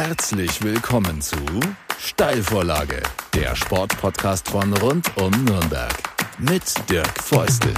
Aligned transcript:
Herzlich 0.00 0.62
willkommen 0.62 1.20
zu 1.20 1.34
Steilvorlage, 1.98 3.02
der 3.34 3.56
Sportpodcast 3.56 4.48
von 4.48 4.72
rund 4.74 5.10
um 5.16 5.32
Nürnberg 5.44 5.92
mit 6.38 6.62
Dirk 6.88 7.20
Feustel. 7.20 7.74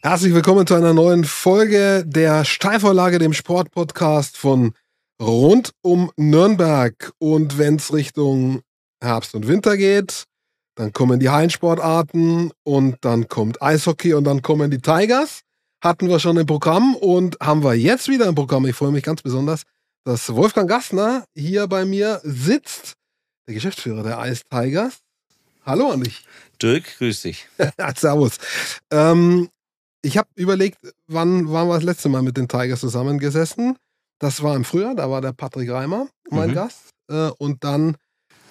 Herzlich 0.00 0.32
willkommen 0.32 0.68
zu 0.68 0.74
einer 0.74 0.94
neuen 0.94 1.24
Folge 1.24 2.04
der 2.06 2.44
Steilvorlage, 2.44 3.18
dem 3.18 3.32
Sportpodcast 3.32 4.36
von 4.36 4.74
rund 5.20 5.72
um 5.82 6.12
Nürnberg. 6.16 7.10
Und 7.18 7.58
wenn 7.58 7.76
es 7.76 7.92
Richtung 7.92 8.60
Herbst 9.02 9.34
und 9.34 9.48
Winter 9.48 9.76
geht, 9.76 10.24
dann 10.76 10.92
kommen 10.92 11.20
die 11.20 11.30
Hallensportarten 11.30 12.52
und 12.62 12.96
dann 13.00 13.28
kommt 13.28 13.62
Eishockey 13.62 14.14
und 14.14 14.24
dann 14.24 14.42
kommen 14.42 14.70
die 14.70 14.78
Tigers. 14.78 15.40
Hatten 15.82 16.08
wir 16.08 16.20
schon 16.20 16.36
im 16.36 16.46
Programm 16.46 16.94
und 16.96 17.38
haben 17.40 17.62
wir 17.62 17.74
jetzt 17.74 18.08
wieder 18.08 18.26
im 18.26 18.34
Programm. 18.34 18.66
Ich 18.66 18.76
freue 18.76 18.92
mich 18.92 19.02
ganz 19.04 19.22
besonders, 19.22 19.62
dass 20.04 20.34
Wolfgang 20.34 20.68
Gastner 20.68 21.24
hier 21.34 21.66
bei 21.66 21.84
mir 21.84 22.20
sitzt, 22.24 22.94
der 23.46 23.54
Geschäftsführer 23.54 24.02
der 24.02 24.18
Eis 24.18 24.42
Tigers. 24.50 24.98
Hallo 25.64 25.90
an 25.90 26.02
dich. 26.02 26.24
Dirk, 26.62 26.98
grüß 26.98 27.22
dich. 27.22 27.48
Servus. 27.96 28.36
Ähm, 28.90 29.48
ich 30.02 30.18
habe 30.18 30.28
überlegt, 30.36 30.78
wann 31.06 31.50
waren 31.50 31.68
wir 31.68 31.74
das 31.74 31.82
letzte 31.82 32.08
Mal 32.08 32.22
mit 32.22 32.36
den 32.36 32.48
Tigers 32.48 32.80
zusammengesessen? 32.80 33.76
Das 34.18 34.42
war 34.42 34.54
im 34.56 34.64
Frühjahr, 34.64 34.94
da 34.94 35.10
war 35.10 35.20
der 35.20 35.32
Patrick 35.32 35.70
Reimer 35.70 36.08
mein 36.30 36.50
mhm. 36.50 36.54
Gast. 36.54 36.90
Äh, 37.10 37.30
und 37.38 37.64
dann 37.64 37.96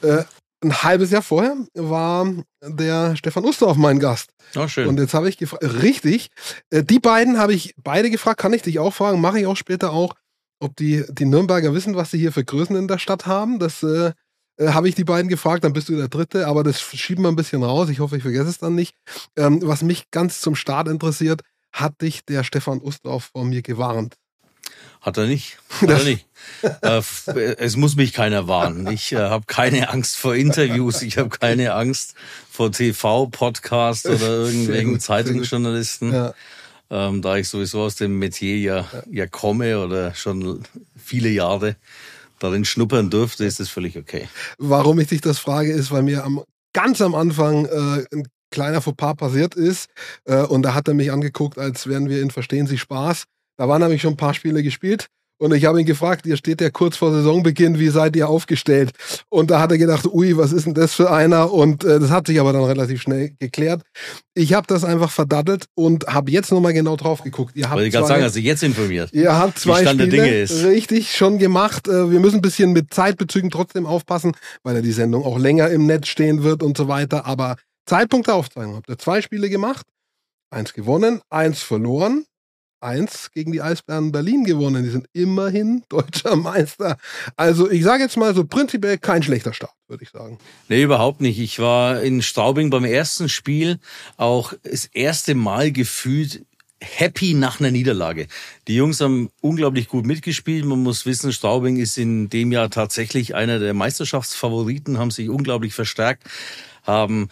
äh, 0.06 0.24
ein 0.64 0.84
halbes 0.84 1.12
Jahr 1.12 1.22
vorher 1.22 1.56
war 1.74 2.34
der 2.64 3.16
Stefan 3.16 3.46
Ustorf 3.46 3.78
mein 3.78 4.00
Gast. 4.00 4.32
Oh, 4.56 4.68
schön. 4.68 4.88
Und 4.88 5.00
jetzt 5.00 5.14
habe 5.14 5.30
ich 5.30 5.38
gefragt, 5.38 5.64
richtig, 5.82 6.30
äh, 6.70 6.84
die 6.84 7.00
beiden 7.00 7.38
habe 7.38 7.54
ich 7.54 7.76
beide 7.78 8.10
gefragt, 8.10 8.40
kann 8.40 8.54
ich 8.54 8.62
dich 8.62 8.80
auch 8.80 8.94
fragen, 8.94 9.22
mache 9.22 9.40
ich 9.40 9.48
auch 9.48 9.58
später 9.58 9.92
auch, 9.92 10.16
ob 10.60 10.76
die, 10.76 11.04
die 11.10 11.26
Nürnberger 11.26 11.74
wissen, 11.74 11.96
was 11.96 12.12
sie 12.12 12.18
hier 12.18 12.32
für 12.32 12.44
Größen 12.44 12.76
in 12.76 12.88
der 12.88 12.98
Stadt 12.98 13.26
haben. 13.26 13.60
Das 13.60 13.84
äh, 13.84 14.14
äh, 14.58 14.70
habe 14.70 14.88
ich 14.88 14.96
die 14.96 15.04
beiden 15.04 15.30
gefragt, 15.30 15.64
dann 15.64 15.74
bist 15.74 15.90
du 15.90 15.96
der 15.96 16.08
Dritte, 16.08 16.48
aber 16.48 16.64
das 16.64 16.82
schieben 16.82 17.24
wir 17.24 17.30
ein 17.30 17.36
bisschen 17.36 17.64
raus. 17.64 17.90
Ich 17.90 18.00
hoffe, 18.00 18.18
ich 18.18 18.24
vergesse 18.24 18.50
es 18.50 18.58
dann 18.58 18.76
nicht. 18.76 18.96
Ähm, 19.36 19.60
was 19.64 19.82
mich 19.82 20.10
ganz 20.12 20.42
zum 20.42 20.56
Start 20.56 20.88
interessiert, 20.88 21.42
hat 21.72 22.02
dich 22.02 22.26
der 22.26 22.44
Stefan 22.44 22.82
Ustorf 22.82 23.32
vor 23.34 23.46
mir 23.46 23.62
gewarnt? 23.62 24.16
Hat 25.06 25.18
er 25.18 25.28
nicht. 25.28 25.60
Hat 25.82 25.90
er 25.90 26.04
nicht. 26.04 26.26
äh, 26.82 27.56
es 27.58 27.76
muss 27.76 27.96
mich 27.96 28.12
keiner 28.12 28.48
warnen. 28.48 28.88
Ich 28.88 29.12
äh, 29.12 29.18
habe 29.18 29.46
keine 29.46 29.90
Angst 29.90 30.18
vor 30.18 30.34
Interviews. 30.34 31.04
Ich 31.04 31.20
habe 31.20 31.30
keine 31.30 31.76
Angst 31.76 32.16
vor 32.50 32.72
TV, 32.72 33.28
Podcast 33.28 34.08
oder 34.08 34.18
irgendwelchen 34.48 35.00
Zeitungsjournalisten. 35.00 36.12
Ja. 36.12 36.34
Ähm, 36.90 37.22
da 37.22 37.38
ich 37.38 37.48
sowieso 37.50 37.84
aus 37.84 37.96
dem 37.96 38.18
Metier 38.18 38.58
ja, 38.58 38.86
ja 39.12 39.28
komme 39.28 39.80
oder 39.80 40.16
schon 40.16 40.64
viele 40.98 41.30
Jahre 41.30 41.76
darin 42.40 42.66
schnuppern 42.66 43.12
durfte, 43.12 43.46
ist 43.46 43.60
das 43.60 43.70
völlig 43.70 43.98
okay. 43.98 44.28
Warum 44.58 45.00
ich 45.00 45.08
dich 45.08 45.22
das 45.22 45.38
frage, 45.38 45.72
ist, 45.72 45.92
weil 45.92 46.02
mir 46.02 46.24
am, 46.24 46.42
ganz 46.74 47.00
am 47.02 47.14
Anfang 47.14 47.66
äh, 47.66 48.06
ein 48.12 48.28
kleiner 48.50 48.82
Fauxpas 48.82 49.16
passiert 49.16 49.54
ist 49.54 49.88
äh, 50.26 50.42
und 50.42 50.64
da 50.64 50.74
hat 50.74 50.88
er 50.88 50.96
mich 50.96 51.12
angeguckt, 51.12 51.60
als 51.60 51.86
wären 51.86 52.10
wir 52.10 52.24
in 52.24 52.32
Verstehen 52.32 52.66
Sie 52.66 52.80
Spaß 52.80 53.26
da 53.58 53.68
waren 53.68 53.82
nämlich 53.82 54.02
schon 54.02 54.14
ein 54.14 54.18
paar 54.18 54.34
Spiele 54.34 54.64
gespielt. 54.64 55.08
Und 55.38 55.54
ich 55.54 55.66
habe 55.66 55.82
ihn 55.82 55.86
gefragt, 55.86 56.26
ihr 56.26 56.38
steht 56.38 56.62
ja 56.62 56.70
kurz 56.70 56.96
vor 56.96 57.12
Saisonbeginn, 57.12 57.78
wie 57.78 57.90
seid 57.90 58.16
ihr 58.16 58.30
aufgestellt? 58.30 58.92
Und 59.28 59.52
da 59.52 59.60
hat 59.60 59.70
er 59.70 59.78
gedacht, 59.78 60.06
ui, 60.06 60.38
was 60.38 60.54
ist 60.54 60.66
denn 60.66 60.74
das 60.74 60.94
für 60.94 61.12
einer? 61.12 61.52
Und 61.52 61.84
äh, 61.84 62.00
das 62.00 62.10
hat 62.10 62.28
sich 62.28 62.40
aber 62.40 62.54
dann 62.54 62.64
relativ 62.64 63.02
schnell 63.02 63.34
geklärt. 63.38 63.82
Ich 64.34 64.54
habe 64.54 64.66
das 64.68 64.86
einfach 64.86 65.12
verdattelt 65.12 65.66
und 65.76 66.08
habe 66.08 66.32
jetzt 66.32 66.52
nochmal 66.52 66.72
genau 66.72 66.96
drauf 66.96 67.22
geguckt. 67.22 67.54
Ihr 67.58 67.66
habt 67.66 67.76
Wollte 67.76 67.88
ich 67.88 67.94
gerade 67.94 68.08
sagen, 68.08 68.34
du 68.34 68.40
jetzt 68.40 68.64
informiert? 68.64 69.10
Ihr 69.12 69.38
habt 69.38 69.60
zwei 69.60 69.82
Stand 69.82 70.00
Spiele 70.00 70.24
Dinge 70.24 70.38
ist. 70.38 70.64
richtig 70.64 71.14
schon 71.14 71.38
gemacht. 71.38 71.90
Äh, 71.90 72.12
wir 72.12 72.22
müssen 72.22 72.38
ein 72.38 72.42
bisschen 72.42 72.72
mit 72.72 72.94
Zeitbezügen 72.94 73.52
trotzdem 73.52 73.86
aufpassen, 73.86 74.32
weil 74.64 74.76
ja 74.76 74.82
die 74.82 74.94
Sendung 74.94 75.26
auch 75.26 75.38
länger 75.38 75.70
im 75.70 75.86
Netz 75.86 76.08
stehen 76.08 76.44
wird 76.44 76.64
und 76.64 76.78
so 76.78 76.88
weiter. 76.88 77.26
Aber 77.26 77.58
Zeitpunkte 77.86 78.34
aufzeigen. 78.34 78.74
Habt 78.74 78.88
ihr 78.88 78.98
zwei 78.98 79.22
Spiele 79.22 79.50
gemacht, 79.50 79.86
eins 80.50 80.72
gewonnen, 80.74 81.20
eins 81.30 81.62
verloren 81.62 82.24
1 82.82 83.32
gegen 83.32 83.52
die 83.52 83.62
Eisbären 83.62 84.12
Berlin 84.12 84.44
gewonnen. 84.44 84.84
Die 84.84 84.90
sind 84.90 85.08
immerhin 85.14 85.84
deutscher 85.90 86.36
Meister. 86.36 86.98
Also 87.36 87.70
ich 87.70 87.84
sage 87.84 88.04
jetzt 88.04 88.18
mal 88.18 88.34
so 88.36 88.46
prinzipiell 88.46 88.98
kein 88.98 89.24
schlechter 89.24 89.54
Start, 89.54 89.74
würde 89.88 90.04
ich 90.04 90.10
sagen. 90.10 90.38
Nee, 90.70 90.84
überhaupt 90.84 91.22
nicht. 91.22 91.40
Ich 91.40 91.60
war 91.60 92.02
in 92.02 92.22
Straubing 92.22 92.70
beim 92.70 92.86
ersten 92.86 93.30
Spiel 93.30 93.80
auch 94.18 94.54
das 94.64 94.86
erste 94.86 95.36
Mal 95.36 95.72
gefühlt 95.72 96.46
happy 96.82 97.34
nach 97.34 97.60
einer 97.60 97.72
Niederlage. 97.72 98.28
Die 98.68 98.76
Jungs 98.76 99.02
haben 99.02 99.30
unglaublich 99.42 99.88
gut 99.88 100.06
mitgespielt. 100.06 100.66
Man 100.66 100.84
muss 100.84 101.06
wissen, 101.06 101.32
Straubing 101.32 101.78
ist 101.78 101.98
in 101.98 102.30
dem 102.30 102.52
Jahr 102.52 102.70
tatsächlich 102.70 103.36
einer 103.36 103.60
der 103.60 103.74
Meisterschaftsfavoriten, 103.74 104.98
haben 104.98 105.12
sich 105.12 105.30
unglaublich 105.30 105.74
verstärkt, 105.74 106.24
haben 106.84 107.30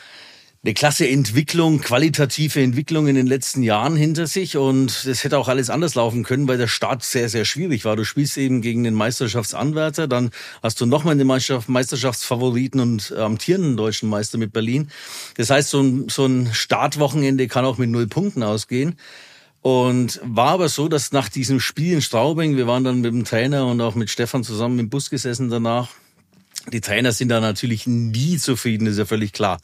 eine 0.65 0.73
klasse 0.73 1.05
Entwicklung, 1.09 1.81
qualitative 1.81 2.61
Entwicklung 2.61 3.07
in 3.07 3.15
den 3.15 3.27
letzten 3.27 3.63
Jahren 3.63 3.97
hinter 3.97 4.27
sich 4.27 4.55
und 4.55 5.05
das 5.05 5.25
hätte 5.25 5.37
auch 5.37 5.49
alles 5.49 5.69
anders 5.69 5.95
laufen 5.95 6.23
können, 6.23 6.47
weil 6.47 6.57
der 6.57 6.69
Start 6.69 7.03
sehr, 7.03 7.27
sehr 7.27 7.43
schwierig 7.43 7.83
war. 7.83 7.97
Du 7.97 8.05
spielst 8.05 8.37
eben 8.37 8.61
gegen 8.61 8.85
den 8.85 8.93
Meisterschaftsanwärter, 8.93 10.07
dann 10.07 10.31
hast 10.61 10.79
du 10.79 10.85
nochmal 10.85 11.17
den 11.17 11.27
Meisterschaftsfavoriten 11.27 12.79
und 12.79 13.11
amtierenden 13.11 13.75
deutschen 13.75 14.07
Meister 14.07 14.37
mit 14.37 14.53
Berlin. 14.53 14.89
Das 15.35 15.49
heißt, 15.49 15.69
so 15.69 15.81
ein, 15.81 16.07
so 16.07 16.25
ein 16.25 16.53
Startwochenende 16.53 17.49
kann 17.49 17.65
auch 17.65 17.77
mit 17.77 17.89
null 17.89 18.07
Punkten 18.07 18.41
ausgehen. 18.41 18.95
Und 19.61 20.21
war 20.23 20.49
aber 20.49 20.69
so, 20.69 20.87
dass 20.87 21.11
nach 21.11 21.29
diesem 21.29 21.59
Spiel 21.59 21.93
in 21.93 22.01
Straubing, 22.01 22.55
wir 22.55 22.67
waren 22.67 22.83
dann 22.85 23.01
mit 23.01 23.13
dem 23.13 23.25
Trainer 23.25 23.65
und 23.67 23.79
auch 23.81 23.95
mit 23.95 24.09
Stefan 24.09 24.43
zusammen 24.43 24.79
im 24.79 24.89
Bus 24.89 25.09
gesessen 25.09 25.49
danach, 25.49 25.89
die 26.71 26.81
Trainer 26.81 27.11
sind 27.11 27.29
da 27.29 27.41
natürlich 27.41 27.87
nie 27.87 28.37
zufrieden, 28.37 28.87
ist 28.87 28.97
ja 28.97 29.05
völlig 29.05 29.33
klar. 29.33 29.59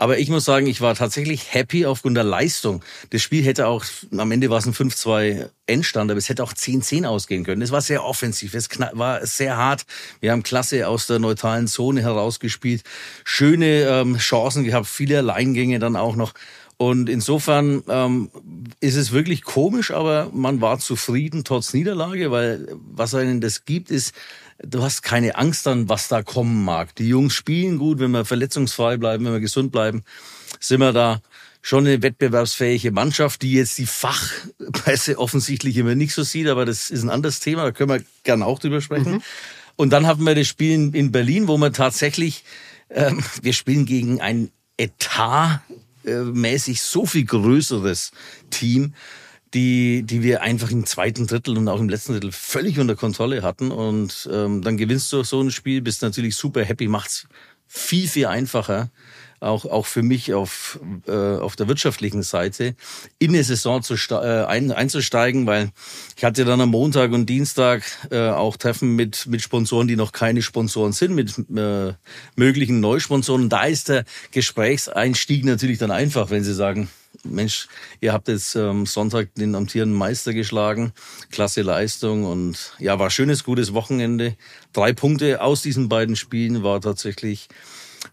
Aber 0.00 0.18
ich 0.18 0.30
muss 0.30 0.44
sagen, 0.44 0.68
ich 0.68 0.80
war 0.80 0.94
tatsächlich 0.94 1.52
happy 1.52 1.84
aufgrund 1.84 2.16
der 2.16 2.24
Leistung. 2.24 2.84
Das 3.10 3.20
Spiel 3.20 3.44
hätte 3.44 3.66
auch, 3.66 3.84
am 4.16 4.30
Ende 4.30 4.48
war 4.48 4.58
es 4.58 4.66
ein 4.66 4.72
5-2 4.72 5.50
Endstand, 5.66 6.08
aber 6.08 6.18
es 6.18 6.28
hätte 6.28 6.44
auch 6.44 6.52
10-10 6.52 7.04
ausgehen 7.04 7.44
können. 7.44 7.62
Es 7.62 7.72
war 7.72 7.80
sehr 7.80 8.04
offensiv, 8.04 8.54
es 8.54 8.68
war 8.92 9.26
sehr 9.26 9.56
hart. 9.56 9.84
Wir 10.20 10.30
haben 10.30 10.44
klasse 10.44 10.86
aus 10.86 11.08
der 11.08 11.18
neutralen 11.18 11.66
Zone 11.66 12.00
herausgespielt. 12.00 12.84
Schöne 13.24 13.82
ähm, 13.88 14.18
Chancen 14.18 14.62
gehabt, 14.62 14.86
viele 14.86 15.18
Alleingänge 15.18 15.80
dann 15.80 15.96
auch 15.96 16.14
noch. 16.14 16.32
Und 16.76 17.08
insofern 17.08 17.82
ähm, 17.88 18.30
ist 18.78 18.94
es 18.94 19.10
wirklich 19.10 19.42
komisch, 19.42 19.90
aber 19.90 20.30
man 20.32 20.60
war 20.60 20.78
zufrieden 20.78 21.42
trotz 21.42 21.74
Niederlage, 21.74 22.30
weil 22.30 22.68
was 22.92 23.16
einen 23.16 23.40
das 23.40 23.64
gibt, 23.64 23.90
ist, 23.90 24.14
du 24.62 24.82
hast 24.82 25.02
keine 25.02 25.36
Angst 25.36 25.66
an, 25.66 25.88
was 25.88 26.08
da 26.08 26.22
kommen 26.22 26.64
mag. 26.64 26.94
Die 26.96 27.08
Jungs 27.08 27.34
spielen 27.34 27.78
gut, 27.78 28.00
wenn 28.00 28.10
wir 28.10 28.24
verletzungsfrei 28.24 28.96
bleiben, 28.96 29.24
wenn 29.24 29.32
wir 29.32 29.40
gesund 29.40 29.72
bleiben, 29.72 30.02
sind 30.60 30.80
wir 30.80 30.92
da 30.92 31.22
schon 31.62 31.86
eine 31.86 32.02
wettbewerbsfähige 32.02 32.92
Mannschaft, 32.92 33.42
die 33.42 33.52
jetzt 33.52 33.78
die 33.78 33.86
Fachpresse 33.86 35.18
offensichtlich 35.18 35.76
immer 35.76 35.94
nicht 35.94 36.14
so 36.14 36.22
sieht, 36.22 36.48
aber 36.48 36.64
das 36.64 36.90
ist 36.90 37.02
ein 37.02 37.10
anderes 37.10 37.40
Thema, 37.40 37.64
da 37.64 37.72
können 37.72 37.90
wir 37.90 38.02
gerne 38.24 38.46
auch 38.46 38.58
drüber 38.58 38.80
sprechen. 38.80 39.14
Mhm. 39.14 39.22
Und 39.76 39.90
dann 39.90 40.06
hatten 40.06 40.24
wir 40.24 40.34
das 40.34 40.48
Spiel 40.48 40.94
in 40.94 41.12
Berlin, 41.12 41.46
wo 41.46 41.56
wir 41.58 41.72
tatsächlich, 41.72 42.44
ähm, 42.90 43.22
wir 43.42 43.52
spielen 43.52 43.86
gegen 43.86 44.20
ein 44.20 44.50
etatmäßig 44.76 46.82
so 46.82 47.06
viel 47.06 47.24
größeres 47.24 48.12
Team 48.50 48.94
die, 49.54 50.02
die 50.02 50.22
wir 50.22 50.42
einfach 50.42 50.70
im 50.70 50.86
zweiten 50.86 51.26
Drittel 51.26 51.56
und 51.56 51.68
auch 51.68 51.80
im 51.80 51.88
letzten 51.88 52.12
Drittel 52.12 52.32
völlig 52.32 52.78
unter 52.78 52.96
Kontrolle 52.96 53.42
hatten. 53.42 53.70
Und 53.70 54.28
ähm, 54.32 54.62
dann 54.62 54.76
gewinnst 54.76 55.12
du 55.12 55.22
so 55.22 55.40
ein 55.40 55.50
Spiel, 55.50 55.80
bist 55.80 56.02
natürlich 56.02 56.36
super 56.36 56.64
happy, 56.64 56.88
macht's 56.88 57.26
viel, 57.66 58.08
viel 58.08 58.26
einfacher, 58.26 58.90
auch, 59.40 59.66
auch 59.66 59.86
für 59.86 60.02
mich 60.02 60.34
auf, 60.34 60.80
äh, 61.06 61.12
auf 61.12 61.54
der 61.54 61.68
wirtschaftlichen 61.68 62.22
Seite, 62.22 62.74
in 63.18 63.30
eine 63.30 63.44
Saison 63.44 63.82
zu 63.82 63.94
äh, 63.94 64.44
ein, 64.46 64.72
einzusteigen, 64.72 65.46
weil 65.46 65.70
ich 66.16 66.24
hatte 66.24 66.44
dann 66.44 66.60
am 66.60 66.70
Montag 66.70 67.12
und 67.12 67.26
Dienstag 67.26 67.82
äh, 68.10 68.30
auch 68.30 68.56
Treffen 68.56 68.96
mit, 68.96 69.26
mit 69.26 69.42
Sponsoren, 69.42 69.86
die 69.86 69.96
noch 69.96 70.12
keine 70.12 70.42
Sponsoren 70.42 70.92
sind, 70.92 71.14
mit 71.14 71.38
äh, 71.56 71.94
möglichen 72.36 72.80
Neusponsoren. 72.80 73.48
Da 73.48 73.64
ist 73.64 73.88
der 73.88 74.04
Gesprächseinstieg 74.32 75.44
natürlich 75.44 75.78
dann 75.78 75.90
einfach, 75.90 76.30
wenn 76.30 76.42
sie 76.42 76.54
sagen, 76.54 76.88
Mensch, 77.24 77.68
ihr 78.00 78.12
habt 78.12 78.28
jetzt 78.28 78.54
ähm, 78.54 78.86
Sonntag 78.86 79.34
den 79.34 79.54
amtierenden 79.54 79.96
Meister 79.96 80.32
geschlagen. 80.32 80.92
Klasse 81.30 81.62
Leistung 81.62 82.24
und 82.24 82.74
ja, 82.78 82.98
war 82.98 83.10
schönes, 83.10 83.44
gutes 83.44 83.74
Wochenende. 83.74 84.36
Drei 84.72 84.92
Punkte 84.92 85.40
aus 85.42 85.62
diesen 85.62 85.88
beiden 85.88 86.16
Spielen 86.16 86.62
war 86.62 86.80
tatsächlich 86.80 87.48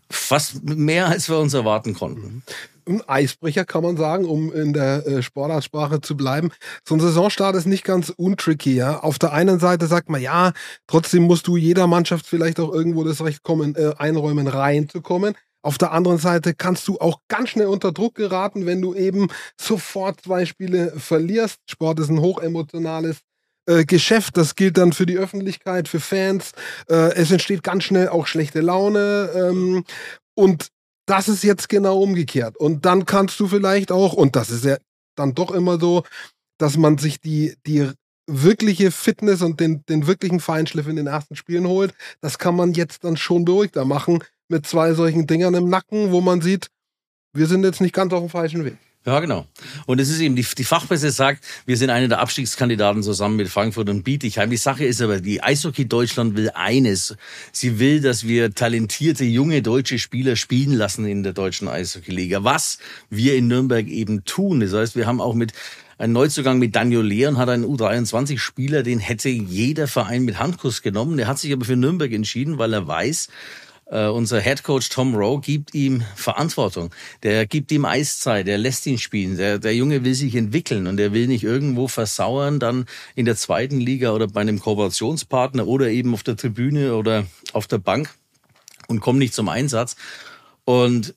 fast 0.09 0.63
mehr, 0.63 1.07
als 1.07 1.29
wir 1.29 1.37
uns 1.39 1.53
erwarten 1.53 1.93
konnten. 1.93 2.43
ein 2.87 3.01
Eisbrecher, 3.07 3.65
kann 3.65 3.83
man 3.83 3.97
sagen, 3.97 4.25
um 4.25 4.53
in 4.53 4.73
der 4.73 5.05
äh, 5.07 5.23
Sportartsprache 5.23 6.01
zu 6.01 6.15
bleiben. 6.15 6.51
So 6.87 6.95
ein 6.95 6.99
Saisonstart 6.99 7.55
ist 7.55 7.65
nicht 7.65 7.83
ganz 7.83 8.09
untricky, 8.09 8.75
ja. 8.75 8.99
Auf 8.99 9.17
der 9.19 9.33
einen 9.33 9.59
Seite 9.59 9.87
sagt 9.87 10.09
man, 10.09 10.21
ja, 10.21 10.53
trotzdem 10.87 11.23
musst 11.23 11.47
du 11.47 11.57
jeder 11.57 11.87
Mannschaft 11.87 12.27
vielleicht 12.27 12.59
auch 12.59 12.71
irgendwo 12.71 13.03
das 13.03 13.23
Recht 13.23 13.43
kommen, 13.43 13.75
äh, 13.75 13.93
einräumen, 13.97 14.47
reinzukommen. 14.47 15.35
Auf 15.65 15.79
der 15.79 15.93
anderen 15.93 16.19
Seite 16.19 16.53
kannst 16.53 16.87
du 16.87 16.99
auch 16.99 17.21
ganz 17.27 17.49
schnell 17.49 17.65
unter 17.65 17.91
Druck 17.91 18.13
geraten, 18.13 18.67
wenn 18.67 18.83
du 18.83 18.93
eben 18.93 19.29
sofort 19.59 20.21
zwei 20.21 20.45
Spiele 20.45 20.93
verlierst. 20.95 21.57
Sport 21.67 21.99
ist 21.99 22.09
ein 22.09 22.21
hochemotionales 22.21 23.21
äh, 23.65 23.83
Geschäft. 23.83 24.37
Das 24.37 24.53
gilt 24.53 24.77
dann 24.77 24.93
für 24.93 25.07
die 25.07 25.17
Öffentlichkeit, 25.17 25.87
für 25.87 25.99
Fans. 25.99 26.51
Äh, 26.87 27.15
es 27.15 27.31
entsteht 27.31 27.63
ganz 27.63 27.83
schnell 27.83 28.09
auch 28.09 28.27
schlechte 28.27 28.61
Laune. 28.61 29.31
Ähm, 29.33 29.85
und 30.35 30.67
das 31.07 31.27
ist 31.27 31.43
jetzt 31.43 31.67
genau 31.67 31.99
umgekehrt. 31.99 32.57
Und 32.57 32.85
dann 32.85 33.05
kannst 33.05 33.39
du 33.39 33.47
vielleicht 33.47 33.91
auch, 33.91 34.13
und 34.13 34.35
das 34.35 34.51
ist 34.51 34.65
ja 34.65 34.77
dann 35.15 35.33
doch 35.33 35.49
immer 35.49 35.79
so, 35.79 36.03
dass 36.59 36.77
man 36.77 36.99
sich 36.99 37.21
die, 37.21 37.55
die 37.65 37.89
wirkliche 38.27 38.91
Fitness 38.91 39.41
und 39.41 39.59
den, 39.59 39.83
den 39.87 40.07
wirklichen 40.07 40.39
Feinschliff 40.39 40.87
in 40.87 40.95
den 40.95 41.07
ersten 41.07 41.35
Spielen 41.35 41.67
holt. 41.67 41.93
Das 42.21 42.37
kann 42.37 42.55
man 42.55 42.73
jetzt 42.73 43.03
dann 43.03 43.17
schon 43.17 43.45
beruhigter 43.45 43.85
machen, 43.85 44.23
mit 44.47 44.65
zwei 44.65 44.93
solchen 44.93 45.27
Dingern 45.27 45.53
im 45.53 45.69
Nacken, 45.69 46.11
wo 46.11 46.21
man 46.21 46.41
sieht, 46.41 46.67
wir 47.33 47.47
sind 47.47 47.63
jetzt 47.63 47.81
nicht 47.81 47.93
ganz 47.93 48.13
auf 48.13 48.21
dem 48.21 48.29
falschen 48.29 48.63
Weg. 48.63 48.77
Ja, 49.05 49.19
genau. 49.19 49.45
Und 49.85 50.01
es 50.01 50.09
ist 50.09 50.19
eben, 50.19 50.35
die, 50.35 50.43
die 50.57 50.63
Fachpresse 50.63 51.11
sagt, 51.11 51.43
wir 51.67 51.77
sind 51.77 51.91
einer 51.91 52.07
der 52.07 52.19
Abstiegskandidaten 52.19 53.03
zusammen 53.03 53.35
mit 53.35 53.49
Frankfurt 53.49 53.87
und 53.87 54.01
Bietigheim. 54.01 54.49
Die 54.49 54.57
Sache 54.57 54.83
ist 54.83 54.99
aber, 54.99 55.19
die 55.19 55.43
Eishockey 55.43 55.87
Deutschland 55.87 56.35
will 56.35 56.49
eines. 56.55 57.15
Sie 57.51 57.77
will, 57.77 58.01
dass 58.01 58.25
wir 58.25 58.55
talentierte, 58.55 59.23
junge 59.23 59.61
deutsche 59.61 59.99
Spieler 59.99 60.35
spielen 60.35 60.73
lassen 60.73 61.05
in 61.05 61.21
der 61.21 61.33
deutschen 61.33 61.67
Eishockey-Liga. 61.67 62.43
Was 62.43 62.79
wir 63.11 63.35
in 63.35 63.47
Nürnberg 63.47 63.85
eben 63.85 64.25
tun. 64.25 64.61
Das 64.61 64.73
heißt, 64.73 64.95
wir 64.95 65.05
haben 65.05 65.21
auch 65.21 65.35
mit 65.35 65.53
ein 65.97 66.11
Neuzugang 66.11 66.59
mit 66.59 66.75
Daniel 66.75 67.01
Leon 67.01 67.37
hat 67.37 67.49
einen 67.49 67.65
U23-Spieler, 67.65 68.83
den 68.83 68.99
hätte 68.99 69.29
jeder 69.29 69.87
Verein 69.87 70.23
mit 70.23 70.39
Handkuss 70.39 70.81
genommen. 70.81 71.17
Der 71.17 71.27
hat 71.27 71.39
sich 71.39 71.53
aber 71.53 71.65
für 71.65 71.77
Nürnberg 71.77 72.11
entschieden, 72.11 72.57
weil 72.57 72.73
er 72.73 72.87
weiß, 72.87 73.29
Uh, 73.87 74.09
unser 74.09 74.41
Head 74.41 74.63
Coach 74.63 74.89
Tom 74.89 75.13
Rowe 75.13 75.39
gibt 75.39 75.75
ihm 75.75 76.03
Verantwortung. 76.15 76.89
Der 77.21 77.45
gibt 77.45 77.71
ihm 77.71 77.85
Eiszeit, 77.85 78.47
der 78.47 78.57
lässt 78.57 78.87
ihn 78.87 78.97
spielen. 78.97 79.37
Der, 79.37 79.59
der 79.59 79.75
Junge 79.75 80.03
will 80.03 80.15
sich 80.15 80.35
entwickeln 80.35 80.87
und 80.87 80.99
er 80.99 81.13
will 81.13 81.27
nicht 81.27 81.43
irgendwo 81.43 81.87
versauern, 81.87 82.59
dann 82.59 82.87
in 83.13 83.25
der 83.25 83.35
zweiten 83.35 83.79
Liga 83.79 84.13
oder 84.13 84.25
bei 84.25 84.41
einem 84.41 84.59
Kooperationspartner 84.59 85.67
oder 85.67 85.89
eben 85.89 86.15
auf 86.15 86.23
der 86.23 86.35
Tribüne 86.35 86.95
oder 86.95 87.27
auf 87.53 87.67
der 87.67 87.77
Bank 87.77 88.09
und 88.87 89.01
kommt 89.01 89.19
nicht 89.19 89.35
zum 89.35 89.49
Einsatz. 89.49 89.95
Und 90.63 91.13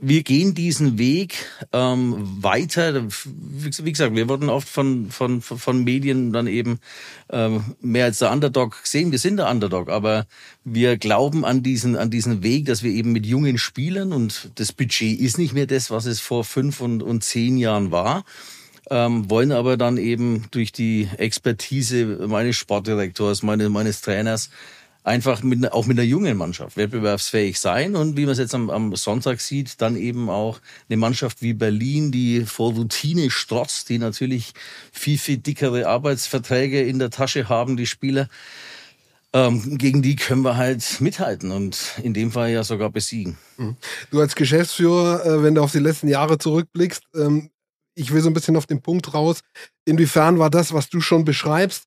wir 0.00 0.22
gehen 0.22 0.54
diesen 0.54 0.98
Weg 0.98 1.46
ähm, 1.72 2.42
weiter. 2.42 3.04
Wie 3.24 3.92
gesagt, 3.92 4.14
wir 4.14 4.28
wurden 4.28 4.48
oft 4.48 4.68
von, 4.68 5.10
von, 5.10 5.42
von 5.42 5.84
Medien 5.84 6.32
dann 6.32 6.46
eben 6.46 6.80
ähm, 7.30 7.76
mehr 7.80 8.06
als 8.06 8.18
der 8.18 8.32
Underdog 8.32 8.82
gesehen. 8.82 9.12
Wir 9.12 9.18
sind 9.18 9.36
der 9.36 9.50
Underdog, 9.50 9.90
aber 9.90 10.26
wir 10.64 10.96
glauben 10.96 11.44
an 11.44 11.62
diesen, 11.62 11.96
an 11.96 12.10
diesen 12.10 12.42
Weg, 12.42 12.64
dass 12.66 12.82
wir 12.82 12.92
eben 12.92 13.12
mit 13.12 13.26
jungen 13.26 13.58
Spielern 13.58 14.12
und 14.12 14.50
das 14.54 14.72
Budget 14.72 15.20
ist 15.20 15.38
nicht 15.38 15.52
mehr 15.52 15.66
das, 15.66 15.90
was 15.90 16.06
es 16.06 16.20
vor 16.20 16.44
fünf 16.44 16.80
und, 16.80 17.02
und 17.02 17.22
zehn 17.22 17.58
Jahren 17.58 17.90
war. 17.90 18.24
Ähm, 18.88 19.30
wollen 19.30 19.52
aber 19.52 19.76
dann 19.76 19.98
eben 19.98 20.46
durch 20.50 20.72
die 20.72 21.08
Expertise 21.16 22.26
meines 22.26 22.56
Sportdirektors, 22.56 23.42
meines, 23.42 23.68
meines 23.68 24.00
Trainers 24.00 24.50
einfach 25.02 25.42
mit, 25.42 25.72
auch 25.72 25.86
mit 25.86 25.98
einer 25.98 26.06
jungen 26.06 26.36
Mannschaft 26.36 26.76
wettbewerbsfähig 26.76 27.58
sein 27.58 27.96
und 27.96 28.16
wie 28.16 28.24
man 28.24 28.32
es 28.32 28.38
jetzt 28.38 28.54
am, 28.54 28.68
am, 28.70 28.94
Sonntag 28.96 29.40
sieht, 29.40 29.80
dann 29.80 29.96
eben 29.96 30.28
auch 30.28 30.60
eine 30.88 30.98
Mannschaft 30.98 31.40
wie 31.42 31.54
Berlin, 31.54 32.12
die 32.12 32.44
vor 32.44 32.72
Routine 32.72 33.30
strotzt, 33.30 33.88
die 33.88 33.98
natürlich 33.98 34.52
viel, 34.92 35.18
viel 35.18 35.38
dickere 35.38 35.86
Arbeitsverträge 35.86 36.82
in 36.82 36.98
der 36.98 37.10
Tasche 37.10 37.48
haben, 37.48 37.76
die 37.76 37.86
Spieler. 37.86 38.28
Ähm, 39.32 39.78
gegen 39.78 40.02
die 40.02 40.16
können 40.16 40.42
wir 40.42 40.56
halt 40.56 41.00
mithalten 41.00 41.52
und 41.52 41.94
in 42.02 42.14
dem 42.14 42.32
Fall 42.32 42.50
ja 42.50 42.64
sogar 42.64 42.90
besiegen. 42.90 43.38
Mhm. 43.58 43.76
Du 44.10 44.20
als 44.20 44.34
Geschäftsführer, 44.34 45.24
äh, 45.24 45.42
wenn 45.42 45.54
du 45.54 45.62
auf 45.62 45.70
die 45.70 45.78
letzten 45.78 46.08
Jahre 46.08 46.36
zurückblickst, 46.36 47.04
ähm, 47.14 47.50
ich 47.94 48.12
will 48.12 48.20
so 48.22 48.28
ein 48.28 48.34
bisschen 48.34 48.56
auf 48.56 48.66
den 48.66 48.82
Punkt 48.82 49.14
raus, 49.14 49.40
inwiefern 49.84 50.38
war 50.38 50.50
das, 50.50 50.72
was 50.72 50.88
du 50.88 51.00
schon 51.00 51.24
beschreibst, 51.24 51.84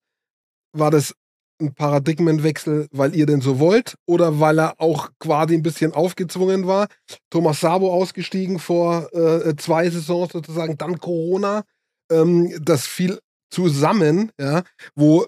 war 0.72 0.90
das 0.90 1.16
ein 1.62 1.74
Paradigmenwechsel, 1.74 2.88
weil 2.92 3.16
ihr 3.16 3.26
denn 3.26 3.42
so 3.42 3.60
wollt 3.60 3.96
oder 4.06 4.40
weil 4.40 4.60
er 4.60 4.80
auch 4.80 5.10
quasi 5.20 5.56
ein 5.56 5.64
bisschen 5.64 5.94
aufgezwungen 5.94 6.68
war. 6.68 6.88
Thomas 7.30 7.60
Sabo 7.60 7.94
ausgestiegen 7.94 8.60
vor 8.60 9.14
äh, 9.14 9.56
zwei 9.56 9.90
Saisons 9.90 10.34
sozusagen, 10.34 10.78
dann 10.78 11.00
Corona. 11.00 11.64
Ähm, 12.12 12.54
das 12.62 12.86
fiel 12.86 13.20
zusammen, 13.50 14.32
ja, 14.40 14.64
wo 14.96 15.26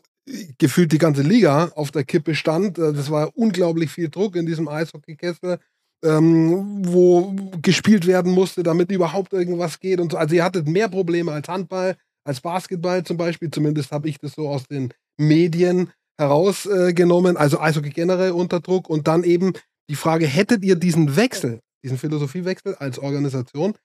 gefühlt 0.58 0.92
die 0.92 0.98
ganze 0.98 1.22
Liga 1.22 1.72
auf 1.76 1.92
der 1.92 2.04
Kippe 2.04 2.36
stand. 2.36 2.78
Äh, 2.78 2.94
das 2.94 3.10
war 3.12 3.32
unglaublich 3.36 3.92
viel 3.92 4.10
Druck 4.10 4.36
in 4.36 4.46
diesem 4.46 4.68
Eishockeykessel, 4.68 5.60
ähm, 6.04 6.86
wo 6.86 7.36
gespielt 7.62 8.08
werden 8.08 8.32
musste, 8.32 8.64
damit 8.64 8.92
überhaupt 8.92 9.34
irgendwas 9.34 9.80
geht. 9.80 10.00
Und 10.00 10.12
so. 10.12 10.18
Also 10.18 10.36
ihr 10.36 10.44
hattet 10.44 10.68
mehr 10.68 10.90
Probleme 10.90 11.32
als 11.32 11.48
Handball, 11.48 11.96
als 12.24 12.42
Basketball 12.42 13.04
zum 13.04 13.18
Beispiel. 13.18 13.52
Zumindest 13.52 13.92
habe 13.92 14.10
ich 14.10 14.18
das 14.20 14.34
so 14.34 14.50
aus 14.50 14.66
den 14.66 14.94
Medien 15.18 15.92
herausgenommen, 16.18 17.38
also 17.38 17.60
Eishockey 17.60 17.90
generell 17.90 18.32
unter 18.32 18.60
Druck 18.60 18.90
und 18.90 19.08
dann 19.08 19.24
eben 19.24 19.54
die 19.90 19.96
Frage, 19.96 20.26
hättet 20.26 20.64
ihr 20.64 20.76
diesen 20.76 21.16
Wechsel, 21.16 21.60
diesen 21.84 21.98
Philosophiewechsel 21.98 22.76
als 22.76 23.00
Organisation 23.00 23.76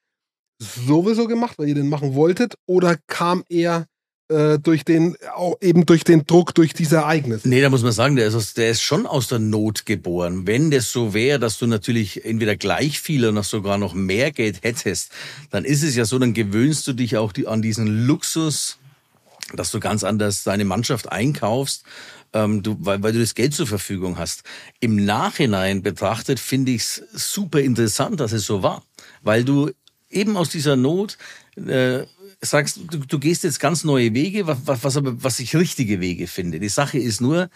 sowieso 0.60 1.26
gemacht, 1.26 1.58
weil 1.58 1.68
ihr 1.68 1.74
den 1.74 1.88
machen 1.88 2.14
wolltet 2.14 2.54
oder 2.66 2.96
kam 3.06 3.44
er 3.48 3.86
äh, 4.30 4.58
durch 4.58 4.84
den, 4.84 5.16
auch 5.34 5.56
eben 5.60 5.86
durch 5.86 6.04
den 6.04 6.24
Druck, 6.24 6.54
durch 6.54 6.72
diese 6.72 6.96
Ereignisse. 6.96 7.48
Nee, 7.48 7.60
da 7.60 7.68
muss 7.68 7.82
man 7.82 7.92
sagen, 7.92 8.16
der 8.16 8.28
ist, 8.28 8.56
der 8.56 8.70
ist 8.70 8.82
schon 8.82 9.06
aus 9.06 9.28
der 9.28 9.38
Not 9.38 9.86
geboren. 9.86 10.46
Wenn 10.46 10.70
das 10.70 10.92
so 10.92 11.14
wäre, 11.14 11.38
dass 11.38 11.58
du 11.58 11.66
natürlich 11.66 12.24
entweder 12.24 12.56
gleich 12.56 13.00
viel 13.00 13.26
oder 13.26 13.42
sogar 13.42 13.78
noch 13.78 13.94
mehr 13.94 14.30
Geld 14.30 14.62
hättest, 14.62 15.10
dann 15.50 15.64
ist 15.64 15.82
es 15.82 15.96
ja 15.96 16.04
so, 16.04 16.18
dann 16.18 16.34
gewöhnst 16.34 16.86
du 16.86 16.92
dich 16.92 17.16
auch 17.16 17.32
die, 17.32 17.48
an 17.48 17.60
diesen 17.62 18.06
Luxus, 18.06 18.78
dass 19.54 19.72
du 19.72 19.80
ganz 19.80 20.04
anders 20.04 20.44
deine 20.44 20.64
Mannschaft 20.64 21.10
einkaufst 21.10 21.84
ähm, 22.32 22.62
du, 22.62 22.76
weil, 22.80 23.02
weil 23.02 23.12
du 23.12 23.20
das 23.20 23.34
Geld 23.34 23.54
zur 23.54 23.66
Verfügung 23.66 24.18
hast. 24.18 24.42
Im 24.80 25.04
Nachhinein 25.04 25.82
betrachtet 25.82 26.40
finde 26.40 26.72
ich 26.72 26.82
es 26.82 27.02
super 27.12 27.60
interessant, 27.60 28.20
dass 28.20 28.32
es 28.32 28.44
so 28.46 28.62
war, 28.62 28.82
weil 29.22 29.44
du 29.44 29.70
eben 30.10 30.36
aus 30.36 30.50
dieser 30.50 30.76
Not 30.76 31.18
äh, 31.56 32.04
sagst, 32.40 32.80
du, 32.90 32.98
du 32.98 33.18
gehst 33.18 33.44
jetzt 33.44 33.60
ganz 33.60 33.84
neue 33.84 34.14
Wege, 34.14 34.46
was, 34.46 34.58
was, 34.64 34.96
aber 34.96 35.22
was 35.22 35.40
ich 35.40 35.56
richtige 35.56 36.00
Wege 36.00 36.26
finde. 36.26 36.58
Die 36.58 36.68
Sache 36.68 36.98
ist 36.98 37.20
nur, 37.20 37.50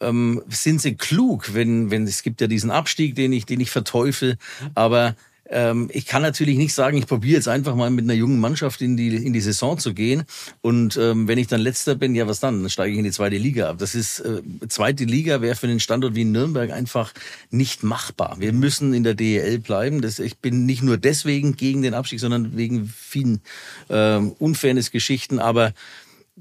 ähm, 0.00 0.42
sind 0.48 0.80
sie 0.80 0.96
klug, 0.96 1.54
wenn, 1.54 1.90
wenn 1.90 2.04
es 2.04 2.22
gibt 2.22 2.40
ja 2.40 2.46
diesen 2.46 2.70
Abstieg, 2.70 3.14
den 3.14 3.32
ich, 3.32 3.46
den 3.46 3.60
ich 3.60 3.70
verteufel, 3.70 4.36
aber 4.74 5.14
ähm, 5.50 5.90
ich 5.92 6.06
kann 6.06 6.22
natürlich 6.22 6.56
nicht 6.56 6.74
sagen, 6.74 6.96
ich 6.96 7.06
probiere 7.06 7.36
jetzt 7.36 7.48
einfach 7.48 7.74
mal 7.74 7.90
mit 7.90 8.04
einer 8.04 8.14
jungen 8.14 8.40
Mannschaft 8.40 8.80
in 8.80 8.96
die, 8.96 9.14
in 9.14 9.32
die 9.32 9.40
Saison 9.40 9.78
zu 9.78 9.92
gehen. 9.92 10.24
Und 10.62 10.96
ähm, 10.96 11.28
wenn 11.28 11.38
ich 11.38 11.48
dann 11.48 11.60
letzter 11.60 11.94
bin, 11.94 12.14
ja 12.14 12.26
was 12.26 12.40
dann? 12.40 12.62
Dann 12.62 12.70
steige 12.70 12.92
ich 12.92 12.98
in 12.98 13.04
die 13.04 13.10
zweite 13.10 13.36
Liga 13.36 13.70
ab. 13.70 13.76
Das 13.78 13.94
ist, 13.94 14.20
äh, 14.20 14.42
zweite 14.68 15.04
Liga 15.04 15.42
wäre 15.42 15.54
für 15.54 15.66
einen 15.66 15.80
Standort 15.80 16.14
wie 16.14 16.24
Nürnberg 16.24 16.70
einfach 16.70 17.12
nicht 17.50 17.82
machbar. 17.82 18.36
Wir 18.38 18.52
müssen 18.52 18.94
in 18.94 19.04
der 19.04 19.14
DEL 19.14 19.58
bleiben. 19.58 20.00
Das, 20.00 20.18
ich 20.18 20.38
bin 20.38 20.64
nicht 20.64 20.82
nur 20.82 20.96
deswegen 20.96 21.56
gegen 21.56 21.82
den 21.82 21.94
Abstieg, 21.94 22.20
sondern 22.20 22.56
wegen 22.56 22.88
vielen 22.88 23.40
äh, 23.88 24.16
Unfairness-Geschichten. 24.16 25.38
Aber 25.38 25.74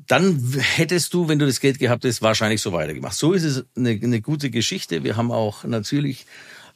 dann 0.08 0.42
hättest 0.60 1.14
du, 1.14 1.28
wenn 1.28 1.40
du 1.40 1.46
das 1.46 1.60
Geld 1.60 1.78
gehabt 1.78 2.04
hättest, 2.04 2.22
wahrscheinlich 2.22 2.62
so 2.62 2.72
weitergemacht. 2.72 3.16
So 3.16 3.34
ist 3.34 3.44
es 3.44 3.66
eine, 3.76 3.90
eine 3.90 4.22
gute 4.22 4.50
Geschichte. 4.50 5.04
Wir 5.04 5.18
haben 5.18 5.32
auch 5.32 5.66
natürlich 5.66 6.26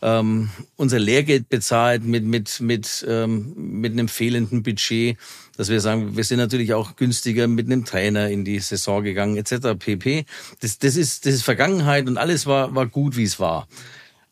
ähm, 0.02 0.50
unser 0.76 1.00
Lehrgeld 1.00 1.50
bezahlt 1.50 2.04
mit, 2.04 2.24
mit, 2.24 2.60
mit, 2.60 3.06
ähm, 3.08 3.54
mit 3.56 3.94
einem 3.94 4.08
fehlenden 4.08 4.64
Budget, 4.64 5.18
dass 5.58 5.70
wir 5.70 5.82
sagen, 5.82 6.16
wir 6.16 6.24
sind 6.24 6.38
natürlich 6.38 6.74
auch 6.74 6.96
günstiger 6.96 7.48
mit 7.48 7.66
einem 7.66 7.86
Trainer 7.86 8.30
in 8.30 8.46
die 8.46 8.60
Saison 8.60 9.04
gegangen, 9.04 9.38
etc. 9.38 9.78
pp. 9.78 10.26
Das, 10.60 10.78
das, 10.78 10.96
ist, 10.96 11.26
das 11.26 11.34
ist 11.36 11.44
Vergangenheit 11.44 12.08
und 12.08 12.18
alles 12.18 12.46
war, 12.46 12.76
war 12.76 12.86
gut, 12.86 13.18
wie 13.18 13.24
es 13.24 13.40
war. 13.40 13.68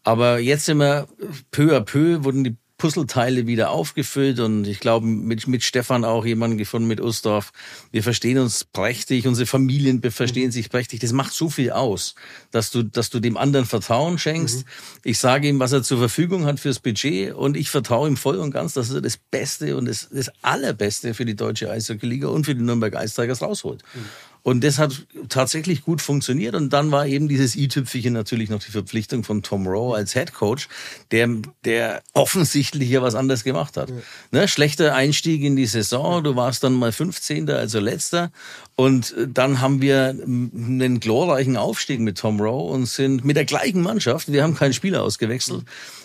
Aber 0.03 0.39
jetzt 0.39 0.65
sind 0.65 0.77
wir 0.77 1.07
peu 1.49 1.75
à 1.75 1.81
peu, 1.81 2.23
wurden 2.23 2.43
die 2.43 2.57
Puzzleteile 2.77 3.47
wieder 3.47 3.69
aufgefüllt 3.69 4.39
und 4.39 4.67
ich 4.67 4.81
glaube 4.81 5.07
mit, 5.07 5.47
mit 5.47 5.63
Stefan 5.63 6.03
auch 6.03 6.25
jemanden 6.25 6.57
gefunden, 6.57 6.87
mit 6.87 6.99
Ustorf. 6.99 7.51
Wir 7.91 8.03
verstehen 8.03 8.37
uns 8.37 8.65
prächtig, 8.65 9.27
unsere 9.27 9.45
Familien 9.45 10.01
verstehen 10.11 10.47
mhm. 10.47 10.51
sich 10.51 10.69
prächtig. 10.69 10.99
Das 10.99 11.13
macht 11.13 11.33
so 11.33 11.49
viel 11.49 11.71
aus, 11.71 12.15
dass 12.51 12.71
du, 12.71 12.83
dass 12.83 13.09
du 13.09 13.21
dem 13.21 13.37
anderen 13.37 13.65
Vertrauen 13.65 14.19
schenkst. 14.19 14.65
Mhm. 14.65 14.69
Ich 15.03 15.19
sage 15.19 15.47
ihm, 15.47 15.59
was 15.59 15.71
er 15.71 15.83
zur 15.83 15.99
Verfügung 15.99 16.45
hat 16.45 16.59
fürs 16.59 16.79
Budget 16.79 17.33
und 17.33 17.55
ich 17.55 17.69
vertraue 17.69 18.09
ihm 18.09 18.17
voll 18.17 18.37
und 18.37 18.51
ganz, 18.51 18.73
dass 18.73 18.91
er 18.91 19.01
das 19.01 19.17
Beste 19.17 19.77
und 19.77 19.85
das, 19.85 20.09
das 20.11 20.29
Allerbeste 20.41 21.13
für 21.13 21.23
die 21.23 21.35
deutsche 21.35 21.71
Eishockey-Liga 21.71 22.27
und 22.27 22.45
für 22.45 22.55
die 22.55 22.61
Nürnberg 22.61 22.95
Eistigers 22.95 23.41
rausholt. 23.41 23.83
Mhm. 23.93 24.05
Und 24.45 24.63
das 24.63 24.77
hat 24.77 25.07
tatsächlich 25.27 25.81
gut 25.81 26.03
funktioniert. 26.03 26.53
Und 26.53 26.71
dann 26.71 26.91
war 26.91 27.07
eben 27.07 27.27
dieses 27.27 27.55
i-Tüpfelchen 27.55 28.13
natürlich 28.13 28.51
noch 28.51 28.61
die 28.61 28.69
Verpflichtung 28.69 29.23
von 29.23 29.41
Tom 29.41 29.65
Rowe 29.65 29.95
als 29.95 30.13
Head 30.13 30.35
Coach, 30.35 30.67
der, 31.09 31.27
der 31.63 32.03
offensichtlich 32.13 32.87
ja 32.87 33.01
was 33.01 33.15
anderes 33.15 33.43
gemacht 33.43 33.75
hat. 33.75 33.89
Ja. 33.89 33.95
Ne, 34.29 34.47
schlechter 34.47 34.93
Einstieg 34.93 35.41
in 35.41 35.55
die 35.55 35.65
Saison. 35.65 36.23
Du 36.23 36.35
warst 36.35 36.63
dann 36.63 36.73
mal 36.73 36.91
15. 36.91 37.49
also 37.49 37.79
letzter. 37.79 38.31
Und 38.75 39.15
dann 39.27 39.61
haben 39.61 39.81
wir 39.81 40.09
einen 40.09 40.99
glorreichen 40.99 41.57
Aufstieg 41.57 41.99
mit 41.99 42.19
Tom 42.19 42.39
Rowe 42.39 42.71
und 42.71 42.85
sind 42.85 43.25
mit 43.25 43.37
der 43.37 43.45
gleichen 43.45 43.81
Mannschaft, 43.81 44.31
wir 44.31 44.43
haben 44.43 44.53
keinen 44.53 44.73
Spieler 44.73 45.01
ausgewechselt, 45.01 45.63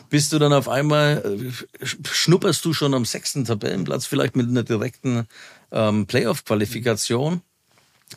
bist 0.08 0.32
du 0.32 0.38
dann 0.38 0.54
auf 0.54 0.66
einmal, 0.66 1.22
äh, 1.78 1.84
schnupperst 1.84 2.64
du 2.64 2.72
schon 2.72 2.94
am 2.94 3.04
sechsten 3.04 3.44
Tabellenplatz, 3.44 4.06
vielleicht 4.06 4.34
mit 4.34 4.48
einer 4.48 4.62
direkten 4.62 5.26
ähm, 5.72 6.06
Playoff-Qualifikation. 6.06 7.42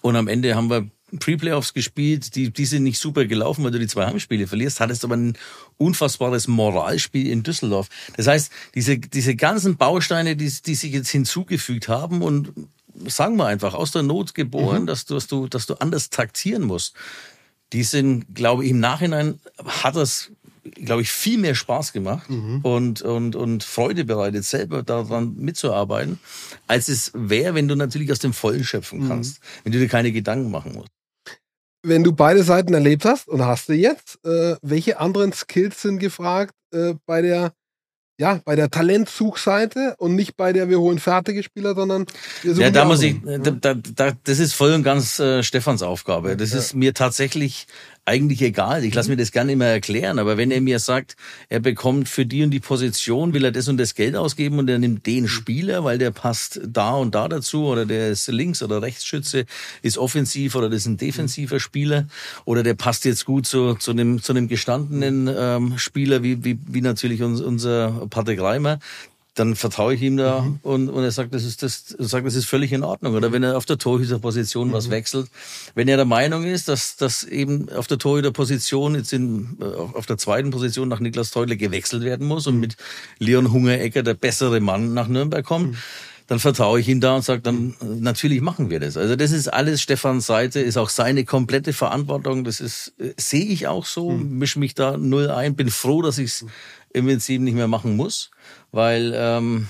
Und 0.02 0.16
am 0.16 0.28
Ende 0.28 0.56
haben 0.56 0.70
wir 0.70 0.90
Pre-Playoffs 1.20 1.74
gespielt, 1.74 2.36
die, 2.36 2.52
die 2.52 2.66
sind 2.66 2.84
nicht 2.84 3.00
super 3.00 3.26
gelaufen, 3.26 3.64
weil 3.64 3.72
du 3.72 3.80
die 3.80 3.88
zwei 3.88 4.08
Heimspiele 4.08 4.48
verlierst, 4.48 4.80
hattest 4.80 5.04
aber 5.04 5.16
ein 5.16 5.38
unfassbares 5.78 6.48
Moralspiel 6.48 7.30
in 7.30 7.44
Düsseldorf. 7.44 7.90
Das 8.18 8.28
heißt, 8.28 8.52
diese, 8.74 8.98
diese 8.98 9.36
ganzen 9.36 9.78
Bausteine, 9.78 10.36
die, 10.36 10.50
die 10.50 10.76
sich 10.76 10.92
jetzt 10.92 11.10
hinzugefügt 11.10 11.88
haben 11.88 12.22
und 12.22 12.52
sagen 13.06 13.38
wir 13.38 13.46
einfach, 13.46 13.74
aus 13.74 13.92
der 13.92 14.04
Not 14.04 14.34
geboren, 14.34 14.84
mhm. 14.84 14.88
dass, 14.88 15.06
du, 15.06 15.16
dass, 15.16 15.28
du, 15.28 15.48
dass 15.48 15.66
du 15.66 15.76
anders 15.76 16.10
taktieren 16.10 16.64
musst, 16.64 16.96
die 17.74 17.84
sind, 17.84 18.36
glaube 18.36 18.66
ich, 18.66 18.72
im 18.72 18.80
Nachhinein 18.80 19.40
hat 19.66 19.96
das 19.96 20.32
glaube 20.64 21.02
ich, 21.02 21.12
viel 21.12 21.38
mehr 21.38 21.56
Spaß 21.56 21.94
gemacht 21.94 22.30
mhm. 22.30 22.62
und, 22.64 23.02
und, 23.02 23.36
und 23.36 23.64
Freude 23.64 24.06
bereitet, 24.06 24.46
selber 24.46 24.84
daran 24.84 25.36
mitzuarbeiten, 25.36 26.20
als 26.68 26.88
es 26.88 27.12
wäre, 27.14 27.56
wenn 27.56 27.68
du 27.68 27.76
natürlich 27.76 28.12
aus 28.12 28.20
dem 28.20 28.34
Vollen 28.34 28.64
schöpfen 28.64 29.04
mhm. 29.04 29.08
kannst, 29.10 29.40
mhm. 29.40 29.46
wenn 29.64 29.72
du 29.74 29.80
dir 29.80 29.88
keine 29.88 30.12
Gedanken 30.12 30.52
machen 30.52 30.74
musst. 30.74 30.90
Wenn 31.86 32.04
du 32.04 32.14
beide 32.14 32.44
Seiten 32.44 32.74
erlebt 32.74 33.04
hast 33.04 33.28
und 33.28 33.44
hast 33.44 33.68
du 33.68 33.74
jetzt, 33.74 34.24
äh, 34.26 34.56
welche 34.62 35.00
anderen 35.00 35.34
Skills 35.34 35.82
sind 35.82 36.00
gefragt 36.00 36.54
äh, 36.72 36.94
bei 37.06 37.22
der 37.22 37.54
ja, 38.20 38.40
bei 38.46 38.56
der 38.56 38.70
Talentzugseite 38.70 39.96
und 39.98 40.16
nicht 40.16 40.38
bei 40.38 40.54
der 40.54 40.70
wir 40.70 40.80
holen 40.80 41.00
fertige 41.00 41.42
Spieler, 41.42 41.74
sondern 41.74 42.06
wir 42.44 42.54
Ja, 42.54 42.70
da 42.70 42.86
muss 42.86 43.02
ich, 43.02 43.16
da, 43.24 43.38
da, 43.38 43.74
da, 43.74 44.12
das 44.24 44.40
ist 44.40 44.54
voll 44.54 44.74
und 44.74 44.84
ganz 44.84 45.20
äh, 45.20 45.42
Stefans 45.42 45.82
Aufgabe. 45.82 46.38
Das 46.38 46.52
ja. 46.52 46.60
ist 46.60 46.76
mir 46.76 46.94
tatsächlich 46.94 47.66
eigentlich 48.06 48.42
egal. 48.42 48.84
Ich 48.84 48.94
lasse 48.94 49.10
mir 49.10 49.16
das 49.16 49.32
gerne 49.32 49.54
immer 49.54 49.66
erklären. 49.66 50.20
Aber 50.20 50.36
wenn 50.36 50.52
er 50.52 50.60
mir 50.60 50.80
sagt, 50.80 51.16
er 51.48 51.60
bekommt 51.60 52.10
für 52.10 52.26
die 52.26 52.44
und 52.44 52.52
die 52.52 52.60
Position, 52.60 53.34
will 53.34 53.46
er 53.46 53.52
das 53.52 53.70
und 53.70 53.78
das 53.78 53.96
Geld 53.96 54.16
ausgeben 54.16 54.60
und 54.60 54.70
er 54.70 54.78
nimmt 54.78 55.06
den 55.06 55.28
Spieler, 55.28 55.84
weil 55.84 55.98
der 55.98 56.12
passt 56.12 56.60
da 56.66 56.96
und 56.96 57.16
da 57.16 57.28
dazu 57.30 57.66
oder 57.66 57.86
der 57.86 58.10
ist 58.10 58.28
Links- 58.28 58.62
oder 58.62 58.82
Rechtsschütze, 58.82 59.46
ist 59.82 59.98
offensiv 59.98 60.56
oder 60.56 60.70
das 60.70 60.82
ist 60.82 60.88
ein 60.88 60.98
defensiver 60.98 61.60
Spieler 61.60 62.08
oder 62.44 62.62
der 62.64 62.74
passt 62.74 63.06
jetzt 63.06 63.26
gut 63.26 63.48
zu, 63.48 63.76
zu, 63.76 63.92
einem, 63.92 64.22
zu 64.22 64.34
einem 64.34 64.50
gestandenen 64.50 65.30
ähm, 65.34 65.78
Spieler 65.78 66.24
wie, 66.24 66.44
wie, 66.44 66.60
wie 66.68 66.82
natürlich 66.82 67.24
unser 67.24 68.08
Patrick 68.10 68.42
Reimer, 68.42 68.80
dann 69.36 69.56
vertraue 69.56 69.96
ich 69.96 70.02
ihm 70.02 70.18
da 70.18 70.42
mhm. 70.42 70.60
und, 70.62 70.90
und 70.90 71.04
er 71.04 71.12
sagt, 71.12 71.34
das 71.34 71.44
ist 71.44 71.64
das, 71.64 71.96
sagt, 71.98 72.26
das 72.28 72.36
ist 72.36 72.46
völlig 72.46 72.72
in 72.72 72.84
Ordnung. 72.84 73.16
Oder 73.16 73.32
wenn 73.32 73.42
er 73.42 73.58
auf 73.58 73.66
der 73.66 73.80
Torhüterposition 73.80 74.68
mhm. 74.68 74.74
was 74.74 74.92
wechselt, 74.92 75.28
wenn 75.74 75.88
er 75.88 75.98
der 75.98 76.06
Meinung 76.06 76.44
ist, 76.44 76.68
dass, 76.68 76.98
dass 76.98 77.24
eben 77.24 77.70
auf 77.70 77.88
der 77.88 77.98
Torhüterposition 77.98 78.94
jetzt 78.96 79.12
in, 79.12 79.58
äh, 79.60 79.66
auf 79.66 80.06
der 80.06 80.18
zweiten 80.18 80.52
Position 80.52 80.88
nach 80.88 81.00
Niklas 81.00 81.32
Teudler 81.32 81.56
gewechselt 81.56 82.04
werden 82.04 82.28
muss 82.28 82.46
und 82.46 82.56
mhm. 82.56 82.62
mit 82.62 82.78
Leon 83.18 83.52
Hungerecker 83.52 84.04
der 84.04 84.14
bessere 84.14 84.60
Mann 84.60 84.94
nach 84.94 85.08
Nürnberg 85.08 85.44
kommt, 85.44 85.72
mhm. 85.72 85.78
dann 86.28 86.38
vertraue 86.38 86.80
ich 86.80 86.88
ihm 86.88 87.02
da 87.02 87.16
und 87.16 87.24
sage 87.24 87.42
dann, 87.42 87.74
natürlich 87.82 88.42
machen 88.42 88.70
wir 88.70 88.80
das. 88.80 88.98
Also 88.98 89.16
das 89.16 89.32
ist 89.32 89.48
alles 89.48 89.82
Stefans 89.82 90.28
Seite, 90.28 90.60
ist 90.60 90.78
auch 90.78 90.90
seine 90.90 91.26
komplette 91.26 91.74
Verantwortung. 91.74 92.44
Das 92.44 92.60
ist, 92.60 92.94
äh, 93.00 93.14
sehe 93.18 93.46
ich 93.46 93.66
auch 93.66 93.88
so, 93.88 94.12
mhm. 94.12 94.38
mische 94.38 94.60
mich 94.60 94.76
da 94.76 94.96
null 94.96 95.32
ein, 95.32 95.56
bin 95.56 95.72
froh, 95.72 96.04
dass 96.04 96.20
ich 96.20 96.30
es 96.30 96.46
im 96.94 97.08
Prinzip 97.08 97.42
nicht 97.42 97.56
mehr 97.56 97.68
machen 97.68 97.96
muss 97.96 98.30
weil 98.74 99.14
ähm, 99.16 99.70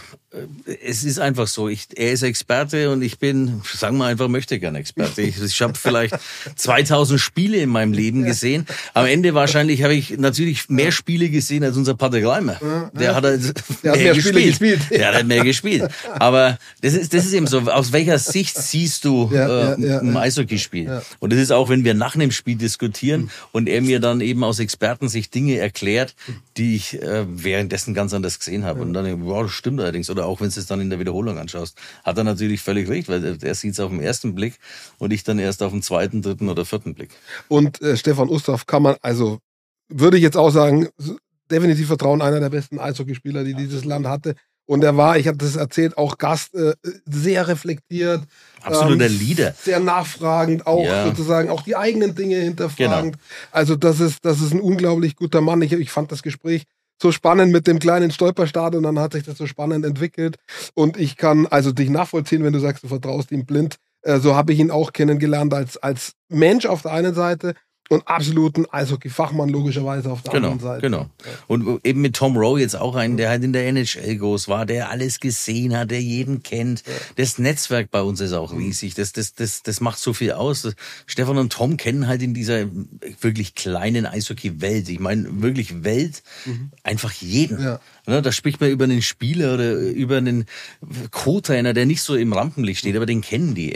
es 0.83 1.03
ist 1.03 1.19
einfach 1.19 1.47
so. 1.47 1.69
Ich, 1.69 1.87
er 1.95 2.11
ist 2.11 2.23
Experte 2.23 2.89
und 2.89 3.01
ich 3.03 3.19
bin, 3.19 3.61
sagen 3.71 3.97
wir 3.97 4.05
einfach, 4.05 4.27
möchte 4.27 4.59
gern 4.59 4.75
Experte. 4.75 5.21
Ich, 5.21 5.39
ich 5.41 5.61
habe 5.61 5.73
vielleicht 5.75 6.15
2000 6.55 7.19
Spiele 7.19 7.57
in 7.57 7.69
meinem 7.69 7.93
Leben 7.93 8.23
gesehen. 8.23 8.65
Am 8.93 9.05
Ende 9.05 9.33
wahrscheinlich 9.35 9.83
habe 9.83 9.93
ich 9.93 10.17
natürlich 10.17 10.69
mehr 10.69 10.91
Spiele 10.91 11.29
gesehen 11.29 11.63
als 11.63 11.77
unser 11.77 11.93
Patrick 11.93 12.25
Reimer. 12.25 12.89
Der 12.93 13.15
hat, 13.15 13.23
halt 13.23 13.53
der 13.83 13.91
mehr, 13.91 13.91
hat 13.91 13.99
mehr 13.99 14.13
gespielt. 14.15 14.45
gespielt. 14.45 14.81
Der 14.89 15.13
hat 15.13 15.25
mehr 15.25 15.43
gespielt. 15.43 15.89
Aber 16.13 16.57
das 16.81 16.93
ist, 16.93 17.13
das 17.13 17.25
ist 17.25 17.33
eben 17.33 17.47
so. 17.47 17.59
Aus 17.59 17.91
welcher 17.91 18.17
Sicht 18.17 18.57
siehst 18.57 19.05
du 19.05 19.29
ja, 19.31 19.73
äh, 19.73 19.81
ja, 19.81 19.99
ein 19.99 20.17
Eishockeyspiel? 20.17 21.01
Und 21.19 21.31
das 21.31 21.39
ist 21.39 21.51
auch, 21.51 21.69
wenn 21.69 21.83
wir 21.83 21.93
nach 21.93 22.15
einem 22.15 22.31
Spiel 22.31 22.55
diskutieren 22.55 23.29
und 23.51 23.69
er 23.69 23.81
mir 23.81 23.99
dann 23.99 24.21
eben 24.21 24.43
aus 24.43 24.59
Expertensicht 24.59 25.33
Dinge 25.33 25.57
erklärt, 25.57 26.15
die 26.57 26.75
ich 26.75 27.01
äh, 27.01 27.25
währenddessen 27.27 27.93
ganz 27.93 28.13
anders 28.13 28.39
gesehen 28.39 28.65
habe. 28.65 28.81
Und 28.81 28.93
dann, 28.93 29.25
wow, 29.25 29.43
das 29.43 29.51
stimmt 29.51 29.79
allerdings. 29.79 30.09
Oder 30.09 30.22
auch 30.25 30.41
wenn 30.41 30.49
du 30.49 30.59
es 30.59 30.65
dann 30.65 30.81
in 30.81 30.89
der 30.89 30.99
Wiederholung 30.99 31.37
anschaust, 31.37 31.77
hat 32.03 32.17
er 32.17 32.23
natürlich 32.23 32.61
völlig 32.61 32.89
recht, 32.89 33.09
weil 33.09 33.37
er 33.41 33.55
sieht 33.55 33.73
es 33.73 33.79
auf 33.79 33.91
den 33.91 34.01
ersten 34.01 34.35
Blick 34.35 34.59
und 34.97 35.13
ich 35.13 35.23
dann 35.23 35.39
erst 35.39 35.63
auf 35.63 35.71
den 35.71 35.81
zweiten, 35.81 36.21
dritten 36.21 36.49
oder 36.49 36.65
vierten 36.65 36.93
Blick. 36.93 37.11
Und 37.47 37.81
äh, 37.81 37.97
Stefan 37.97 38.29
Ustorf 38.29 38.65
kann 38.65 38.83
man, 38.83 38.95
also 39.01 39.39
würde 39.89 40.17
ich 40.17 40.23
jetzt 40.23 40.37
auch 40.37 40.49
sagen, 40.49 40.89
definitiv 41.49 41.87
vertrauen, 41.87 42.21
einer 42.21 42.39
der 42.39 42.49
besten 42.49 42.79
Eishockeyspieler, 42.79 43.43
die 43.43 43.53
dieses 43.53 43.85
Land 43.85 44.07
hatte. 44.07 44.35
Und 44.65 44.83
er 44.83 44.95
war, 44.95 45.17
ich 45.17 45.27
habe 45.27 45.37
das 45.37 45.57
erzählt, 45.57 45.97
auch 45.97 46.17
Gast, 46.17 46.55
äh, 46.55 46.73
sehr 47.05 47.47
reflektiert. 47.47 48.23
Absoluter 48.61 49.07
ähm, 49.07 49.19
Leader. 49.19 49.53
Sehr 49.59 49.81
nachfragend, 49.81 50.65
auch 50.65 50.85
ja. 50.85 51.05
sozusagen 51.05 51.49
auch 51.49 51.63
die 51.63 51.75
eigenen 51.75 52.15
Dinge 52.15 52.37
hinterfragend. 52.37 53.15
Genau. 53.17 53.25
Also 53.51 53.75
das 53.75 53.99
ist, 53.99 54.23
das 54.23 54.39
ist 54.39 54.53
ein 54.53 54.61
unglaublich 54.61 55.17
guter 55.17 55.41
Mann. 55.41 55.61
Ich, 55.61 55.73
ich 55.73 55.91
fand 55.91 56.11
das 56.13 56.23
Gespräch 56.23 56.63
so 57.03 57.11
spannend 57.11 57.51
mit 57.51 57.67
dem 57.67 57.79
kleinen 57.79 58.11
Stolperstart 58.11 58.75
und 58.75 58.83
dann 58.83 58.97
hat 58.97 59.11
sich 59.11 59.23
das 59.23 59.37
so 59.37 59.45
spannend 59.45 59.85
entwickelt. 59.85 60.37
Und 60.73 60.97
ich 60.97 61.17
kann 61.17 61.45
also 61.45 61.73
dich 61.73 61.89
nachvollziehen, 61.89 62.43
wenn 62.43 62.53
du 62.53 62.59
sagst, 62.59 62.83
du 62.83 62.87
vertraust 62.87 63.31
ihm 63.31 63.45
blind. 63.45 63.75
Äh, 64.03 64.19
so 64.19 64.35
habe 64.35 64.53
ich 64.53 64.59
ihn 64.59 64.71
auch 64.71 64.93
kennengelernt 64.93 65.53
als, 65.53 65.77
als 65.77 66.13
Mensch 66.29 66.65
auf 66.65 66.81
der 66.81 66.93
einen 66.93 67.13
Seite 67.13 67.55
und 67.89 68.07
absoluten 68.07 68.65
Eishockey-Fachmann 68.71 69.49
logischerweise 69.49 70.11
auf 70.11 70.21
der 70.21 70.33
genau, 70.33 70.51
anderen 70.51 70.67
Seite. 70.67 70.81
Genau. 70.81 71.09
Und 71.47 71.85
eben 71.85 72.01
mit 72.01 72.15
Tom 72.15 72.37
Rowe 72.37 72.59
jetzt 72.59 72.75
auch 72.75 72.95
einen, 72.95 73.17
der 73.17 73.29
halt 73.29 73.43
in 73.43 73.53
der 73.53 73.67
NHL 73.67 74.17
groß 74.17 74.47
war, 74.47 74.65
der 74.65 74.89
alles 74.89 75.19
gesehen 75.19 75.77
hat, 75.77 75.91
der 75.91 76.01
jeden 76.01 76.43
kennt. 76.43 76.83
Das 77.17 77.37
Netzwerk 77.37 77.91
bei 77.91 78.01
uns 78.01 78.21
ist 78.21 78.33
auch 78.33 78.53
riesig. 78.53 78.95
Das, 78.95 79.11
das, 79.11 79.35
das, 79.35 79.63
das 79.63 79.81
macht 79.81 79.99
so 79.99 80.13
viel 80.13 80.31
aus. 80.31 80.67
Stefan 81.05 81.37
und 81.37 81.51
Tom 81.51 81.77
kennen 81.77 82.07
halt 82.07 82.21
in 82.21 82.33
dieser 82.33 82.65
wirklich 83.21 83.53
kleinen 83.53 84.05
Eishockey-Welt, 84.05 84.89
ich 84.89 84.99
meine 84.99 85.41
wirklich 85.41 85.83
Welt, 85.83 86.23
mhm. 86.45 86.71
einfach 86.83 87.11
jeden. 87.11 87.61
Ja. 87.61 87.79
Ne, 88.05 88.21
da 88.21 88.33
spricht 88.33 88.59
man 88.59 88.69
über 88.69 88.83
einen 88.83 89.01
Spieler 89.01 89.53
oder 89.53 89.75
über 89.75 90.17
einen 90.17 90.43
Co-Trainer, 91.11 91.73
der 91.73 91.85
nicht 91.85 92.01
so 92.01 92.15
im 92.15 92.33
Rampenlicht 92.33 92.79
steht, 92.79 92.97
aber 92.97 93.05
den 93.05 93.21
kennen 93.21 93.55
die 93.55 93.71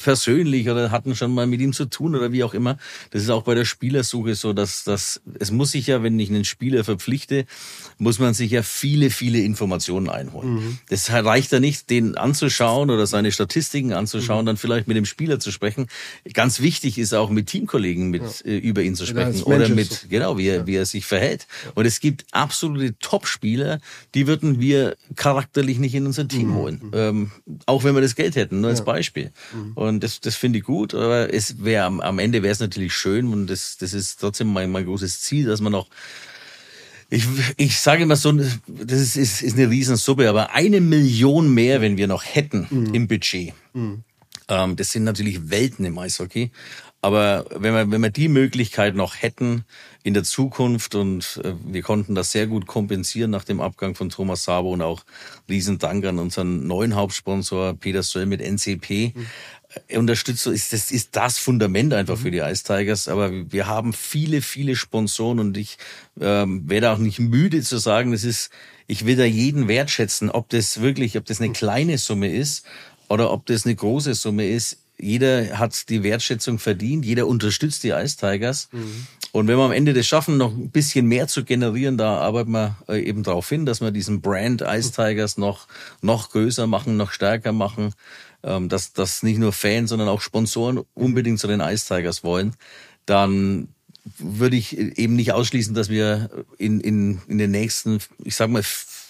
persönlich 0.00 0.70
oder 0.70 0.92
hatten 0.92 1.16
schon 1.16 1.34
mal 1.34 1.48
mit 1.48 1.60
ihm 1.60 1.72
zu 1.72 1.86
tun 1.86 2.14
oder 2.14 2.30
wie 2.30 2.44
auch 2.44 2.54
immer. 2.54 2.78
Das 3.10 3.22
ist 3.22 3.30
auch 3.30 3.42
bei 3.42 3.56
der 3.56 3.64
Spielersuche 3.64 4.36
so, 4.36 4.52
dass, 4.52 4.84
dass 4.84 5.20
es 5.40 5.50
muss 5.50 5.72
sich 5.72 5.88
ja, 5.88 6.04
wenn 6.04 6.16
ich 6.20 6.30
einen 6.30 6.44
Spieler 6.44 6.84
verpflichte, 6.84 7.44
muss 7.98 8.20
man 8.20 8.34
sich 8.34 8.52
ja 8.52 8.62
viele, 8.62 9.10
viele 9.10 9.40
Informationen 9.40 10.08
einholen. 10.08 10.54
Mhm. 10.54 10.78
Das 10.88 11.10
reicht 11.10 11.50
ja 11.50 11.58
nicht, 11.58 11.90
den 11.90 12.16
anzuschauen 12.16 12.88
oder 12.88 13.08
seine 13.08 13.32
Statistiken 13.32 13.92
anzuschauen, 13.94 14.42
mhm. 14.42 14.46
dann 14.46 14.56
vielleicht 14.58 14.86
mit 14.86 14.96
dem 14.96 15.06
Spieler 15.06 15.40
zu 15.40 15.50
sprechen. 15.50 15.88
Ganz 16.32 16.60
wichtig 16.60 16.98
ist 16.98 17.14
auch 17.14 17.30
mit 17.30 17.48
Teamkollegen 17.48 18.10
mit 18.10 18.22
ja. 18.22 18.52
äh, 18.52 18.58
über 18.58 18.82
ihn 18.82 18.94
zu 18.94 19.06
sprechen 19.06 19.42
oder 19.42 19.68
mit 19.68 20.06
genau 20.08 20.38
wie 20.38 20.46
er, 20.46 20.58
ja. 20.58 20.66
wie 20.68 20.76
er 20.76 20.86
sich 20.86 21.04
verhält. 21.04 21.48
Und 21.74 21.84
es 21.84 21.98
gibt 21.98 22.26
absolute 22.30 22.96
Top-Spieler 23.00 23.71
die 24.14 24.26
würden 24.26 24.60
wir 24.60 24.96
charakterlich 25.16 25.78
nicht 25.78 25.94
in 25.94 26.06
unser 26.06 26.28
Team 26.28 26.48
mhm. 26.48 26.54
holen. 26.54 26.80
Mhm. 26.82 26.90
Ähm, 26.94 27.30
auch 27.66 27.84
wenn 27.84 27.94
wir 27.94 28.00
das 28.00 28.14
Geld 28.14 28.36
hätten, 28.36 28.60
nur 28.60 28.70
als 28.70 28.84
Beispiel. 28.84 29.32
Mhm. 29.54 29.72
Und 29.74 30.00
das, 30.02 30.20
das 30.20 30.36
finde 30.36 30.58
ich 30.58 30.64
gut, 30.64 30.94
aber 30.94 31.32
es 31.32 31.62
wäre 31.62 31.84
am, 31.84 32.00
am 32.00 32.18
Ende 32.18 32.42
wäre 32.42 32.52
es 32.52 32.60
natürlich 32.60 32.94
schön 32.94 33.32
und 33.32 33.46
das, 33.46 33.76
das 33.78 33.92
ist 33.94 34.20
trotzdem 34.20 34.52
mein, 34.52 34.70
mein 34.70 34.84
großes 34.84 35.20
Ziel, 35.20 35.46
dass 35.46 35.60
man 35.60 35.72
noch 35.72 35.88
ich, 37.12 37.26
ich 37.58 37.78
sage 37.78 38.04
immer 38.04 38.16
so, 38.16 38.32
das 38.32 38.98
ist, 38.98 39.16
ist, 39.16 39.42
ist 39.42 39.58
eine 39.58 39.68
Riesensuppe, 39.68 40.30
aber 40.30 40.54
eine 40.54 40.80
Million 40.80 41.52
mehr, 41.52 41.82
wenn 41.82 41.98
wir 41.98 42.06
noch 42.06 42.24
hätten 42.24 42.66
mhm. 42.70 42.94
im 42.94 43.06
Budget. 43.06 43.52
Mhm. 43.74 44.02
Ähm, 44.48 44.76
das 44.76 44.92
sind 44.92 45.04
natürlich 45.04 45.50
Welten 45.50 45.84
im 45.84 45.98
Eishockey. 45.98 46.50
Aber 47.04 47.46
wenn 47.50 47.74
wir, 47.74 47.90
wenn 47.90 48.00
wir 48.00 48.10
die 48.10 48.28
Möglichkeit 48.28 48.94
noch 48.94 49.20
hätten 49.20 49.64
in 50.04 50.14
der 50.14 50.22
Zukunft 50.22 50.94
und 50.94 51.40
äh, 51.42 51.54
wir 51.64 51.82
konnten 51.82 52.14
das 52.14 52.30
sehr 52.30 52.46
gut 52.46 52.68
kompensieren 52.68 53.32
nach 53.32 53.42
dem 53.42 53.60
Abgang 53.60 53.96
von 53.96 54.08
Thomas 54.08 54.44
Sabo 54.44 54.72
und 54.72 54.82
auch 54.82 55.02
riesen 55.48 55.78
Dank 55.78 56.04
an 56.06 56.20
unseren 56.20 56.64
neuen 56.68 56.94
Hauptsponsor 56.94 57.74
Peter 57.74 58.04
Söll 58.04 58.26
mit 58.26 58.40
NCP. 58.40 59.14
Mhm. 59.16 59.26
Unterstützung 59.98 60.52
ist 60.52 60.72
das, 60.72 60.92
ist 60.92 61.16
das 61.16 61.38
Fundament 61.38 61.92
einfach 61.92 62.18
für 62.18 62.30
die 62.30 62.38
Ice 62.38 62.62
Tigers. 62.62 63.08
Aber 63.08 63.32
wir 63.50 63.66
haben 63.66 63.92
viele, 63.92 64.40
viele 64.40 64.76
Sponsoren 64.76 65.40
und 65.40 65.56
ich 65.56 65.78
ähm, 66.20 66.68
werde 66.68 66.92
auch 66.92 66.98
nicht 66.98 67.18
müde 67.18 67.62
zu 67.62 67.78
sagen, 67.78 68.12
das 68.12 68.22
ist, 68.22 68.50
ich 68.86 69.06
will 69.06 69.16
da 69.16 69.24
jeden 69.24 69.66
wertschätzen, 69.66 70.30
ob 70.30 70.50
das 70.50 70.80
wirklich, 70.80 71.16
ob 71.18 71.24
das 71.24 71.40
eine 71.40 71.52
kleine 71.52 71.98
Summe 71.98 72.32
ist 72.32 72.64
oder 73.08 73.32
ob 73.32 73.46
das 73.46 73.64
eine 73.64 73.74
große 73.74 74.14
Summe 74.14 74.48
ist 74.48 74.81
jeder 74.98 75.58
hat 75.58 75.88
die 75.88 76.02
Wertschätzung 76.02 76.58
verdient, 76.58 77.04
jeder 77.04 77.26
unterstützt 77.26 77.82
die 77.82 77.90
Ice 77.90 78.16
Tigers. 78.16 78.68
Mhm. 78.72 79.06
Und 79.32 79.48
wenn 79.48 79.56
wir 79.56 79.64
am 79.64 79.72
Ende 79.72 79.94
das 79.94 80.06
schaffen, 80.06 80.36
noch 80.36 80.52
ein 80.52 80.70
bisschen 80.70 81.06
mehr 81.06 81.26
zu 81.26 81.44
generieren, 81.44 81.96
da 81.96 82.18
arbeiten 82.18 82.52
wir 82.52 82.76
äh, 82.88 83.00
eben 83.00 83.22
darauf 83.22 83.48
hin, 83.48 83.64
dass 83.64 83.80
wir 83.80 83.90
diesen 83.90 84.20
Brand 84.20 84.60
Ice 84.60 84.92
Tigers 84.92 85.38
noch, 85.38 85.68
noch 86.02 86.30
größer 86.30 86.66
machen, 86.66 86.96
noch 86.96 87.12
stärker 87.12 87.52
machen, 87.52 87.94
ähm, 88.42 88.68
dass, 88.68 88.92
dass 88.92 89.22
nicht 89.22 89.38
nur 89.38 89.52
Fans, 89.52 89.90
sondern 89.90 90.08
auch 90.08 90.20
Sponsoren 90.20 90.80
unbedingt 90.94 91.40
zu 91.40 91.46
den 91.46 91.60
Ice 91.60 91.86
Tigers 91.86 92.22
wollen. 92.22 92.54
Dann 93.06 93.68
würde 94.18 94.56
ich 94.56 94.76
eben 94.76 95.16
nicht 95.16 95.32
ausschließen, 95.32 95.74
dass 95.74 95.88
wir 95.88 96.30
in, 96.58 96.80
in, 96.80 97.22
in 97.28 97.38
den 97.38 97.50
nächsten, 97.50 98.00
ich 98.24 98.36
sag 98.36 98.50
mal, 98.50 98.64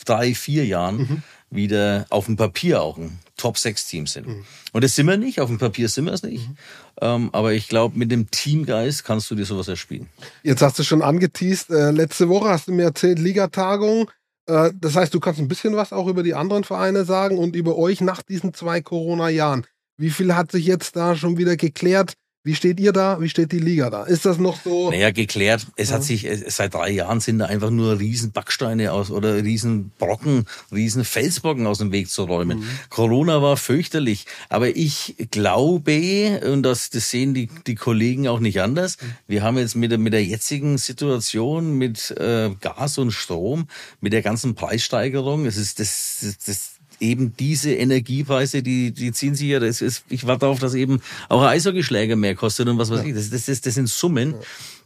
drei, 0.05 0.35
vier 0.35 0.67
Jahren 0.67 0.97
mhm. 0.99 1.23
Wieder 1.55 2.07
auf 2.11 2.27
dem 2.27 2.37
Papier 2.37 2.83
auch 2.83 2.97
ein 2.97 3.19
Top-6-Team 3.37 4.07
sind. 4.07 4.29
Mhm. 4.29 4.45
Und 4.73 4.85
das 4.85 4.95
sind 4.95 5.07
wir 5.07 5.17
nicht, 5.17 5.41
auf 5.41 5.49
dem 5.49 5.59
Papier 5.59 5.89
sind 5.89 6.07
wir 6.07 6.13
es 6.13 6.23
nicht. 6.23 6.49
Mhm. 6.49 6.57
Ähm, 7.01 7.31
aber 7.33 7.53
ich 7.53 7.69
glaube, 7.69 7.99
mit 7.99 8.11
dem 8.11 8.31
Teamgeist 8.31 9.05
kannst 9.05 9.31
du 9.31 9.35
dir 9.35 9.45
sowas 9.45 9.69
erspielen. 9.69 10.09
Jetzt 10.43 10.63
hast 10.63 10.79
du 10.79 10.83
schon 10.83 11.03
angeteased, 11.03 11.71
äh, 11.71 11.91
letzte 11.91 12.29
Woche 12.29 12.49
hast 12.49 12.69
du 12.69 12.73
mir 12.73 12.85
erzählt, 12.85 13.19
Ligatagung. 13.19 14.11
Äh, 14.47 14.71
das 14.75 14.97
heißt, 14.97 15.13
du 15.13 15.21
kannst 15.21 15.41
ein 15.41 15.49
bisschen 15.49 15.77
was 15.77 15.93
auch 15.93 16.07
über 16.07 16.23
die 16.23 16.35
anderen 16.35 16.65
Vereine 16.65 17.05
sagen 17.05 17.39
und 17.39 17.57
über 17.57 17.77
euch 17.77 18.01
nach 18.01 18.23
diesen 18.23 18.55
zwei 18.55 18.81
Corona-Jahren. 18.81 19.67
Wie 19.97 20.11
viel 20.11 20.35
hat 20.35 20.51
sich 20.51 20.67
jetzt 20.67 20.97
da 20.97 21.17
schon 21.17 21.37
wieder 21.37 21.57
geklärt? 21.57 22.15
Wie 22.45 22.57
steht 22.57 22.81
ihr 22.81 22.93
da? 22.93 23.21
Wie 23.21 23.29
steht 23.29 23.53
die 23.53 23.61
Liga 23.61 23.89
da? 23.89 24.03
Ist 24.03 24.27
das 24.27 24.39
noch 24.39 24.61
so? 24.61 24.91
Naja, 24.91 25.13
geklärt. 25.13 25.69
Es 25.77 25.91
ja. 25.91 25.97
hat 25.97 26.03
sich, 26.03 26.25
es, 26.25 26.57
seit 26.57 26.75
drei 26.75 26.91
Jahren 26.91 27.21
sind 27.21 27.39
da 27.39 27.47
einfach 27.47 27.71
nur 27.71 28.01
riesen 28.01 28.33
Backsteine 28.33 28.93
aus 28.93 29.13
oder 29.13 29.37
riesen 29.45 29.93
Brocken, 29.97 30.47
riesen 30.73 31.05
Felsbrocken 31.05 31.69
aus 31.69 31.79
dem 31.79 31.93
Weg 31.93 32.11
zu 32.11 32.25
räumen. 32.25 32.59
Mhm. 32.59 32.69
Corona 32.89 33.43
war 33.43 33.57
fürchterlich. 33.57 34.27
Aber 34.49 34.75
ich 34.75 35.15
glaube, 35.31 36.41
und 36.53 36.65
das, 36.65 36.91
das 36.91 37.11
sehen 37.11 37.33
die, 37.33 37.49
die 37.69 37.77
Kollegen 37.77 38.27
auch 38.27 38.41
nicht 38.41 38.61
anders, 38.61 38.97
mhm. 39.01 39.07
wir 39.29 39.43
haben 39.45 39.59
jetzt 39.59 39.77
mit 39.77 39.93
der, 39.93 39.99
mit 39.99 40.13
der 40.13 40.25
jetzigen 40.25 40.79
Situation 40.79 41.79
mit 41.79 42.11
äh, 42.11 42.51
Gas 42.61 42.99
und 42.99 43.13
Strom, 43.13 43.69
mit 44.01 44.13
der 44.13 44.23
ganzen 44.23 44.57
Preissteigerung, 44.57 45.47
es 45.47 45.57
ist 45.57 45.79
das, 45.79 46.19
das, 46.23 46.39
das 46.39 46.71
eben 47.03 47.37
diese 47.37 47.75
Energiepreise, 47.75 48.63
die, 48.63 48.93
die 48.93 49.13
ziehen 49.13 49.35
sich 49.35 49.49
ja, 49.49 49.61
das 49.61 49.83
ist, 49.83 50.05
ich 50.09 50.27
warte 50.27 50.41
darauf, 50.41 50.61
dass 50.61 50.75
eben 50.75 51.03
auch 51.29 51.43
ein 51.43 51.49
Eishockeyschläger 51.49 52.17
mehr 52.17 52.35
kostet 52.35 52.69
und 52.69 52.79
was 52.79 52.91
weiß 52.91 53.01
ja. 53.01 53.07
ich. 53.07 53.15
Das, 53.15 53.29
das, 53.31 53.47
das, 53.47 53.61
das 53.61 53.75
sind 53.75 53.89
Summen, 53.89 54.33
ja. 54.33 54.39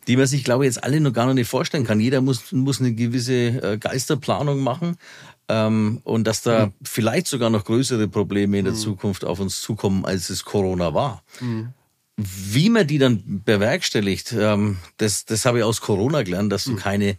die 0.08 0.16
man 0.16 0.26
sich, 0.26 0.42
glaube 0.42 0.64
ich, 0.64 0.74
jetzt 0.74 0.82
alle 0.82 1.00
noch 1.00 1.12
gar 1.12 1.32
nicht 1.32 1.48
vorstellen 1.48 1.84
kann. 1.84 2.00
Jeder 2.00 2.22
muss, 2.22 2.50
muss 2.52 2.80
eine 2.80 2.94
gewisse 2.94 3.32
äh, 3.34 3.78
Geisterplanung 3.78 4.60
machen. 4.60 4.96
Ähm, 5.48 6.00
und 6.02 6.26
dass 6.26 6.42
da 6.42 6.66
mhm. 6.66 6.72
vielleicht 6.82 7.28
sogar 7.28 7.50
noch 7.50 7.64
größere 7.64 8.08
Probleme 8.08 8.58
in 8.58 8.64
der 8.64 8.74
mhm. 8.74 8.78
Zukunft 8.78 9.24
auf 9.24 9.38
uns 9.38 9.60
zukommen, 9.60 10.04
als 10.04 10.28
es 10.30 10.44
Corona 10.44 10.92
war. 10.92 11.22
Mhm. 11.40 11.68
Wie 12.16 12.70
man 12.70 12.86
die 12.86 12.98
dann 12.98 13.42
bewerkstelligt, 13.44 14.34
ähm, 14.36 14.78
das, 14.96 15.26
das 15.26 15.44
habe 15.44 15.58
ich 15.58 15.64
aus 15.64 15.82
Corona 15.82 16.22
gelernt, 16.22 16.50
dass 16.50 16.64
du 16.64 16.72
mhm. 16.72 16.76
keine 16.76 17.16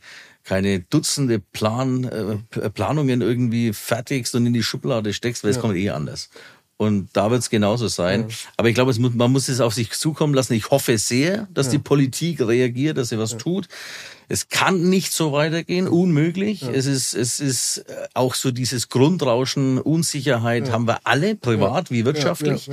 keine 0.47 0.79
Dutzende 0.79 1.39
Plan, 1.39 2.05
äh, 2.05 2.69
Planungen 2.69 3.21
irgendwie 3.21 3.73
fertigst 3.73 4.33
und 4.33 4.45
in 4.45 4.53
die 4.53 4.63
Schublade 4.63 5.13
steckst, 5.13 5.43
weil 5.43 5.51
es 5.51 5.59
kommt 5.59 5.75
eh 5.75 5.89
anders. 5.89 6.29
Und 6.77 7.09
da 7.13 7.29
wird 7.31 7.41
es 7.41 7.49
genauso 7.49 7.87
sein. 7.87 8.29
Ja. 8.29 8.35
Aber 8.55 8.69
ich 8.69 8.75
glaube, 8.75 8.93
muss, 8.97 9.13
man 9.13 9.31
muss 9.31 9.49
es 9.49 9.59
auf 9.59 9.73
sich 9.73 9.91
zukommen 9.91 10.33
lassen. 10.33 10.53
Ich 10.53 10.69
hoffe 10.69 10.97
sehr, 10.99 11.47
dass 11.53 11.65
ja. 11.65 11.71
die 11.73 11.79
Politik 11.79 12.39
reagiert, 12.39 12.97
dass 12.97 13.09
sie 13.09 13.17
was 13.17 13.31
ja. 13.31 13.37
tut. 13.39 13.67
Es 14.29 14.47
kann 14.47 14.89
nicht 14.89 15.11
so 15.11 15.33
weitergehen, 15.33 15.87
unmöglich. 15.87 16.61
Es 16.63 16.85
ist, 16.85 17.13
es 17.13 17.41
ist 17.41 17.79
äh, 17.79 18.07
auch 18.13 18.33
so 18.33 18.51
dieses 18.51 18.87
Grundrauschen, 18.87 19.79
Unsicherheit 19.79 20.71
haben 20.71 20.87
wir 20.87 20.99
alle, 21.03 21.35
privat 21.35 21.91
wie 21.91 22.05
wirtschaftlich. 22.05 22.69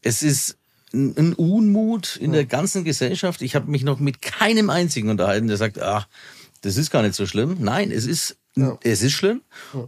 Es 0.00 0.22
ist 0.22 0.56
ein 0.94 1.34
Unmut 1.34 2.16
in 2.16 2.32
der 2.32 2.46
ganzen 2.46 2.84
Gesellschaft. 2.84 3.42
Ich 3.42 3.56
habe 3.56 3.70
mich 3.70 3.82
noch 3.82 3.98
mit 3.98 4.22
keinem 4.22 4.70
einzigen 4.70 5.10
unterhalten, 5.10 5.48
der 5.48 5.56
sagt, 5.56 5.82
ah, 5.82 6.06
das 6.64 6.76
ist 6.76 6.90
gar 6.90 7.02
nicht 7.02 7.14
so 7.14 7.26
schlimm. 7.26 7.56
Nein, 7.60 7.90
es 7.90 8.06
ist, 8.06 8.36
ja. 8.56 8.78
es 8.82 9.02
ist 9.02 9.12
schlimm 9.12 9.42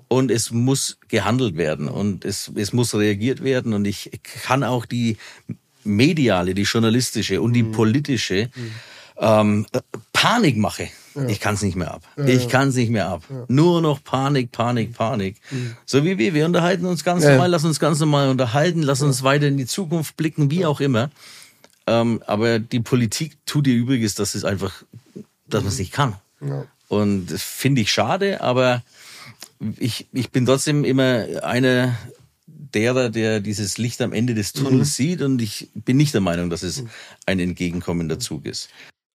und 0.08 0.30
es 0.30 0.50
muss 0.50 0.98
gehandelt 1.08 1.56
werden 1.56 1.88
und 1.88 2.24
es, 2.24 2.50
es 2.54 2.72
muss 2.72 2.94
reagiert 2.94 3.42
werden 3.42 3.72
und 3.72 3.86
ich 3.86 4.10
kann 4.22 4.62
auch 4.62 4.84
die 4.84 5.16
mediale, 5.84 6.54
die 6.54 6.62
journalistische 6.62 7.40
und 7.40 7.54
die 7.54 7.62
mhm. 7.62 7.72
politische 7.72 8.50
mhm. 8.54 8.70
ähm, 9.18 9.66
Panikmache. 10.12 10.88
Ja. 11.14 11.26
Ich 11.28 11.40
kann 11.40 11.54
es 11.54 11.62
nicht 11.62 11.76
mehr 11.76 11.94
ab. 11.94 12.02
Ja, 12.18 12.26
ich 12.26 12.48
kann 12.48 12.68
es 12.68 12.74
nicht 12.74 12.90
mehr 12.90 13.08
ab. 13.08 13.22
Nur 13.48 13.80
noch 13.80 14.04
Panik, 14.04 14.52
Panik, 14.52 14.92
Panik. 14.92 15.36
Mhm. 15.50 15.74
So 15.86 16.04
wie 16.04 16.18
wir. 16.18 16.34
Wir 16.34 16.44
unterhalten 16.44 16.84
uns 16.84 17.04
ganz 17.04 17.24
normal, 17.24 17.48
lass 17.48 17.64
uns 17.64 17.80
ganz 17.80 18.00
normal 18.00 18.28
unterhalten, 18.28 18.82
lass 18.82 19.00
uns 19.00 19.22
weiter 19.22 19.46
in 19.46 19.56
die 19.56 19.64
Zukunft 19.64 20.18
blicken, 20.18 20.50
wie 20.50 20.66
auch 20.66 20.80
immer. 20.80 21.10
Ähm, 21.86 22.22
aber 22.26 22.58
die 22.58 22.80
Politik 22.80 23.38
tut 23.46 23.66
ihr 23.66 23.74
Übriges, 23.74 24.14
dass 24.14 24.34
es 24.34 24.44
einfach, 24.44 24.82
dass 25.46 25.62
man 25.62 25.72
es 25.72 25.78
nicht 25.78 25.92
kann. 25.92 26.16
Ja. 26.48 26.66
Und 26.88 27.26
das 27.26 27.42
finde 27.42 27.80
ich 27.80 27.90
schade, 27.90 28.40
aber 28.40 28.82
ich, 29.78 30.06
ich 30.12 30.30
bin 30.30 30.46
trotzdem 30.46 30.84
immer 30.84 31.26
einer 31.42 31.96
derer, 32.46 33.10
der 33.10 33.40
dieses 33.40 33.78
Licht 33.78 34.00
am 34.02 34.12
Ende 34.12 34.34
des 34.34 34.52
Tunnels 34.52 34.98
mhm. 34.98 35.02
sieht 35.02 35.22
und 35.22 35.42
ich 35.42 35.68
bin 35.74 35.96
nicht 35.96 36.14
der 36.14 36.20
Meinung, 36.20 36.50
dass 36.50 36.62
es 36.62 36.84
ein 37.26 37.40
entgegenkommender 37.40 38.18
Zug 38.18 38.46
ist. 38.46 38.68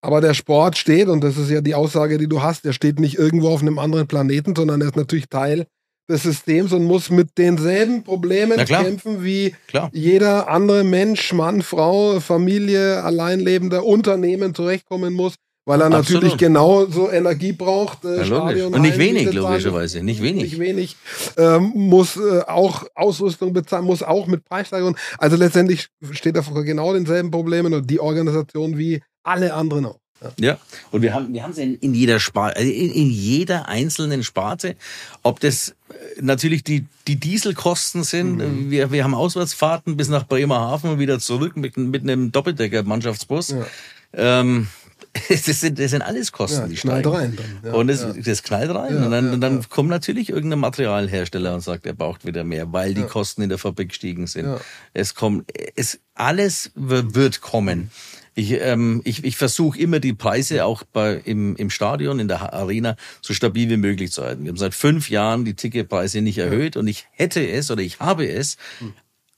Aber 0.04 0.20
der 0.20 0.34
Sport 0.34 0.78
steht, 0.78 1.08
und 1.08 1.24
das 1.24 1.38
ist 1.38 1.52
ja 1.52 1.62
die 1.62 1.76
Aussage, 1.76 2.18
die 2.18 2.28
du 2.28 2.42
hast, 2.42 2.66
der 2.66 2.74
steht 2.74 3.00
nicht 3.00 3.18
irgendwo 3.18 3.50
auf 3.50 3.62
einem 3.62 3.78
anderen 3.78 4.08
Planeten, 4.08 4.56
sondern 4.56 4.82
er 4.82 4.88
ist 4.88 4.96
natürlich 4.96 5.30
Teil 5.30 5.68
des 6.10 6.24
Systems 6.24 6.74
und 6.74 6.86
muss 6.86 7.12
mit 7.12 7.38
denselben 7.38 8.04
Problemen 8.04 8.58
kämpfen, 8.66 9.24
wie 9.24 9.56
klar. 9.68 9.90
jeder 9.94 10.50
andere 10.50 10.84
Mensch, 10.84 11.32
Mann, 11.34 11.62
Frau, 11.62 12.20
Familie, 12.20 13.04
Alleinlebender, 13.04 13.86
Unternehmen 13.86 14.56
zurechtkommen 14.56 15.14
muss 15.14 15.36
weil 15.66 15.82
er 15.82 15.88
Absolut. 15.88 16.24
natürlich 16.24 16.38
genauso 16.38 17.12
Energie 17.12 17.52
braucht. 17.52 18.04
Äh, 18.04 18.26
ja, 18.26 18.66
und 18.68 18.82
nicht 18.82 18.98
wenig, 18.98 19.32
logischerweise. 19.32 20.04
Nicht 20.04 20.22
wenig. 20.22 20.44
Nicht 20.44 20.60
wenig. 20.60 20.96
Ähm, 21.38 21.72
muss 21.76 22.18
äh, 22.18 22.42
auch 22.48 22.86
Ausrüstung 22.96 23.54
bezahlen, 23.54 23.86
muss 23.86 24.02
auch 24.02 24.28
mit 24.28 24.44
Preissteigerungen. 24.44 24.98
Also 25.18 25.38
letztendlich 25.38 25.88
steht 26.12 26.36
er 26.36 26.44
vor 26.44 26.64
genau 26.64 26.94
denselben 26.94 27.30
Problemen 27.30 27.74
und 27.74 27.90
die 27.90 28.00
Organisation 28.00 28.78
wie 28.78 29.02
alle 29.24 29.54
anderen 29.54 29.86
auch. 29.86 30.02
Ja. 30.40 30.60
und 30.92 31.02
wir 31.02 31.16
haben 31.16 31.34
wir 31.34 31.42
haben 31.42 31.50
es 31.50 31.58
in, 31.58 31.76
in 31.78 31.96
jeder 31.96 32.20
Sparte, 32.20 32.58
also 32.58 32.72
in, 32.72 32.92
in 32.92 33.10
jeder 33.10 33.68
einzelnen 33.68 34.24
Sparte, 34.24 34.76
ob 35.24 35.40
das 35.40 35.70
äh, 35.70 36.22
natürlich 36.22 36.64
die 36.64 36.86
die 37.08 37.16
Dieselkosten 37.16 38.04
sind. 38.04 38.38
Mhm. 38.38 38.70
Wir 38.70 38.92
wir 38.92 39.04
haben 39.04 39.16
Auswärtsfahrten 39.16 39.98
bis 39.98 40.10
nach 40.10 40.28
Bremerhaven 40.28 40.92
und 40.92 41.00
wieder 41.00 41.18
zurück 41.18 41.58
mit 41.58 41.76
mit 41.76 42.04
einem 42.04 42.32
Doppeldecker 42.32 42.84
Mannschaftsbus. 42.84 43.50
Ja. 43.50 43.66
Ähm, 44.14 44.68
das 45.30 45.46
sind, 45.46 45.78
das 45.78 45.92
sind 45.92 46.02
alles 46.02 46.32
Kosten, 46.32 46.62
ja, 46.62 46.68
die 46.68 46.78
steigen. 46.78 47.10
rein 47.10 47.36
dann. 47.36 47.72
Ja, 47.72 47.78
und 47.78 47.88
das, 47.88 48.02
ja. 48.02 48.14
das 48.14 48.44
knallt 48.44 48.74
rein. 48.74 49.04
und 49.04 49.12
dann, 49.12 49.34
und 49.34 49.42
dann 49.42 49.68
kommt 49.70 49.90
natürlich 49.90 50.30
irgendein 50.30 50.60
Materialhersteller 50.60 51.54
und 51.54 51.62
sagt, 51.62 51.86
er 51.86 51.94
braucht 51.94 52.26
wieder 52.26 52.44
mehr, 52.44 52.72
weil 52.72 52.94
die 52.94 53.04
Kosten 53.04 53.42
in 53.42 53.50
der 53.50 53.58
Fabrik 53.58 53.90
gestiegen 53.90 54.28
sind. 54.28 54.48
Es 54.94 55.16
kommt, 55.16 55.52
es, 55.76 56.00
alles 56.16 56.72
wird 56.76 57.42
kommen. 57.42 57.92
Ich, 58.34 58.52
ähm, 58.52 59.02
ich, 59.04 59.26
ich 59.26 59.36
versuche 59.36 59.78
immer 59.78 60.00
die 60.00 60.14
Preise 60.14 60.64
auch 60.64 60.84
bei, 60.84 61.16
im, 61.26 61.58
im 61.58 61.70
Stadion, 61.70 62.20
in 62.20 62.30
der 62.30 62.54
Arena, 62.54 62.96
so 63.22 63.34
stabil 63.34 63.70
wie 63.70 63.76
möglich 63.76 64.14
zu 64.14 64.24
halten. 64.24 64.44
Wir 64.44 64.50
haben 64.50 64.58
seit 64.58 64.74
fünf 64.74 65.10
Jahren 65.10 65.44
die 65.44 65.54
Ticketpreise 65.54 66.22
nicht 66.22 66.38
erhöht 66.38 66.78
und 66.78 66.88
ich 66.88 67.08
hätte 67.12 67.46
es 67.46 67.70
oder 67.70 67.82
ich 67.82 68.00
habe 68.00 68.26
es 68.28 68.56
hm 68.80 68.94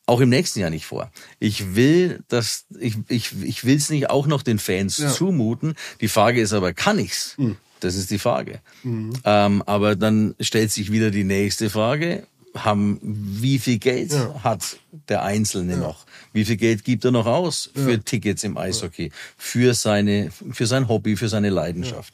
auch 0.06 0.20
im 0.20 0.30
nächsten 0.30 0.60
Jahr 0.60 0.70
nicht 0.70 0.86
vor. 0.86 1.12
Ich 1.40 1.76
will 1.76 2.24
das, 2.28 2.66
ich, 2.80 2.98
ich, 3.08 3.32
ich 3.42 3.66
will 3.66 3.78
es 3.78 3.90
nicht 3.90 4.10
auch 4.10 4.28
noch 4.28 4.44
den 4.44 4.60
Fans 4.60 4.98
ja. 4.98 5.10
zumuten. 5.10 5.76
Die 6.02 6.08
Frage 6.08 6.42
ist 6.42 6.54
aber, 6.54 6.74
kann 6.74 7.00
ich's? 7.00 7.36
Mhm. 7.38 7.58
Das 7.80 7.96
ist 7.96 8.12
die 8.12 8.20
Frage. 8.20 8.60
Mhm. 8.84 9.14
Ähm, 9.24 9.64
aber 9.66 9.96
dann 9.96 10.36
stellt 10.40 10.72
sich 10.72 10.92
wieder 10.92 11.12
die 11.12 11.24
nächste 11.24 11.70
Frage. 11.70 12.28
Haben, 12.56 13.00
wie 13.02 13.58
viel 13.58 13.80
Geld 13.80 14.12
ja. 14.12 14.44
hat 14.44 14.78
der 15.10 15.24
Einzelne 15.24 15.74
ja. 15.74 15.80
noch? 15.80 16.06
Wie 16.34 16.46
viel 16.46 16.58
Geld 16.58 16.84
gibt 16.84 17.04
er 17.04 17.12
noch 17.12 17.26
aus 17.26 17.72
für 17.74 18.00
Tickets 18.04 18.44
im 18.44 18.58
Eishockey? 18.58 19.12
Für 19.38 19.74
seine, 19.74 20.32
für 20.52 20.68
sein 20.68 20.88
Hobby, 20.88 21.16
für 21.16 21.30
seine 21.30 21.50
Leidenschaft? 21.50 22.14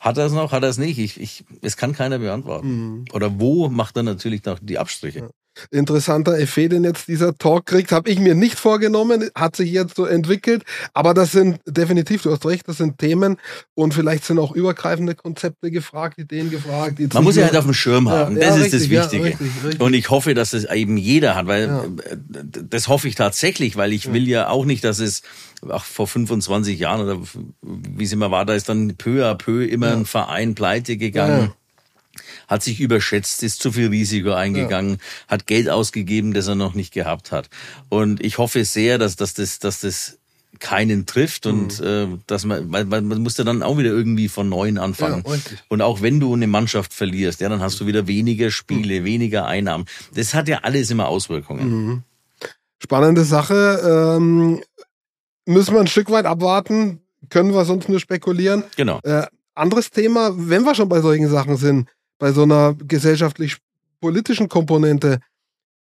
Hat 0.00 0.16
er 0.16 0.26
es 0.26 0.32
noch? 0.32 0.52
Hat 0.52 0.62
er 0.62 0.70
es 0.70 0.78
nicht? 0.78 0.98
Ich, 0.98 1.20
ich, 1.20 1.44
es 1.60 1.76
kann 1.76 1.92
keiner 1.92 2.18
beantworten. 2.18 2.68
Mhm. 2.68 3.04
Oder 3.12 3.38
wo 3.38 3.68
macht 3.68 3.96
er 3.96 4.02
natürlich 4.02 4.44
noch 4.44 4.58
die 4.62 4.78
Abstriche? 4.78 5.28
Interessanter 5.70 6.38
Effekt, 6.38 6.72
den 6.72 6.84
jetzt 6.84 7.08
dieser 7.08 7.36
Talk 7.36 7.66
kriegt, 7.66 7.92
habe 7.92 8.10
ich 8.10 8.18
mir 8.18 8.34
nicht 8.34 8.58
vorgenommen, 8.58 9.30
hat 9.34 9.56
sich 9.56 9.70
jetzt 9.70 9.96
so 9.96 10.04
entwickelt, 10.04 10.62
aber 10.94 11.14
das 11.14 11.32
sind 11.32 11.60
definitiv, 11.66 12.22
du 12.22 12.32
hast 12.32 12.44
recht, 12.46 12.68
das 12.68 12.78
sind 12.78 12.98
Themen 12.98 13.36
und 13.74 13.94
vielleicht 13.94 14.24
sind 14.24 14.38
auch 14.38 14.52
übergreifende 14.52 15.14
Konzepte 15.14 15.70
gefragt, 15.70 16.18
Ideen 16.18 16.50
gefragt. 16.50 16.98
Man 17.14 17.24
muss 17.24 17.36
ja 17.36 17.44
halt 17.44 17.56
auf 17.56 17.64
dem 17.64 17.74
Schirm 17.74 18.08
haben, 18.08 18.36
ja, 18.36 18.46
das 18.46 18.58
ja, 18.58 18.64
ist 18.64 18.74
richtig, 18.74 18.90
das 18.90 19.02
Wichtige. 19.02 19.24
Ja, 19.24 19.30
richtig, 19.30 19.64
richtig. 19.64 19.80
Und 19.80 19.94
ich 19.94 20.10
hoffe, 20.10 20.34
dass 20.34 20.52
es 20.52 20.64
eben 20.64 20.96
jeder 20.96 21.34
hat, 21.34 21.46
weil 21.46 21.82
das 22.28 22.88
hoffe 22.88 23.08
ich 23.08 23.14
tatsächlich, 23.14 23.76
weil 23.76 23.92
ich 23.92 24.12
will 24.12 24.28
ja 24.28 24.48
auch 24.48 24.64
nicht, 24.64 24.84
dass 24.84 24.98
es 24.98 25.22
ach, 25.68 25.84
vor 25.84 26.06
25 26.06 26.78
Jahren 26.78 27.00
oder 27.00 27.20
wie 27.62 28.04
es 28.04 28.12
immer 28.12 28.30
war, 28.30 28.44
da 28.44 28.54
ist 28.54 28.68
dann 28.68 28.96
peu 28.96 29.24
à 29.24 29.34
peu 29.34 29.64
immer 29.64 29.92
ein 29.92 30.06
Verein 30.06 30.54
pleite 30.54 30.96
gegangen 30.96 31.52
hat 32.48 32.62
sich 32.62 32.80
überschätzt, 32.80 33.42
ist 33.42 33.60
zu 33.60 33.72
viel 33.72 33.88
Risiko 33.88 34.32
eingegangen, 34.32 34.92
ja. 34.92 34.98
hat 35.28 35.46
Geld 35.46 35.68
ausgegeben, 35.68 36.32
das 36.32 36.46
er 36.46 36.54
noch 36.54 36.74
nicht 36.74 36.92
gehabt 36.92 37.32
hat. 37.32 37.48
Und 37.88 38.24
ich 38.24 38.38
hoffe 38.38 38.64
sehr, 38.64 38.98
dass, 38.98 39.16
dass 39.16 39.34
das, 39.34 39.58
dass 39.58 39.80
das 39.80 40.18
keinen 40.58 41.06
trifft 41.06 41.46
und 41.46 41.80
mhm. 41.80 41.86
äh, 41.86 42.18
dass 42.26 42.44
man, 42.44 42.68
man, 42.68 42.88
man 42.88 43.22
muss 43.22 43.36
ja 43.36 43.44
dann 43.44 43.62
auch 43.62 43.78
wieder 43.78 43.90
irgendwie 43.90 44.28
von 44.28 44.48
neuem 44.48 44.78
anfangen. 44.78 45.22
Ja, 45.26 45.36
und 45.68 45.82
auch 45.82 46.02
wenn 46.02 46.20
du 46.20 46.32
eine 46.32 46.46
Mannschaft 46.46 46.94
verlierst, 46.94 47.40
ja, 47.40 47.48
dann 47.48 47.60
hast 47.60 47.80
du 47.80 47.86
wieder 47.86 48.06
weniger 48.06 48.50
Spiele, 48.50 49.00
mhm. 49.00 49.04
weniger 49.04 49.46
Einnahmen. 49.46 49.86
Das 50.14 50.34
hat 50.34 50.48
ja 50.48 50.60
alles 50.62 50.90
immer 50.90 51.08
Auswirkungen. 51.08 51.68
Mhm. 51.68 52.02
Spannende 52.82 53.24
Sache. 53.24 54.16
Ähm, 54.16 54.62
müssen 55.46 55.74
wir 55.74 55.80
ein 55.80 55.86
Stück 55.86 56.10
weit 56.10 56.26
abwarten. 56.26 57.00
Können 57.30 57.52
wir 57.52 57.64
sonst 57.64 57.88
nur 57.88 58.00
spekulieren. 58.00 58.64
Genau. 58.76 59.00
Äh, 59.02 59.26
anderes 59.54 59.90
Thema, 59.90 60.32
wenn 60.34 60.64
wir 60.64 60.74
schon 60.74 60.88
bei 60.88 61.00
solchen 61.00 61.28
Sachen 61.28 61.56
sind, 61.56 61.88
bei 62.18 62.32
so 62.32 62.42
einer 62.42 62.74
gesellschaftlich-politischen 62.74 64.48
Komponente, 64.48 65.20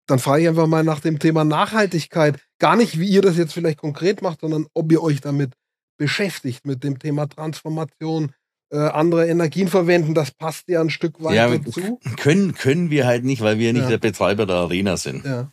dann 0.07 0.19
frage 0.19 0.43
ich 0.43 0.49
einfach 0.49 0.67
mal 0.67 0.85
nach 0.85 1.01
dem 1.01 1.19
Thema 1.19 1.45
Nachhaltigkeit. 1.45 2.41
Gar 2.59 2.77
nicht, 2.77 2.99
wie 2.99 3.09
ihr 3.09 3.23
das 3.23 3.37
jetzt 3.37 3.53
vielleicht 3.53 3.79
konkret 3.79 4.23
macht, 4.23 4.41
sondern 4.41 4.67
ob 4.75 4.91
ihr 4.91 5.03
euch 5.03 5.21
damit 5.21 5.53
beschäftigt, 5.99 6.67
mit 6.67 6.83
dem 6.83 6.99
Thema 6.99 7.29
Transformation, 7.29 8.33
äh, 8.71 8.79
andere 8.79 9.29
Energien 9.29 9.69
verwenden. 9.69 10.15
Das 10.15 10.31
passt 10.31 10.69
ja 10.69 10.81
ein 10.81 10.91
Stück 10.91 11.23
weit 11.23 11.35
ja, 11.35 11.57
dazu. 11.57 12.01
Können, 12.17 12.55
können 12.55 12.91
wir 12.91 13.07
halt 13.07 13.25
nicht, 13.25 13.43
weil 13.43 13.59
wir 13.59 13.73
nicht 13.73 13.83
ja. 13.83 13.89
der 13.91 13.99
Betreiber 13.99 14.47
der 14.47 14.57
Arena 14.57 14.97
sind. 14.97 15.25
Ja. 15.25 15.51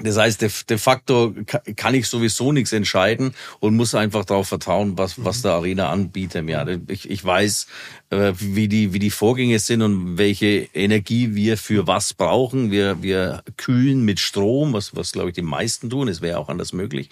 Das 0.00 0.16
heißt, 0.16 0.42
de, 0.42 0.50
de 0.68 0.78
facto 0.78 1.34
kann 1.76 1.94
ich 1.94 2.08
sowieso 2.08 2.52
nichts 2.52 2.72
entscheiden 2.72 3.34
und 3.60 3.76
muss 3.76 3.94
einfach 3.94 4.24
darauf 4.24 4.48
vertrauen, 4.48 4.96
was, 4.96 5.24
was 5.24 5.38
mhm. 5.38 5.42
der 5.42 5.52
Arena 5.52 5.90
anbietet. 5.90 6.48
Ja, 6.48 6.66
ich, 6.88 7.10
ich 7.10 7.24
weiß, 7.24 7.66
äh, 8.10 8.32
wie 8.38 8.68
die, 8.68 8.92
wie 8.92 8.98
die 8.98 9.10
Vorgänge 9.10 9.58
sind 9.58 9.82
und 9.82 10.18
welche 10.18 10.68
Energie 10.74 11.34
wir 11.34 11.56
für 11.56 11.86
was 11.86 12.14
brauchen. 12.14 12.70
Wir, 12.70 13.02
wir 13.02 13.42
kühlen 13.56 14.04
mit 14.04 14.20
Strom, 14.20 14.72
was, 14.72 14.94
was 14.94 15.12
glaube 15.12 15.30
ich 15.30 15.34
die 15.34 15.42
meisten 15.42 15.90
tun. 15.90 16.08
Es 16.08 16.20
wäre 16.20 16.38
auch 16.38 16.48
anders 16.48 16.72
möglich. 16.72 17.10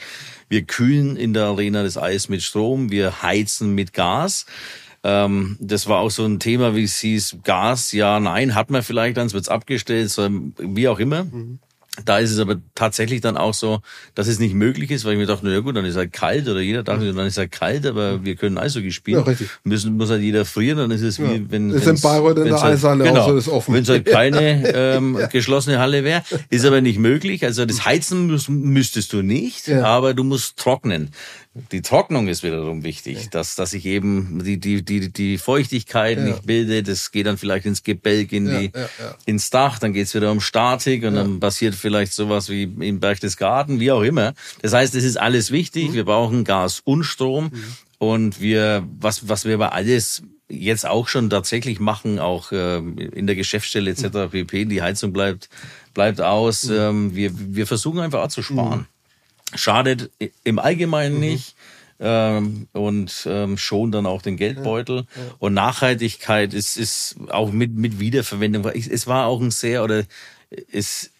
Wir 0.48 0.62
kühlen 0.62 1.16
in 1.16 1.34
der 1.34 1.44
Arena 1.44 1.82
das 1.82 1.98
Eis 1.98 2.28
mit 2.28 2.42
Strom. 2.42 2.90
Wir 2.90 3.22
heizen 3.22 3.74
mit 3.74 3.92
Gas 3.92 4.46
ähm, 5.06 5.56
das 5.60 5.86
war 5.86 6.00
auch 6.00 6.10
so 6.10 6.24
ein 6.24 6.40
Thema, 6.40 6.74
wie 6.74 6.82
es 6.82 6.98
hieß, 6.98 7.38
Gas, 7.44 7.92
ja, 7.92 8.18
nein, 8.18 8.56
hat 8.56 8.70
man 8.70 8.82
vielleicht, 8.82 9.16
dann 9.18 9.32
wird's 9.32 9.48
abgestellt, 9.48 10.10
so, 10.10 10.28
wie 10.58 10.88
auch 10.88 10.98
immer. 10.98 11.24
Mhm. 11.24 11.60
Da 12.04 12.18
ist 12.18 12.30
es 12.30 12.38
aber 12.38 12.56
tatsächlich 12.74 13.20
dann 13.20 13.36
auch 13.36 13.54
so, 13.54 13.80
dass 14.14 14.28
es 14.28 14.38
nicht 14.38 14.54
möglich 14.54 14.90
ist, 14.90 15.04
weil 15.04 15.14
ich 15.14 15.18
mir 15.18 15.26
dachte, 15.26 15.46
na 15.46 15.60
gut, 15.60 15.76
dann 15.76 15.84
ist 15.84 15.96
halt 15.96 16.12
kalt 16.12 16.48
oder 16.48 16.60
jeder 16.60 16.82
dachte, 16.82 17.12
dann 17.12 17.26
ist 17.26 17.38
halt 17.38 17.52
kalt, 17.52 17.86
aber 17.86 18.24
wir 18.24 18.36
können 18.36 18.58
Eishockey 18.58 18.92
spielen. 18.92 19.18
Ja, 19.18 19.24
richtig. 19.24 19.48
Müssen, 19.64 19.96
muss 19.96 20.10
halt 20.10 20.22
jeder 20.22 20.44
frieren, 20.44 20.78
dann 20.78 20.90
ist 20.90 21.02
es 21.02 21.18
wie, 21.18 21.24
ja. 21.24 21.40
wenn... 21.48 21.70
Es 21.70 21.86
in 21.86 22.00
Bayreuth 22.00 22.38
in 22.38 22.44
der 22.44 22.60
halt, 22.60 22.74
Eishalle 22.74 23.04
genau, 23.04 23.20
auch 23.20 23.28
so 23.28 23.36
ist 23.36 23.48
offen. 23.48 23.74
Wenn 23.74 23.82
es 23.82 23.88
halt 23.88 24.04
keine 24.06 24.72
ähm, 24.74 25.16
ja. 25.18 25.26
geschlossene 25.26 25.78
Halle 25.78 26.04
wäre, 26.04 26.22
ist 26.50 26.64
aber 26.66 26.80
nicht 26.80 26.98
möglich. 26.98 27.44
Also 27.44 27.64
das 27.64 27.84
Heizen 27.84 28.26
müß, 28.26 28.48
müsstest 28.48 29.12
du 29.12 29.22
nicht, 29.22 29.68
ja. 29.68 29.84
aber 29.84 30.12
du 30.12 30.24
musst 30.24 30.58
trocknen. 30.58 31.10
Die 31.72 31.80
Trocknung 31.80 32.28
ist 32.28 32.42
wiederum 32.42 32.84
wichtig, 32.84 33.30
dass, 33.30 33.54
dass 33.54 33.70
sich 33.70 33.86
eben 33.86 34.42
die, 34.44 34.58
die, 34.58 34.84
die, 34.84 35.10
die 35.10 35.38
Feuchtigkeit 35.38 36.18
ja. 36.18 36.24
nicht 36.24 36.46
bildet. 36.46 36.88
Das 36.88 37.10
geht 37.10 37.26
dann 37.26 37.38
vielleicht 37.38 37.66
ins 37.66 37.82
Gebälk, 37.82 38.32
in 38.32 38.46
die, 38.46 38.70
ja, 38.74 38.80
ja, 38.98 39.16
ins 39.24 39.50
Dach, 39.50 39.78
dann 39.78 39.92
geht's 39.92 40.14
wieder 40.14 40.30
um 40.30 40.40
Statik 40.40 41.04
und 41.04 41.14
dann 41.14 41.40
passiert 41.40 41.74
vielleicht 41.74 42.12
sowas 42.12 42.48
wie 42.48 42.64
im 42.64 43.00
Berchtesgaden, 43.00 43.80
wie 43.80 43.90
auch 43.90 44.02
immer. 44.02 44.34
Das 44.60 44.72
heißt, 44.72 44.94
es 44.94 45.04
ist 45.04 45.16
alles 45.16 45.50
wichtig. 45.50 45.90
Mhm. 45.90 45.94
Wir 45.94 46.04
brauchen 46.04 46.44
Gas 46.44 46.80
und 46.84 47.04
Strom. 47.04 47.44
Mhm. 47.46 47.64
Und 47.98 48.40
wir, 48.40 48.86
was, 49.00 49.28
was 49.28 49.46
wir 49.46 49.54
aber 49.54 49.72
alles 49.72 50.22
jetzt 50.48 50.86
auch 50.86 51.08
schon 51.08 51.30
tatsächlich 51.30 51.80
machen, 51.80 52.18
auch 52.18 52.52
äh, 52.52 52.76
in 52.76 53.26
der 53.26 53.36
Geschäftsstelle 53.36 53.90
etc. 53.90 54.02
Mhm. 54.02 54.30
pp. 54.30 54.64
Die 54.66 54.82
Heizung 54.82 55.12
bleibt, 55.12 55.48
bleibt 55.94 56.20
aus. 56.20 56.64
Mhm. 56.64 56.76
Ähm, 56.76 57.14
wir, 57.14 57.30
wir 57.34 57.66
versuchen 57.66 58.00
einfach 58.00 58.22
auch 58.22 58.28
zu 58.28 58.42
sparen. 58.42 58.86
Schadet 59.54 60.10
im 60.44 60.58
Allgemeinen 60.58 61.14
mhm. 61.14 61.20
nicht 61.20 61.56
ähm, 61.98 62.68
und 62.72 63.26
ähm, 63.30 63.56
schon 63.56 63.92
dann 63.92 64.06
auch 64.06 64.22
den 64.22 64.36
Geldbeutel. 64.36 64.96
Ja, 64.96 65.22
ja. 65.22 65.34
Und 65.38 65.54
Nachhaltigkeit 65.54 66.52
ist, 66.52 66.76
ist 66.76 67.16
auch 67.28 67.52
mit, 67.52 67.74
mit 67.74 68.00
Wiederverwendung. 68.00 68.64
Es 68.66 69.06
war 69.06 69.26
auch 69.26 69.40
ein 69.40 69.50
sehr, 69.50 69.82
oder 69.82 70.04
ist 70.50 71.10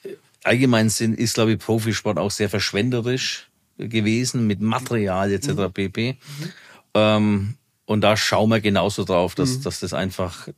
allgemein 0.44 0.88
sind, 0.88 1.18
ist, 1.18 1.34
glaube 1.34 1.52
ich, 1.52 1.58
Profisport 1.58 2.18
auch 2.18 2.30
sehr 2.30 2.48
verschwenderisch 2.48 3.48
gewesen 3.78 4.46
mit 4.46 4.60
Material 4.60 5.32
etc. 5.32 5.48
Mhm. 5.48 5.72
pp. 5.72 6.12
Mhm. 6.12 6.52
Ähm, 6.94 7.54
und 7.86 8.00
da 8.00 8.16
schauen 8.16 8.50
wir 8.50 8.60
genauso 8.60 9.04
drauf, 9.04 9.36
dass, 9.36 9.58
mhm. 9.58 9.62
dass 9.62 9.80
das 9.80 9.94
einfach 9.94 10.48
äh, 10.48 10.52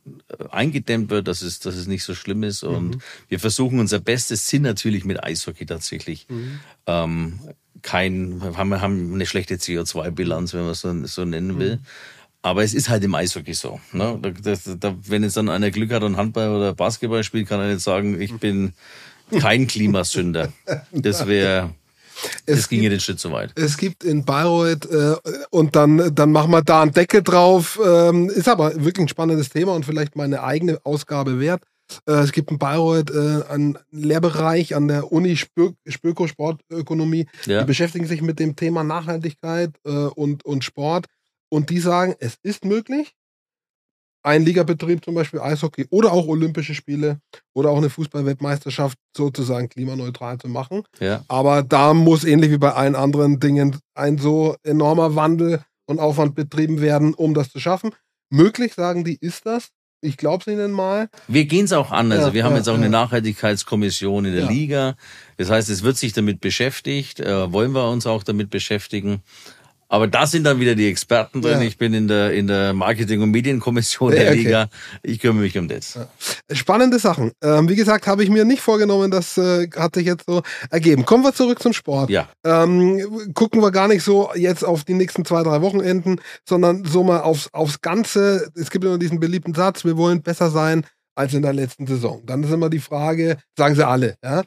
eingedämmt 0.49 1.11
wird, 1.11 1.27
dass 1.27 1.43
es, 1.43 1.59
dass 1.59 1.75
es 1.75 1.85
nicht 1.85 2.03
so 2.03 2.15
schlimm 2.15 2.41
ist. 2.41 2.63
Und 2.63 2.95
mhm. 2.95 3.01
wir 3.27 3.39
versuchen 3.39 3.79
unser 3.79 3.99
Bestes, 3.99 4.47
sind 4.47 4.63
natürlich 4.63 5.05
mit 5.05 5.23
Eishockey 5.23 5.67
tatsächlich. 5.67 6.25
Mhm. 6.27 6.59
Ähm, 6.87 7.39
kein, 7.83 8.41
haben, 8.57 8.81
haben 8.81 9.13
eine 9.13 9.27
schlechte 9.27 9.55
CO2-Bilanz, 9.55 10.53
wenn 10.53 10.61
man 10.61 10.71
es 10.71 10.81
so, 10.81 11.05
so 11.05 11.23
nennen 11.23 11.59
will. 11.59 11.77
Mhm. 11.77 11.81
Aber 12.41 12.63
es 12.63 12.73
ist 12.73 12.89
halt 12.89 13.03
im 13.03 13.13
Eishockey 13.13 13.53
so. 13.53 13.79
Ne? 13.93 14.17
Da, 14.21 14.31
da, 14.31 14.75
da, 14.75 14.97
wenn 15.03 15.21
jetzt 15.21 15.37
dann 15.37 15.49
einer 15.49 15.69
Glück 15.69 15.91
hat 15.91 16.01
und 16.01 16.17
Handball 16.17 16.49
oder 16.55 16.73
Basketball 16.73 17.23
spielt, 17.23 17.47
kann 17.47 17.59
er 17.59 17.67
nicht 17.67 17.81
sagen, 17.81 18.19
ich 18.19 18.33
bin 18.33 18.73
kein 19.39 19.67
Klimasünder. 19.67 20.51
Das 20.91 21.27
wäre 21.27 21.75
es 22.45 22.57
das 22.57 22.69
ging 22.69 22.81
ja 22.83 22.89
den 22.89 22.99
Schritt 22.99 23.19
zu 23.19 23.31
weit. 23.31 23.51
Es 23.55 23.77
gibt 23.77 24.03
in 24.03 24.25
Bayreuth 24.25 24.85
äh, 24.85 25.15
und 25.49 25.75
dann, 25.75 26.13
dann 26.13 26.31
machen 26.31 26.51
wir 26.51 26.61
da 26.61 26.81
einen 26.81 26.91
Deckel 26.91 27.23
drauf. 27.23 27.79
Ähm, 27.83 28.29
ist 28.29 28.47
aber 28.47 28.75
wirklich 28.75 29.05
ein 29.05 29.07
spannendes 29.07 29.49
Thema 29.49 29.73
und 29.73 29.85
vielleicht 29.85 30.15
meine 30.15 30.43
eigene 30.43 30.79
Ausgabe 30.83 31.39
wert. 31.39 31.63
Äh, 32.05 32.13
es 32.13 32.31
gibt 32.31 32.51
in 32.51 32.59
Bayreuth 32.59 33.11
äh, 33.11 33.43
einen 33.49 33.77
Lehrbereich 33.91 34.75
an 34.75 34.87
der 34.87 35.11
Uni 35.11 35.37
Spö 35.37 35.71
Spöko 35.87 36.27
Sportökonomie. 36.27 37.27
Ja. 37.45 37.61
Die 37.61 37.65
beschäftigen 37.65 38.05
sich 38.05 38.21
mit 38.21 38.39
dem 38.39 38.55
Thema 38.55 38.83
Nachhaltigkeit 38.83 39.71
äh, 39.85 39.89
und, 39.89 40.45
und 40.45 40.63
Sport. 40.63 41.05
Und 41.49 41.69
die 41.69 41.79
sagen, 41.79 42.15
es 42.19 42.37
ist 42.43 42.63
möglich 42.63 43.15
ein 44.23 44.43
Ligabetrieb, 44.43 45.03
zum 45.03 45.15
Beispiel 45.15 45.39
Eishockey 45.39 45.87
oder 45.89 46.11
auch 46.11 46.27
Olympische 46.27 46.73
Spiele 46.73 47.19
oder 47.53 47.69
auch 47.69 47.77
eine 47.77 47.89
Fußballweltmeisterschaft 47.89 48.97
sozusagen 49.15 49.69
klimaneutral 49.69 50.37
zu 50.37 50.47
machen. 50.47 50.83
Ja. 50.99 51.23
Aber 51.27 51.63
da 51.63 51.93
muss 51.93 52.23
ähnlich 52.23 52.51
wie 52.51 52.57
bei 52.57 52.73
allen 52.73 52.95
anderen 52.95 53.39
Dingen 53.39 53.77
ein 53.95 54.17
so 54.17 54.55
enormer 54.63 55.15
Wandel 55.15 55.63
und 55.85 55.99
Aufwand 55.99 56.35
betrieben 56.35 56.81
werden, 56.81 57.13
um 57.13 57.33
das 57.33 57.49
zu 57.49 57.59
schaffen. 57.59 57.91
Möglich, 58.29 58.73
sagen 58.73 59.03
die, 59.03 59.17
ist 59.19 59.45
das. 59.45 59.69
Ich 60.01 60.15
glaube 60.15 60.43
es 60.45 60.47
Ihnen 60.47 60.71
mal. 60.71 61.09
Wir 61.27 61.45
gehen 61.45 61.65
es 61.65 61.73
auch 61.73 61.91
an. 61.91 62.11
Also 62.11 62.27
ja, 62.27 62.33
wir 62.33 62.43
haben 62.45 62.51
ja, 62.51 62.59
jetzt 62.59 62.69
auch 62.69 62.73
ja. 62.73 62.79
eine 62.79 62.89
Nachhaltigkeitskommission 62.89 64.25
in 64.25 64.33
der 64.33 64.45
Liga. 64.45 64.95
Das 65.35 65.49
heißt, 65.49 65.69
es 65.69 65.83
wird 65.83 65.97
sich 65.97 66.13
damit 66.13 66.39
beschäftigt. 66.39 67.19
Äh, 67.19 67.51
wollen 67.51 67.73
wir 67.73 67.89
uns 67.89 68.07
auch 68.07 68.23
damit 68.23 68.49
beschäftigen. 68.49 69.23
Aber 69.89 70.07
da 70.07 70.27
sind 70.27 70.43
dann 70.43 70.59
wieder 70.59 70.75
die 70.75 70.87
Experten 70.87 71.41
drin. 71.41 71.61
Ja. 71.61 71.67
Ich 71.67 71.77
bin 71.77 71.93
in 71.95 72.07
der, 72.07 72.31
in 72.31 72.45
der 72.45 72.73
Marketing- 72.73 73.23
und 73.23 73.31
Medienkommission 73.31 74.11
der 74.11 74.29
okay. 74.29 74.35
Liga. 74.35 74.69
Ich 75.01 75.19
kümmere 75.19 75.41
mich 75.41 75.57
um 75.57 75.67
das. 75.67 75.97
Spannende 76.51 76.99
Sachen. 76.99 77.31
Ähm, 77.43 77.67
wie 77.67 77.75
gesagt, 77.75 78.05
habe 78.05 78.23
ich 78.23 78.29
mir 78.29 78.45
nicht 78.45 78.61
vorgenommen, 78.61 79.09
das 79.09 79.37
äh, 79.39 79.67
hat 79.75 79.95
sich 79.95 80.05
jetzt 80.05 80.25
so 80.27 80.43
ergeben. 80.69 81.05
Kommen 81.05 81.23
wir 81.23 81.33
zurück 81.33 81.59
zum 81.61 81.73
Sport. 81.73 82.11
Ja. 82.11 82.29
Ähm, 82.45 83.33
gucken 83.33 83.61
wir 83.61 83.71
gar 83.71 83.87
nicht 83.87 84.03
so 84.03 84.29
jetzt 84.35 84.63
auf 84.63 84.83
die 84.83 84.93
nächsten 84.93 85.25
zwei, 85.25 85.41
drei 85.41 85.61
Wochenenden, 85.61 86.21
sondern 86.47 86.85
so 86.85 87.03
mal 87.03 87.21
aufs, 87.21 87.49
aufs 87.51 87.81
Ganze. 87.81 88.51
Es 88.55 88.69
gibt 88.69 88.85
immer 88.85 88.99
diesen 88.99 89.19
beliebten 89.19 89.55
Satz, 89.55 89.85
wir 89.85 89.97
wollen 89.97 90.21
besser 90.21 90.51
sein 90.51 90.85
als 91.15 91.33
in 91.33 91.41
der 91.41 91.53
letzten 91.53 91.87
Saison. 91.87 92.21
Dann 92.25 92.43
ist 92.43 92.51
immer 92.51 92.69
die 92.69 92.79
Frage, 92.79 93.37
sagen 93.57 93.75
sie 93.75 93.85
alle, 93.85 94.15
ja, 94.23 94.43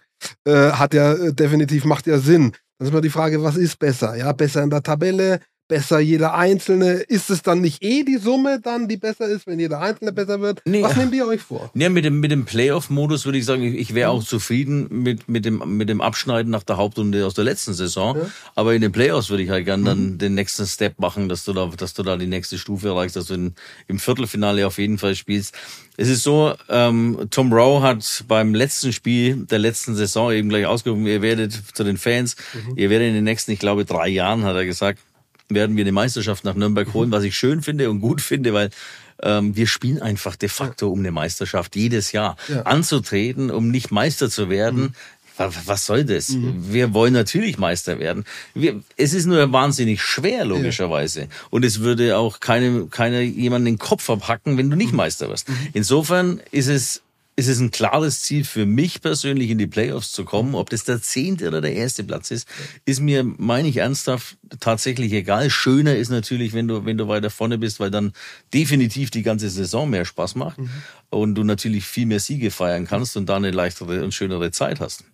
äh, 0.46 0.72
hat 0.72 0.94
ja 0.94 1.12
äh, 1.12 1.34
definitiv, 1.34 1.84
macht 1.84 2.06
ja 2.06 2.18
Sinn. 2.18 2.52
Dann 2.82 2.88
ist 2.88 2.94
immer 2.94 3.00
die 3.00 3.10
Frage, 3.10 3.40
was 3.44 3.56
ist 3.56 3.78
besser? 3.78 4.16
Ja, 4.16 4.32
besser 4.32 4.60
in 4.60 4.68
der 4.68 4.82
Tabelle, 4.82 5.38
besser 5.68 6.00
jeder 6.00 6.34
Einzelne. 6.34 6.92
Ist 7.08 7.30
es 7.30 7.42
dann 7.42 7.60
nicht 7.60 7.82
eh 7.82 8.04
die 8.04 8.18
Summe 8.18 8.60
dann, 8.60 8.88
die 8.88 8.96
besser 8.96 9.26
ist, 9.26 9.46
wenn 9.46 9.58
jeder 9.58 9.80
Einzelne 9.80 10.12
besser 10.12 10.40
wird? 10.40 10.60
Nee. 10.64 10.82
Was 10.82 10.96
nehmt 10.96 11.14
ihr 11.14 11.26
euch 11.26 11.40
vor? 11.40 11.70
Ja, 11.74 11.88
mit 11.88 12.04
dem, 12.04 12.20
mit 12.20 12.30
dem 12.30 12.44
Playoff-Modus 12.44 13.24
würde 13.24 13.38
ich 13.38 13.44
sagen, 13.44 13.62
ich, 13.62 13.94
wäre 13.94 14.10
auch 14.10 14.22
zufrieden 14.22 14.86
mit, 14.90 15.28
mit, 15.28 15.44
dem, 15.44 15.62
mit 15.76 15.88
dem 15.88 16.00
Abschneiden 16.00 16.50
nach 16.50 16.62
der 16.62 16.76
Hauptrunde 16.76 17.26
aus 17.26 17.34
der 17.34 17.44
letzten 17.44 17.74
Saison. 17.74 18.16
Ja. 18.16 18.26
Aber 18.54 18.74
in 18.74 18.82
den 18.82 18.92
Playoffs 18.92 19.30
würde 19.30 19.42
ich 19.42 19.50
halt 19.50 19.64
gern 19.64 19.84
dann 19.84 20.12
mhm. 20.12 20.18
den 20.18 20.34
nächsten 20.34 20.66
Step 20.66 20.98
machen, 20.98 21.28
dass 21.28 21.44
du 21.44 21.52
da, 21.52 21.70
dass 21.76 21.94
du 21.94 22.02
da 22.02 22.16
die 22.16 22.26
nächste 22.26 22.58
Stufe 22.58 22.88
erreichst, 22.88 23.16
dass 23.16 23.26
du 23.26 23.34
in, 23.34 23.54
im 23.88 23.98
Viertelfinale 23.98 24.66
auf 24.66 24.78
jeden 24.78 24.98
Fall 24.98 25.14
spielst. 25.14 25.54
Es 25.96 26.08
ist 26.08 26.22
so, 26.22 26.54
ähm, 26.68 27.28
Tom 27.30 27.52
Rowe 27.52 27.82
hat 27.82 28.24
beim 28.26 28.54
letzten 28.54 28.92
Spiel 28.92 29.36
der 29.46 29.58
letzten 29.58 29.94
Saison 29.94 30.32
eben 30.32 30.48
gleich 30.48 30.66
ausgerufen, 30.66 31.06
ihr 31.06 31.22
werdet 31.22 31.52
zu 31.74 31.84
den 31.84 31.98
Fans, 31.98 32.36
mhm. 32.54 32.76
ihr 32.76 32.90
werdet 32.90 33.08
in 33.08 33.14
den 33.14 33.24
nächsten, 33.24 33.52
ich 33.52 33.58
glaube, 33.58 33.84
drei 33.84 34.08
Jahren, 34.08 34.44
hat 34.44 34.56
er 34.56 34.64
gesagt, 34.64 35.00
werden 35.54 35.76
wir 35.76 35.84
eine 35.84 35.92
Meisterschaft 35.92 36.44
nach 36.44 36.54
Nürnberg 36.54 36.92
holen, 36.94 37.10
was 37.10 37.24
ich 37.24 37.36
schön 37.36 37.62
finde 37.62 37.90
und 37.90 38.00
gut 38.00 38.20
finde, 38.20 38.52
weil 38.52 38.70
ähm, 39.22 39.56
wir 39.56 39.66
spielen 39.66 40.00
einfach 40.00 40.36
de 40.36 40.48
facto 40.48 40.88
um 40.88 41.00
eine 41.00 41.12
Meisterschaft 41.12 41.76
jedes 41.76 42.12
Jahr. 42.12 42.36
Ja. 42.48 42.62
Anzutreten, 42.62 43.50
um 43.50 43.70
nicht 43.70 43.90
Meister 43.90 44.30
zu 44.30 44.48
werden, 44.48 44.80
mhm 44.80 44.92
was 45.38 45.86
soll 45.86 46.04
das? 46.04 46.30
Mhm. 46.30 46.72
Wir 46.72 46.94
wollen 46.94 47.12
natürlich 47.12 47.58
Meister 47.58 47.98
werden. 47.98 48.24
Wir, 48.54 48.82
es 48.96 49.14
ist 49.14 49.26
nur 49.26 49.52
wahnsinnig 49.52 50.02
schwer, 50.02 50.44
logischerweise. 50.44 51.22
Ja. 51.22 51.26
Und 51.50 51.64
es 51.64 51.80
würde 51.80 52.16
auch 52.18 52.40
keine, 52.40 52.86
keine 52.86 53.22
jemanden 53.22 53.66
den 53.66 53.78
Kopf 53.78 54.08
abhacken, 54.10 54.58
wenn 54.58 54.70
du 54.70 54.76
nicht 54.76 54.92
mhm. 54.92 54.98
Meister 54.98 55.28
wirst. 55.28 55.48
Mhm. 55.48 55.68
Insofern 55.72 56.40
ist 56.50 56.68
es 56.68 57.02
ist 57.42 57.48
es 57.48 57.58
ein 57.58 57.72
klares 57.72 58.22
Ziel 58.22 58.44
für 58.44 58.66
mich 58.66 59.00
persönlich 59.00 59.50
in 59.50 59.58
die 59.58 59.66
Playoffs 59.66 60.12
zu 60.12 60.24
kommen. 60.24 60.54
Ob 60.54 60.70
das 60.70 60.84
der 60.84 61.02
zehnte 61.02 61.48
oder 61.48 61.60
der 61.60 61.74
erste 61.74 62.04
Platz 62.04 62.30
ist, 62.30 62.46
ist 62.84 63.00
mir, 63.00 63.24
meine 63.24 63.66
ich 63.66 63.78
ernsthaft, 63.78 64.36
tatsächlich 64.60 65.12
egal. 65.12 65.50
Schöner 65.50 65.96
ist 65.96 66.08
natürlich, 66.08 66.52
wenn 66.52 66.68
du, 66.68 66.84
wenn 66.84 66.98
du 66.98 67.08
weiter 67.08 67.30
vorne 67.30 67.58
bist, 67.58 67.80
weil 67.80 67.90
dann 67.90 68.12
definitiv 68.54 69.10
die 69.10 69.22
ganze 69.22 69.50
Saison 69.50 69.90
mehr 69.90 70.04
Spaß 70.04 70.36
macht 70.36 70.58
mhm. 70.58 70.70
und 71.10 71.34
du 71.34 71.42
natürlich 71.42 71.84
viel 71.84 72.06
mehr 72.06 72.20
Siege 72.20 72.52
feiern 72.52 72.86
kannst 72.86 73.16
und 73.16 73.28
da 73.28 73.36
eine 73.36 73.50
leichtere 73.50 74.04
und 74.04 74.14
schönere 74.14 74.52
Zeit 74.52 74.78
hast. 74.78 75.04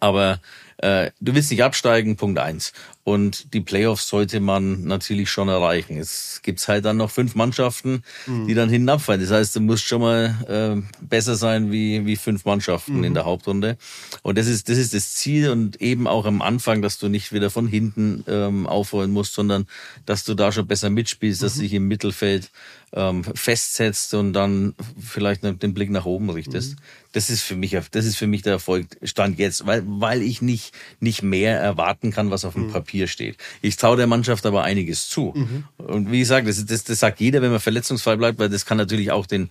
Aber 0.00 0.40
du 0.82 1.34
willst 1.34 1.50
nicht 1.50 1.62
absteigen, 1.62 2.16
Punkt 2.16 2.38
eins. 2.38 2.72
Und 3.04 3.52
die 3.52 3.60
Playoffs 3.60 4.08
sollte 4.08 4.38
man 4.38 4.84
natürlich 4.84 5.28
schon 5.28 5.48
erreichen. 5.48 5.96
Es 5.96 6.40
gibt 6.42 6.66
halt 6.68 6.84
dann 6.84 6.98
noch 6.98 7.10
fünf 7.10 7.34
Mannschaften, 7.34 8.04
mhm. 8.26 8.46
die 8.46 8.54
dann 8.54 8.68
hinabfallen. 8.68 9.20
Das 9.20 9.30
heißt, 9.32 9.56
du 9.56 9.60
musst 9.60 9.84
schon 9.84 10.02
mal 10.02 10.36
äh, 10.48 11.04
besser 11.04 11.34
sein 11.34 11.72
wie, 11.72 12.06
wie 12.06 12.14
fünf 12.14 12.44
Mannschaften 12.44 12.98
mhm. 12.98 13.04
in 13.04 13.14
der 13.14 13.24
Hauptrunde. 13.24 13.76
Und 14.22 14.38
das 14.38 14.46
ist, 14.46 14.68
das 14.68 14.78
ist 14.78 14.94
das 14.94 15.14
Ziel 15.14 15.50
und 15.50 15.80
eben 15.80 16.06
auch 16.06 16.26
am 16.26 16.42
Anfang, 16.42 16.80
dass 16.80 16.98
du 16.98 17.08
nicht 17.08 17.32
wieder 17.32 17.50
von 17.50 17.66
hinten 17.66 18.24
ähm, 18.28 18.68
aufholen 18.68 19.10
musst, 19.10 19.34
sondern 19.34 19.66
dass 20.06 20.22
du 20.22 20.34
da 20.34 20.52
schon 20.52 20.68
besser 20.68 20.90
mitspielst, 20.90 21.42
mhm. 21.42 21.46
dass 21.46 21.54
sich 21.54 21.72
im 21.72 21.88
Mittelfeld 21.88 22.50
ähm, 22.94 23.24
festsetzt 23.24 24.12
und 24.14 24.32
dann 24.32 24.74
vielleicht 25.00 25.42
den 25.42 25.74
Blick 25.74 25.90
nach 25.90 26.04
oben 26.04 26.30
richtest. 26.30 26.72
Mhm. 26.72 26.82
Das 27.12 27.30
ist 27.30 27.42
für 27.42 27.56
mich, 27.56 27.76
das 27.90 28.04
ist 28.04 28.16
für 28.16 28.26
mich 28.26 28.42
der 28.42 28.52
Erfolg 28.52 28.86
stand 29.02 29.38
jetzt, 29.38 29.66
weil, 29.66 29.82
weil 29.86 30.22
ich 30.22 30.42
nicht, 30.42 30.74
nicht 31.00 31.22
mehr 31.22 31.58
erwarten 31.58 32.10
kann, 32.10 32.30
was 32.30 32.44
auf 32.44 32.54
dem 32.54 32.66
mhm. 32.66 32.72
Papier 32.72 33.06
steht. 33.06 33.36
Ich 33.62 33.76
traue 33.76 33.96
der 33.96 34.06
Mannschaft 34.06 34.44
aber 34.46 34.64
einiges 34.64 35.08
zu. 35.08 35.32
Mhm. 35.34 35.64
Und 35.78 36.10
wie 36.10 36.20
gesagt, 36.20 36.46
das, 36.46 36.64
das, 36.66 36.84
das 36.84 37.00
sagt 37.00 37.20
jeder, 37.20 37.40
wenn 37.42 37.50
man 37.50 37.60
verletzungsfrei 37.60 38.16
bleibt, 38.16 38.38
weil 38.38 38.50
das 38.50 38.66
kann 38.66 38.78
natürlich 38.78 39.10
auch 39.10 39.26
den, 39.26 39.50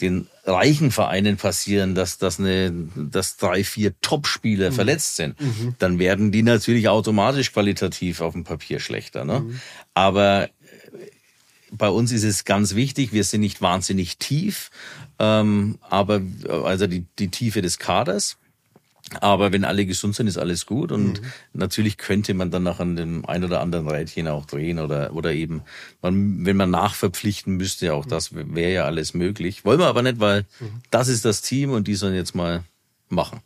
den 0.00 0.26
reichen 0.44 0.90
Vereinen 0.90 1.36
passieren, 1.36 1.94
dass, 1.94 2.18
dass, 2.18 2.38
eine, 2.38 2.72
dass 2.94 3.36
drei, 3.36 3.64
vier 3.64 3.94
Top-Spieler 4.00 4.70
mhm. 4.70 4.74
verletzt 4.74 5.16
sind, 5.16 5.40
mhm. 5.40 5.74
dann 5.78 5.98
werden 5.98 6.32
die 6.32 6.42
natürlich 6.42 6.88
automatisch 6.88 7.52
qualitativ 7.52 8.20
auf 8.20 8.34
dem 8.34 8.44
Papier 8.44 8.80
schlechter. 8.80 9.24
Ne? 9.24 9.40
Mhm. 9.40 9.60
Aber 9.94 10.48
bei 11.76 11.88
uns 11.88 12.12
ist 12.12 12.24
es 12.24 12.44
ganz 12.44 12.74
wichtig, 12.74 13.12
wir 13.12 13.24
sind 13.24 13.40
nicht 13.40 13.60
wahnsinnig 13.62 14.18
tief, 14.18 14.70
ähm, 15.18 15.78
aber 15.88 16.20
also 16.48 16.86
die, 16.86 17.04
die 17.18 17.28
Tiefe 17.28 17.62
des 17.62 17.78
Kaders. 17.78 18.36
Aber 19.20 19.52
wenn 19.52 19.64
alle 19.64 19.86
gesund 19.86 20.16
sind, 20.16 20.26
ist 20.26 20.36
alles 20.36 20.66
gut. 20.66 20.90
Und 20.90 21.22
mhm. 21.22 21.26
natürlich 21.52 21.96
könnte 21.96 22.34
man 22.34 22.50
dann 22.50 22.64
noch 22.64 22.80
an 22.80 22.96
dem 22.96 23.24
ein 23.24 23.44
oder 23.44 23.60
anderen 23.60 23.88
Rädchen 23.88 24.26
auch 24.26 24.46
drehen 24.46 24.80
oder, 24.80 25.14
oder 25.14 25.32
eben, 25.32 25.62
man, 26.02 26.44
wenn 26.44 26.56
man 26.56 26.70
nachverpflichten 26.70 27.56
müsste, 27.56 27.94
auch 27.94 28.04
das 28.04 28.34
wäre 28.34 28.72
ja 28.72 28.84
alles 28.84 29.14
möglich. 29.14 29.64
Wollen 29.64 29.78
wir 29.78 29.86
aber 29.86 30.02
nicht, 30.02 30.18
weil 30.18 30.44
mhm. 30.58 30.80
das 30.90 31.06
ist 31.06 31.24
das 31.24 31.40
Team 31.40 31.70
und 31.70 31.86
die 31.86 31.94
sollen 31.94 32.16
jetzt 32.16 32.34
mal 32.34 32.64
machen. 33.08 33.40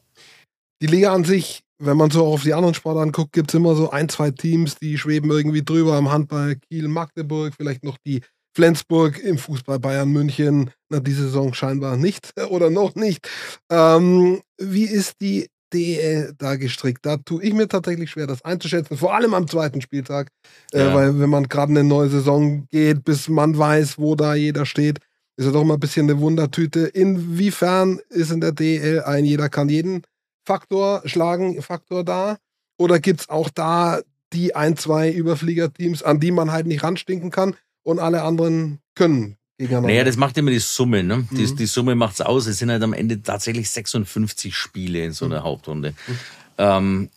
Die 0.81 0.87
Liga 0.87 1.13
an 1.13 1.25
sich 1.25 1.63
wenn 1.81 1.97
man 1.97 2.11
so 2.11 2.27
auf 2.27 2.43
die 2.43 2.55
anderen 2.55 2.75
Sportarten 2.75 3.09
anguckt, 3.09 3.33
gibt 3.33 3.51
es 3.51 3.55
immer 3.55 3.75
so 3.75 3.91
ein, 3.91 4.09
zwei 4.09 4.31
Teams, 4.31 4.77
die 4.77 4.99
schweben 4.99 5.31
irgendwie 5.31 5.65
drüber 5.65 5.99
im 5.99 6.11
Handball 6.11 6.57
Kiel, 6.57 6.89
Magdeburg, 6.89 7.55
vielleicht 7.57 7.83
noch 7.83 7.97
die 8.07 8.21
Flensburg 8.55 9.19
im 9.19 9.39
Fußball 9.39 9.79
Bayern 9.79 10.11
München. 10.11 10.71
Na, 10.91 11.01
diese 11.01 11.23
Saison 11.23 11.55
scheinbar 11.55 11.97
nicht 11.97 12.33
oder 12.51 12.71
noch 12.71 12.95
nicht. 12.95 13.29
Ähm, 13.71 14.41
wie 14.59 14.85
ist 14.85 15.15
die 15.21 15.49
DL 15.73 16.35
da 16.37 16.57
gestrickt? 16.57 17.07
Da 17.07 17.17
tue 17.17 17.43
ich 17.43 17.55
mir 17.55 17.69
tatsächlich 17.69 18.11
schwer, 18.11 18.27
das 18.27 18.45
einzuschätzen, 18.45 18.99
vor 18.99 19.15
allem 19.15 19.33
am 19.33 19.49
zweiten 19.49 19.81
Spieltag, 19.81 20.29
äh, 20.73 20.81
ja. 20.81 20.95
weil 20.95 21.19
wenn 21.19 21.31
man 21.31 21.49
gerade 21.49 21.71
eine 21.71 21.85
neue 21.85 22.11
Saison 22.11 22.67
geht, 22.71 23.05
bis 23.05 23.29
man 23.29 23.57
weiß, 23.57 23.99
wo 23.99 24.17
da 24.17 24.35
jeder 24.35 24.67
steht, 24.67 24.99
ist 25.37 25.47
ja 25.47 25.53
doch 25.53 25.65
mal 25.65 25.75
ein 25.75 25.81
bisschen 25.81 26.11
eine 26.11 26.21
Wundertüte. 26.21 26.81
Inwiefern 26.81 28.01
ist 28.11 28.31
in 28.31 28.43
der 28.43 28.53
DL 28.53 29.03
ein 29.05 29.25
jeder 29.25 29.49
kann 29.49 29.71
jeden 29.71 30.03
Faktor, 30.51 31.03
Schlagen 31.05 31.63
Faktor 31.63 32.03
da? 32.05 32.39
Oder 32.77 32.99
gibt 32.99 33.21
es 33.21 33.29
auch 33.29 33.51
da 33.51 34.01
die 34.33 34.57
ein, 34.57 34.77
zwei 34.77 35.13
Überfliegerteams, 35.13 36.03
an 36.03 36.19
die 36.19 36.33
man 36.33 36.51
halt 36.51 36.67
nicht 36.67 36.83
ranstinken 36.83 37.31
kann 37.31 37.55
und 37.85 38.01
alle 38.01 38.23
anderen 38.23 38.81
können 38.97 39.37
naja, 39.69 40.05
das 40.05 40.17
macht 40.17 40.39
immer 40.39 40.51
die 40.51 40.59
Summe. 40.59 41.03
Ne? 41.03 41.19
Mhm. 41.19 41.29
Die, 41.37 41.55
die 41.55 41.67
Summe 41.67 41.95
macht's 41.95 42.23
aus. 42.23 42.47
Es 42.47 42.59
sind 42.59 42.71
halt 42.71 42.83
am 42.83 42.95
Ende 42.95 43.23
tatsächlich 43.23 43.69
56 43.69 44.57
Spiele 44.57 45.05
in 45.05 45.13
so 45.13 45.27
einer 45.27 45.41
mhm. 45.41 45.45
Hauptrunde. 45.45 45.91
Mhm. 45.91 46.19
Ähm, 46.57 47.11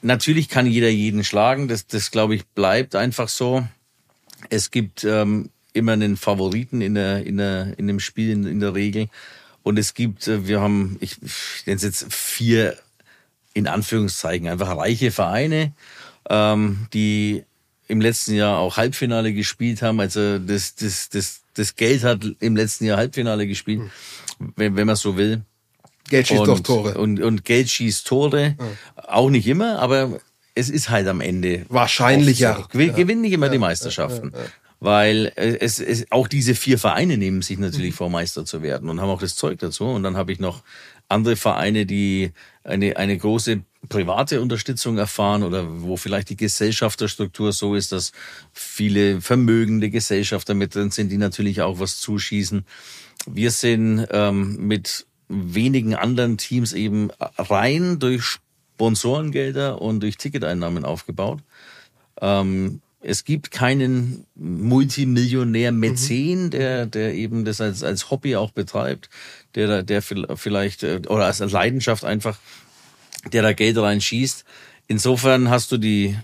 natürlich 0.00 0.48
kann 0.48 0.66
jeder 0.66 0.88
jeden 0.88 1.22
schlagen. 1.22 1.68
Das, 1.68 1.86
das 1.86 2.10
glaube 2.10 2.34
ich, 2.34 2.46
bleibt 2.46 2.94
einfach 2.94 3.28
so. 3.28 3.66
Es 4.48 4.70
gibt 4.70 5.04
ähm, 5.04 5.50
immer 5.74 5.92
einen 5.92 6.16
Favoriten 6.16 6.80
in, 6.80 6.94
der, 6.94 7.26
in, 7.26 7.36
der, 7.36 7.78
in 7.78 7.86
dem 7.86 8.00
Spiel 8.00 8.30
in, 8.30 8.46
in 8.46 8.60
der 8.60 8.74
Regel. 8.74 9.08
Und 9.66 9.80
es 9.80 9.94
gibt, 9.94 10.28
äh, 10.28 10.46
wir 10.46 10.60
haben, 10.60 10.96
ich, 11.00 11.20
ich 11.20 11.66
nenne 11.66 11.74
es 11.74 11.82
jetzt 11.82 12.06
vier, 12.14 12.76
in 13.52 13.66
Anführungszeichen, 13.66 14.46
einfach 14.46 14.76
reiche 14.76 15.10
Vereine, 15.10 15.72
ähm, 16.30 16.86
die 16.92 17.42
im 17.88 18.00
letzten 18.00 18.34
Jahr 18.34 18.58
auch 18.58 18.76
Halbfinale 18.76 19.32
gespielt 19.32 19.82
haben. 19.82 19.98
Also 19.98 20.38
das, 20.38 20.76
das, 20.76 21.08
das, 21.08 21.40
das 21.54 21.74
Geld 21.74 22.04
hat 22.04 22.24
im 22.38 22.54
letzten 22.54 22.84
Jahr 22.84 22.96
Halbfinale 22.96 23.48
gespielt, 23.48 23.80
hm. 24.38 24.52
wenn, 24.54 24.76
wenn 24.76 24.86
man 24.86 24.94
so 24.94 25.16
will. 25.16 25.42
Geld 26.08 26.28
schießt 26.28 26.42
und, 26.42 26.46
doch 26.46 26.60
Tore. 26.60 26.94
Und, 26.96 27.20
und 27.20 27.44
Geld 27.44 27.68
schießt 27.68 28.06
Tore. 28.06 28.54
Ja. 28.56 29.08
Auch 29.08 29.30
nicht 29.30 29.48
immer, 29.48 29.80
aber 29.80 30.20
es 30.54 30.70
ist 30.70 30.90
halt 30.90 31.08
am 31.08 31.20
Ende. 31.20 31.66
Wahrscheinlich 31.70 32.38
ja. 32.38 32.56
So. 32.56 32.68
Gewinnen 32.68 33.22
nicht 33.22 33.32
immer 33.32 33.46
ja, 33.46 33.52
die 33.52 33.58
Meisterschaften. 33.58 34.30
Ja, 34.32 34.44
weil 34.80 35.32
es, 35.36 35.80
es 35.80 36.06
auch 36.10 36.28
diese 36.28 36.54
vier 36.54 36.78
Vereine 36.78 37.16
nehmen 37.16 37.42
sich 37.42 37.58
natürlich 37.58 37.92
mhm. 37.92 37.96
vor, 37.96 38.10
Meister 38.10 38.44
zu 38.44 38.62
werden 38.62 38.88
und 38.88 39.00
haben 39.00 39.08
auch 39.08 39.20
das 39.20 39.36
Zeug 39.36 39.58
dazu. 39.58 39.84
Und 39.84 40.02
dann 40.02 40.16
habe 40.16 40.32
ich 40.32 40.38
noch 40.38 40.62
andere 41.08 41.36
Vereine, 41.36 41.86
die 41.86 42.32
eine, 42.64 42.96
eine 42.96 43.16
große 43.16 43.62
private 43.88 44.40
Unterstützung 44.40 44.98
erfahren 44.98 45.42
oder 45.42 45.82
wo 45.82 45.96
vielleicht 45.96 46.30
die 46.30 46.36
Gesellschafterstruktur 46.36 47.52
so 47.52 47.74
ist, 47.74 47.92
dass 47.92 48.12
viele 48.52 49.20
vermögende 49.20 49.90
Gesellschafter 49.90 50.54
mit 50.54 50.74
drin 50.74 50.90
sind, 50.90 51.10
die 51.10 51.18
natürlich 51.18 51.62
auch 51.62 51.78
was 51.78 52.00
zuschießen. 52.00 52.64
Wir 53.26 53.50
sind 53.50 54.06
ähm, 54.10 54.56
mit 54.66 55.06
wenigen 55.28 55.94
anderen 55.94 56.38
Teams 56.38 56.72
eben 56.72 57.10
rein 57.18 57.98
durch 57.98 58.38
Sponsorengelder 58.74 59.80
und 59.80 60.00
durch 60.00 60.16
Ticketeinnahmen 60.16 60.84
aufgebaut. 60.84 61.40
Ähm, 62.20 62.80
es 63.08 63.24
gibt 63.24 63.52
keinen 63.52 64.26
Multimillionär 64.34 65.70
Mäzen, 65.70 66.46
mhm. 66.46 66.50
der, 66.50 66.86
der 66.86 67.14
eben 67.14 67.44
das 67.44 67.60
als, 67.60 67.84
als 67.84 68.10
Hobby 68.10 68.34
auch 68.34 68.50
betreibt, 68.50 69.10
der, 69.54 69.84
der 69.84 70.02
vielleicht, 70.02 70.82
äh, 70.82 71.02
oder 71.06 71.26
als 71.26 71.38
Leidenschaft 71.38 72.04
einfach, 72.04 72.38
der 73.32 73.42
da 73.42 73.52
Geld 73.52 73.78
reinschießt. 73.78 74.44
Insofern 74.88 75.50
hast 75.50 75.70
du 75.70 75.76
die, 75.76 76.16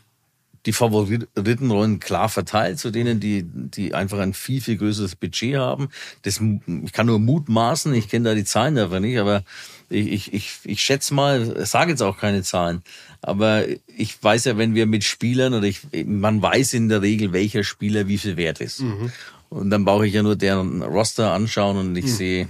die 0.67 0.73
Favoritenrollen 0.73 2.01
klar 2.01 2.29
verteilt 2.29 2.81
zu 2.81 2.91
denen, 2.91 3.21
die, 3.21 3.45
die 3.45 3.95
einfach 3.95 4.19
ein 4.19 4.35
viel, 4.35 4.61
viel 4.61 4.77
größeres 4.77 5.15
Budget 5.15 5.57
haben. 5.59 5.89
Das, 6.23 6.41
ich 6.85 6.93
kann 6.93 7.07
nur 7.07 7.21
mutmaßen, 7.21 7.95
ich 7.95 8.09
kenne 8.09 8.31
da 8.31 8.35
die 8.35 8.45
Zahlen 8.45 8.77
einfach 8.77 8.99
nicht, 8.99 9.19
aber 9.19 9.45
ich, 9.89 10.09
ich, 10.09 10.35
ich, 10.35 10.53
ich 10.65 10.81
schätze 10.81 11.15
mal, 11.15 11.65
sage 11.65 11.93
jetzt 11.93 12.03
auch 12.03 12.19
keine 12.19 12.43
Zahlen, 12.43 12.83
aber 13.23 13.65
ich 13.87 14.23
weiß 14.23 14.47
ja, 14.47 14.59
wenn 14.59 14.75
wir 14.75 14.87
mit 14.87 15.05
Spielern 15.05 15.55
oder 15.55 15.67
ich, 15.67 15.81
man 16.05 16.43
weiß 16.43 16.75
in 16.75 16.89
der 16.89 17.03
Regel, 17.03 17.33
welcher 17.33 17.63
Spieler 17.63 18.09
wie 18.09 18.19
viel 18.19 18.37
wert 18.37 18.61
ist. 18.61 18.81
Mhm. 18.81 19.13
Und 19.49 19.71
dann 19.71 19.85
brauche 19.85 20.07
ich 20.07 20.15
ja 20.15 20.23
nur 20.23 20.35
deren 20.35 20.83
Roster 20.83 21.33
anschauen 21.33 21.77
und 21.77 21.97
ich 21.97 22.07
mhm. 22.07 22.09
sehe, 22.09 22.49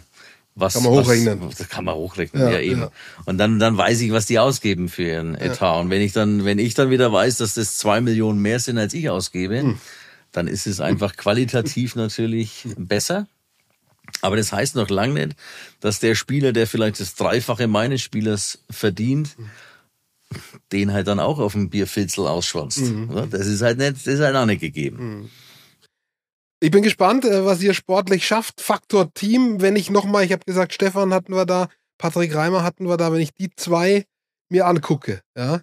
was 0.54 0.74
kann 0.74 0.84
man 0.84 0.92
hochrechnen. 0.92 1.40
Das 1.58 1.68
kann 1.68 1.84
man 1.84 1.94
hochrechnen, 1.94 2.42
ja, 2.42 2.52
ja 2.52 2.60
eben. 2.60 2.80
Ja. 2.82 2.90
Und 3.26 3.38
dann 3.38 3.58
dann 3.58 3.76
weiß 3.76 4.00
ich, 4.00 4.12
was 4.12 4.26
die 4.26 4.38
ausgeben 4.38 4.88
für 4.88 5.02
ihren 5.02 5.34
Etat. 5.34 5.80
Und 5.80 5.90
wenn 5.90 6.00
ich 6.00 6.12
dann 6.12 6.44
wenn 6.44 6.58
ich 6.58 6.74
dann 6.74 6.90
wieder 6.90 7.12
weiß, 7.12 7.38
dass 7.38 7.54
das 7.54 7.76
zwei 7.76 8.00
Millionen 8.00 8.40
mehr 8.40 8.58
sind 8.58 8.78
als 8.78 8.94
ich 8.94 9.10
ausgebe, 9.10 9.62
mhm. 9.62 9.78
dann 10.30 10.48
ist 10.48 10.66
es 10.66 10.80
einfach 10.80 11.16
qualitativ 11.16 11.96
natürlich 11.96 12.66
besser. 12.78 13.26
Aber 14.20 14.36
das 14.36 14.52
heißt 14.52 14.76
noch 14.76 14.90
lange 14.90 15.14
nicht, 15.14 15.36
dass 15.80 16.00
der 16.00 16.14
Spieler, 16.14 16.52
der 16.52 16.66
vielleicht 16.66 17.00
das 17.00 17.14
Dreifache 17.14 17.66
meines 17.66 18.02
Spielers 18.02 18.58
verdient, 18.70 19.36
den 20.72 20.92
halt 20.92 21.08
dann 21.08 21.20
auch 21.20 21.38
auf 21.38 21.52
dem 21.52 21.70
Bierfilzel 21.70 22.26
ausschwanzt. 22.26 22.80
Mhm. 22.80 23.28
Das 23.30 23.46
ist 23.46 23.62
halt 23.62 23.78
nicht, 23.78 23.96
das 23.96 24.06
ist 24.06 24.20
halt 24.20 24.36
auch 24.36 24.46
nicht 24.46 24.60
gegeben. 24.60 25.20
Mhm. 25.20 25.30
Ich 26.60 26.70
bin 26.70 26.82
gespannt, 26.82 27.24
äh, 27.24 27.44
was 27.44 27.62
ihr 27.62 27.74
sportlich 27.74 28.26
schafft. 28.26 28.60
Faktor 28.60 29.12
Team, 29.14 29.60
wenn 29.60 29.74
ich 29.74 29.90
nochmal, 29.90 30.24
ich 30.24 30.32
habe 30.32 30.44
gesagt, 30.44 30.72
Stefan 30.72 31.12
hatten 31.12 31.34
wir 31.34 31.44
da, 31.44 31.68
Patrick 31.98 32.34
Reimer 32.34 32.62
hatten 32.62 32.88
wir 32.88 32.96
da, 32.96 33.12
wenn 33.12 33.20
ich 33.20 33.34
die 33.34 33.50
zwei 33.56 34.04
mir 34.48 34.66
angucke, 34.66 35.22
ja, 35.36 35.60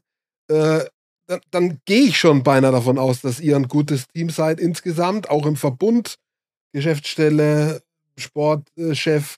äh, 0.49 0.85
dann, 1.27 1.41
dann 1.51 1.81
gehe 1.85 2.07
ich 2.07 2.17
schon 2.17 2.43
beinahe 2.43 2.71
davon 2.71 2.97
aus, 2.97 3.21
dass 3.21 3.39
ihr 3.39 3.55
ein 3.55 3.67
gutes 3.67 4.07
Team 4.07 4.29
seid 4.29 4.59
insgesamt, 4.59 5.29
auch 5.29 5.45
im 5.45 5.55
Verbund, 5.55 6.15
Geschäftsstelle, 6.73 7.81
Sportchef. 8.17 9.37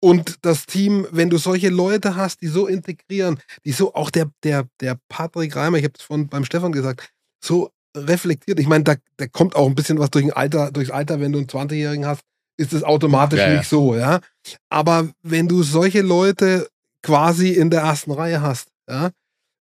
Und 0.00 0.36
das 0.42 0.66
Team, 0.66 1.06
wenn 1.10 1.30
du 1.30 1.38
solche 1.38 1.70
Leute 1.70 2.16
hast, 2.16 2.42
die 2.42 2.48
so 2.48 2.66
integrieren, 2.66 3.38
die 3.64 3.72
so, 3.72 3.94
auch 3.94 4.10
der, 4.10 4.30
der, 4.44 4.68
der 4.80 4.98
Patrick 5.08 5.56
Reimer, 5.56 5.78
ich 5.78 5.84
habe 5.84 5.94
es 5.98 6.04
von 6.04 6.28
beim 6.28 6.44
Stefan 6.44 6.72
gesagt, 6.72 7.08
so 7.42 7.70
reflektiert. 7.96 8.60
Ich 8.60 8.66
meine, 8.66 8.84
da, 8.84 8.94
da 9.16 9.26
kommt 9.26 9.56
auch 9.56 9.66
ein 9.66 9.74
bisschen 9.74 9.98
was 9.98 10.10
durch 10.10 10.24
ein 10.24 10.32
Alter, 10.32 10.70
durchs 10.70 10.90
Alter, 10.90 11.20
wenn 11.20 11.32
du 11.32 11.38
einen 11.38 11.48
20-Jährigen 11.48 12.06
hast, 12.06 12.20
ist 12.58 12.72
es 12.72 12.82
automatisch 12.82 13.40
Ja, 13.40 13.50
ja. 13.50 13.58
nicht 13.58 13.68
so, 13.68 13.96
ja. 13.96 14.20
Aber 14.68 15.08
wenn 15.22 15.48
du 15.48 15.62
solche 15.62 16.02
Leute 16.02 16.68
quasi 17.02 17.50
in 17.50 17.70
der 17.70 17.82
ersten 17.82 18.12
Reihe 18.12 18.42
hast, 18.42 18.68
ja, 18.88 19.10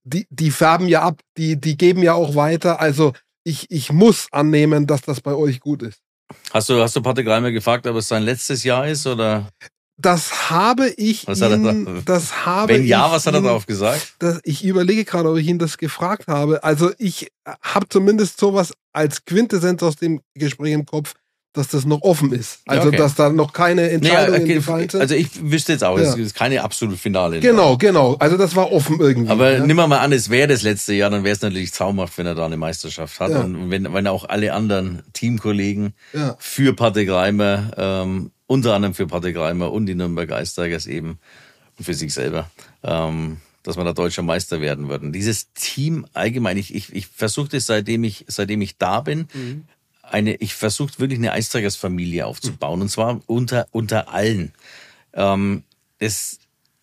die, 0.04 0.28
die 0.30 0.52
färben 0.52 0.88
ja 0.88 1.02
ab, 1.02 1.22
die, 1.38 1.60
die 1.60 1.78
geben 1.78 2.04
ja 2.04 2.14
auch 2.14 2.36
weiter. 2.36 2.80
Also 2.80 3.14
ich, 3.44 3.70
ich 3.70 3.92
muss 3.92 4.28
annehmen, 4.32 4.88
dass 4.88 5.02
das 5.02 5.22
bei 5.22 5.34
euch 5.34 5.60
gut 5.60 5.84
ist. 5.84 6.02
Hast 6.52 6.70
du, 6.70 6.82
hast 6.82 6.96
du 6.96 7.02
Patrick 7.02 7.28
Reimer 7.28 7.52
gefragt, 7.52 7.86
ob 7.88 7.96
es 7.98 8.08
sein 8.08 8.24
letztes 8.24 8.64
Jahr 8.64 8.88
ist 8.88 9.06
oder? 9.06 9.50
Das 9.98 10.50
habe 10.50 10.90
ich 10.98 11.26
Was 11.26 11.42
hat 11.42 11.52
er 11.52 11.58
ihn, 11.58 11.86
da- 11.86 12.02
das 12.04 12.46
habe 12.46 12.74
Wenn 12.74 12.86
ja, 12.86 13.10
was 13.12 13.26
hat 13.26 13.34
er 13.34 13.42
darauf 13.42 13.66
gesagt? 13.66 14.16
Das, 14.20 14.42
ich 14.44 14.66
überlege 14.66 15.06
gerade, 15.06 15.30
ob 15.30 15.38
ich 15.38 15.48
ihn 15.48 15.58
das 15.60 15.78
gefragt 15.78 16.28
habe. 16.28 16.64
Also 16.64 16.92
ich 16.98 17.32
habe 17.62 17.88
zumindest 17.88 18.40
sowas 18.40 18.74
als 18.92 19.24
Quintessenz 19.26 19.82
aus 19.84 19.96
dem 19.96 20.20
Gespräch 20.34 20.74
im 20.74 20.86
Kopf, 20.86 21.14
dass 21.54 21.70
das 21.70 21.86
noch 21.86 22.02
offen 22.02 22.34
ist. 22.34 22.60
Also 22.66 22.90
okay. 22.90 22.98
dass 22.98 23.16
da 23.16 23.30
noch 23.30 23.54
keine 23.54 23.90
Entscheidungen 23.90 24.42
okay, 24.42 24.56
gefallen 24.56 24.90
sind. 24.90 25.00
also 25.00 25.16
ich 25.16 25.30
wüsste 25.42 25.72
jetzt 25.72 25.86
auch, 25.86 25.98
es 25.98 26.14
Ja. 26.18 26.22
ist 26.22 26.36
keine 26.36 26.62
absolute 26.62 26.98
Finale. 26.98 27.40
genau, 27.40 27.78
genau. 27.78 28.18
Also 28.20 28.36
das 28.36 28.54
war 28.58 28.74
offen 28.74 29.00
irgendwie. 29.00 29.32
Aber 29.32 29.54
ja. 29.54 29.66
nimm 29.66 29.78
mal 29.78 29.90
an, 30.00 30.12
es 30.12 30.30
wäre 30.30 30.50
das 30.50 30.64
letzte 30.64 30.94
Jahr, 30.94 31.10
dann 31.10 31.24
wäre 31.24 31.34
es 31.34 31.42
natürlich 31.42 31.72
traumhaft, 31.72 32.18
wenn 32.18 32.26
er 32.26 32.36
da 32.36 32.46
eine 32.46 32.58
Meisterschaft 32.58 33.18
hat. 33.22 33.32
Ja. 33.32 33.40
Und 33.40 33.72
wenn, 33.72 33.94
wenn 33.94 34.08
auch 34.08 34.28
alle 34.28 34.52
anderen 34.52 35.04
Teamkollegen 35.14 35.94
für 36.38 36.74
Patrick 36.76 37.10
Reimer, 37.10 37.72
ähm, 37.78 38.32
unter 38.48 38.74
anderem 38.74 38.94
für 38.94 39.08
Patrick 39.08 39.38
Reimer 39.38 39.72
und 39.72 39.86
die 39.86 39.96
Nürnberger 39.96 40.38
Eistigers 40.38 40.88
eben 40.88 41.20
und 41.78 41.86
für 41.86 41.94
sich 41.94 42.14
selber, 42.14 42.50
ähm, 42.84 43.38
dass 43.64 43.78
wir 43.78 43.84
da 43.84 43.94
deutscher 43.94 44.22
Meister 44.22 44.62
werden 44.62 44.90
würden. 44.90 45.12
Dieses 45.12 45.52
Team 45.54 46.06
allgemein, 46.14 46.58
ich, 46.58 46.74
ich, 46.74 46.94
ich 46.94 47.08
versuche 47.08 47.50
das 47.50 47.66
seitdem 47.66 48.04
ich, 48.04 48.26
seitdem 48.28 48.62
ich 48.62 48.78
da 48.78 49.02
bin, 49.02 49.28
eine, 50.04 50.36
ich 50.36 50.54
versuche 50.54 51.00
wirklich 51.00 51.20
eine 51.20 51.32
Eistigers-Familie 51.32 52.26
aufzubauen 52.26 52.82
und 52.82 52.90
zwar 52.90 53.20
unter, 53.26 53.68
unter 53.72 54.10
allen. 54.14 54.54
Ähm, 55.14 55.64
das, 56.00 56.40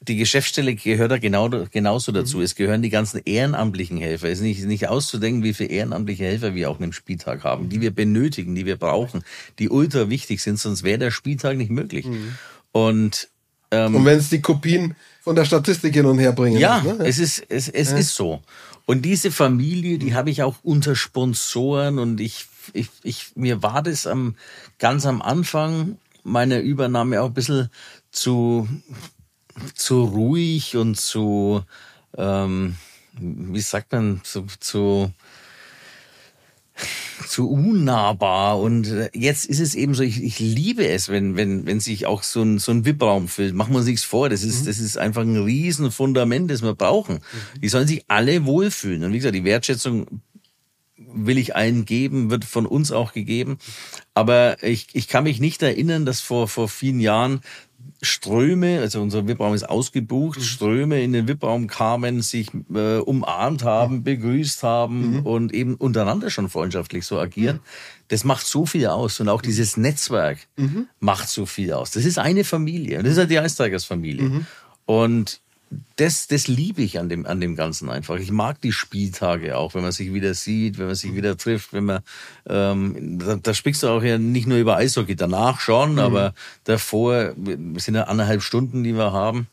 die 0.09 0.17
Geschäftsstelle 0.17 0.75
gehört 0.75 1.13
da 1.13 1.19
genau, 1.19 1.49
genauso 1.49 2.13
dazu. 2.13 2.41
Es 2.41 2.55
gehören 2.55 2.83
die 2.83 2.91
ganzen 2.91 3.21
ehrenamtlichen 3.25 3.99
Helfer. 3.99 4.29
Es 4.29 4.39
ist 4.39 4.45
nicht, 4.45 4.65
nicht 4.65 4.89
auszudenken, 4.89 5.43
wie 5.45 5.55
viele 5.55 5.71
ehrenamtliche 5.71 6.25
Helfer 6.25 6.55
wir 6.55 6.71
auch 6.71 6.79
in 6.79 6.85
einem 6.85 6.93
Spieltag 6.93 7.45
haben, 7.45 7.69
die 7.69 7.81
wir 7.81 7.95
benötigen, 7.95 8.55
die 8.55 8.67
wir 8.67 8.77
brauchen, 8.77 9.23
die 9.59 9.69
ultra 9.69 10.11
wichtig 10.11 10.43
sind, 10.43 10.59
sonst 10.59 10.83
wäre 10.83 10.99
der 10.99 11.11
Spieltag 11.11 11.57
nicht 11.57 11.71
möglich. 11.71 12.07
Und 12.73 13.29
ähm, 13.71 13.95
Und 13.95 14.05
wenn 14.05 14.19
es 14.19 14.29
die 14.29 14.41
Kopien 14.41 14.97
von 15.23 15.37
der 15.37 15.45
Statistik 15.45 15.95
hin 15.95 16.07
und 16.07 16.19
her 16.19 16.33
bringen. 16.33 16.59
ja, 16.59 16.83
ne? 16.83 16.99
es 17.05 17.19
ist 17.19 17.45
es, 17.49 17.69
es 17.69 17.93
ist 17.93 18.15
so. 18.15 18.43
Und 18.87 19.03
diese 19.03 19.31
Familie, 19.31 19.99
die 19.99 20.15
habe 20.15 20.31
ich 20.31 20.43
auch 20.43 20.57
unter 20.63 20.97
Sponsoren 20.97 22.01
und 22.01 22.21
ich, 22.21 22.47
ich, 22.73 22.89
ich 23.05 23.37
mir 23.37 23.63
war 23.63 23.83
das 23.83 24.09
am 24.09 24.35
ganz 24.81 25.07
am 25.07 25.23
Anfang 25.23 25.99
meiner 26.25 26.59
Übernahme 26.59 27.23
auch 27.23 27.27
ein 27.27 27.35
bisschen 27.35 27.71
zu 28.11 28.69
zu 29.75 30.05
ruhig 30.05 30.77
und 30.77 30.97
zu 30.99 31.63
ähm, 32.17 32.77
wie 33.19 33.61
sagt 33.61 33.93
man 33.93 34.21
zu, 34.25 34.47
zu 34.59 35.13
zu 37.29 37.51
unnahbar 37.51 38.59
und 38.59 38.89
äh, 38.89 39.11
jetzt 39.13 39.45
ist 39.45 39.61
es 39.61 39.75
eben 39.75 39.95
so, 39.95 40.03
ich, 40.03 40.23
ich 40.23 40.39
liebe 40.39 40.87
es, 40.89 41.09
wenn, 41.09 41.37
wenn, 41.37 41.67
wenn 41.67 41.81
sich 41.81 42.07
auch 42.07 42.23
so 42.23 42.43
ein, 42.43 42.59
so 42.59 42.73
ein 42.73 42.85
VIP-Raum 42.85 43.29
füllt. 43.29 43.55
Machen 43.55 43.73
wir 43.73 43.79
uns 43.79 43.87
nichts 43.87 44.05
vor, 44.05 44.29
das 44.29 44.43
ist, 44.43 44.67
das 44.67 44.79
ist 44.79 44.99
einfach 44.99 45.23
ein 45.23 45.37
riesen 45.37 45.93
Fundament, 45.93 46.51
das 46.51 46.63
wir 46.63 46.75
brauchen. 46.75 47.21
Die 47.61 47.69
sollen 47.69 47.87
sich 47.87 48.05
alle 48.09 48.45
wohlfühlen. 48.47 49.05
Und 49.05 49.13
wie 49.13 49.19
gesagt, 49.19 49.35
die 49.35 49.45
Wertschätzung 49.45 50.23
will 50.97 51.39
ich 51.39 51.55
allen 51.55 51.85
geben, 51.85 52.31
wird 52.31 52.45
von 52.45 52.67
uns 52.67 52.91
auch 52.91 53.13
gegeben. 53.13 53.59
Aber 54.15 54.63
ich, 54.63 54.89
ich 54.93 55.09
kann 55.09 55.25
mich 55.25 55.41
nicht 55.41 55.63
erinnern, 55.63 56.07
dass 56.07 56.21
vor, 56.21 56.49
vor 56.49 56.69
vielen 56.69 57.01
Jahren 57.01 57.41
Ströme, 58.05 58.81
also 58.81 59.01
unser 59.01 59.29
VIP-Raum 59.29 59.55
ist 59.55 59.69
ausgebucht, 59.69 60.43
Ströme 60.43 61.03
in 61.03 61.13
den 61.13 61.29
VIP-Raum 61.29 61.69
kamen, 61.69 62.21
sich 62.21 62.49
äh, 62.75 62.99
umarmt 62.99 63.63
haben, 63.63 64.03
begrüßt 64.03 64.65
haben 64.65 65.21
und 65.25 65.55
eben 65.55 65.77
untereinander 65.77 66.29
schon 66.31 66.49
freundschaftlich 66.49 67.07
so 67.07 67.21
agieren. 67.21 67.61
Das 68.09 68.25
macht 68.25 68.45
so 68.47 68.67
viel 68.67 68.89
aus 68.89 69.21
und 69.21 69.29
auch 69.29 69.41
dieses 69.41 69.77
Netzwerk 69.77 70.39
macht 70.99 71.29
so 71.29 71.47
viel 71.47 71.73
aus. 71.73 71.93
Das 71.93 72.05
ist 72.05 72.19
eine 72.19 72.43
Familie 72.45 72.99
und 72.99 73.05
das 73.05 73.13
ist 73.13 73.19
halt 73.19 73.31
die 73.31 73.39
Eistigers 73.39 73.85
Familie. 73.85 74.25
Und 74.85 75.41
das, 75.97 76.27
das 76.27 76.49
liebe 76.49 76.83
ich 76.83 76.99
an 76.99 77.09
dem, 77.09 77.27
an 77.27 77.41
dem 77.41 77.57
Ganzen 77.57 77.89
einfach. 77.89 78.17
Ich 78.17 78.31
mag 78.31 78.61
die 78.61 78.73
Spieltage 78.73 79.57
auch, 79.57 79.75
wenn 79.75 79.83
man 79.83 79.93
sich 79.93 80.13
wieder 80.13 80.35
sieht, 80.35 80.79
wenn 80.79 80.87
man 80.87 80.95
sich 80.95 81.15
wieder 81.15 81.37
trifft, 81.37 81.73
wenn 81.73 81.85
man, 81.85 82.01
ähm, 82.47 83.19
da, 83.19 83.37
da 83.37 83.55
sprichst 83.55 83.83
du 83.83 83.89
auch 83.89 84.03
ja 84.03 84.19
nicht 84.19 84.47
nur 84.47 84.59
über 84.59 84.77
Eishockey, 84.77 85.17
danach 85.17 85.61
schon, 85.61 85.99
aber 85.99 86.35
davor, 86.65 87.35
es 87.77 87.85
sind 87.85 87.95
ja 87.95 88.05
anderthalb 88.05 88.43
Stunden, 88.43 88.83
die 88.85 88.95
wir 88.95 89.13
haben. 89.13 89.47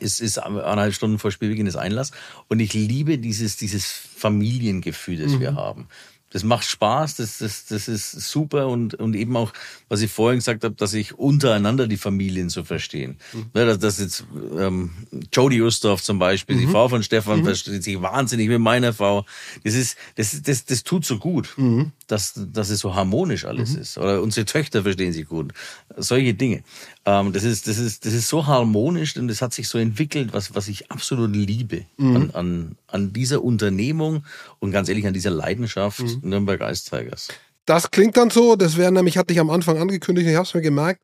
Es 0.00 0.18
ist 0.20 0.38
anderthalb 0.38 0.94
Stunden 0.94 1.18
vor 1.18 1.30
Spielbeginn 1.30 1.66
des 1.66 1.76
Einlass. 1.76 2.10
Und 2.48 2.60
ich 2.60 2.72
liebe 2.72 3.18
dieses, 3.18 3.56
dieses 3.56 3.86
Familiengefühl, 3.86 5.18
das 5.18 5.38
wir 5.38 5.54
haben. 5.54 5.88
Das 6.34 6.42
macht 6.42 6.64
Spaß, 6.64 7.14
das, 7.14 7.38
das, 7.38 7.66
das 7.66 7.86
ist 7.86 8.10
super 8.10 8.66
und, 8.66 8.94
und 8.94 9.14
eben 9.14 9.36
auch, 9.36 9.52
was 9.88 10.02
ich 10.02 10.10
vorhin 10.10 10.40
gesagt 10.40 10.64
habe, 10.64 10.74
dass 10.74 10.92
ich 10.92 11.16
untereinander 11.16 11.86
die 11.86 11.96
Familien 11.96 12.48
zu 12.48 12.64
verstehen. 12.64 13.18
Ja, 13.54 13.64
dass, 13.66 13.78
dass 13.78 14.00
jetzt 14.00 14.24
ähm, 14.58 14.90
Jodie 15.32 15.62
Ustorf 15.62 16.02
zum 16.02 16.18
Beispiel, 16.18 16.56
die 16.56 16.66
Frau 16.66 16.88
von 16.88 17.04
Stefan, 17.04 17.44
versteht 17.44 17.84
sich 17.84 18.02
wahnsinnig 18.02 18.48
mit 18.48 18.58
meiner 18.58 18.92
Frau. 18.92 19.24
Das 19.62 19.74
ist, 19.74 19.96
das, 20.16 20.42
das, 20.42 20.64
das 20.64 20.82
tut 20.82 21.04
so 21.04 21.18
gut, 21.18 21.56
dass, 22.06 22.34
dass 22.52 22.70
es 22.70 22.80
so 22.80 22.94
harmonisch 22.94 23.44
alles 23.44 23.74
ist. 23.74 23.98
Oder 23.98 24.22
unsere 24.22 24.46
Töchter 24.46 24.82
verstehen 24.82 25.12
sich 25.12 25.26
gut. 25.26 25.52
Solche 25.96 26.34
Dinge. 26.34 26.62
Ähm, 27.04 27.32
das 27.32 27.44
ist, 27.44 27.66
das 27.66 27.78
ist, 27.78 28.04
das 28.06 28.12
ist 28.12 28.28
so 28.28 28.46
harmonisch 28.46 29.16
und 29.16 29.28
das 29.28 29.42
hat 29.42 29.52
sich 29.52 29.68
so 29.68 29.78
entwickelt, 29.78 30.32
was, 30.32 30.54
was 30.54 30.68
ich 30.68 30.90
absolut 30.90 31.34
liebe 31.34 31.86
an, 31.98 32.30
an, 32.32 32.76
an 32.88 33.12
dieser 33.12 33.42
Unternehmung 33.42 34.24
und 34.58 34.70
ganz 34.70 34.88
ehrlich 34.88 35.06
an 35.06 35.14
dieser 35.14 35.30
Leidenschaft 35.30 36.02
Nürnberg 36.22 36.60
Ice 36.60 36.88
Tigers. 36.88 37.28
Das 37.66 37.90
klingt 37.90 38.16
dann 38.16 38.30
so, 38.30 38.56
das 38.56 38.76
wäre 38.76 38.92
nämlich, 38.92 39.16
hatte 39.16 39.32
ich 39.32 39.40
am 39.40 39.50
Anfang 39.50 39.78
angekündigt, 39.78 40.28
ich 40.28 40.34
habe 40.34 40.46
es 40.46 40.54
mir 40.54 40.60
gemerkt, 40.60 41.02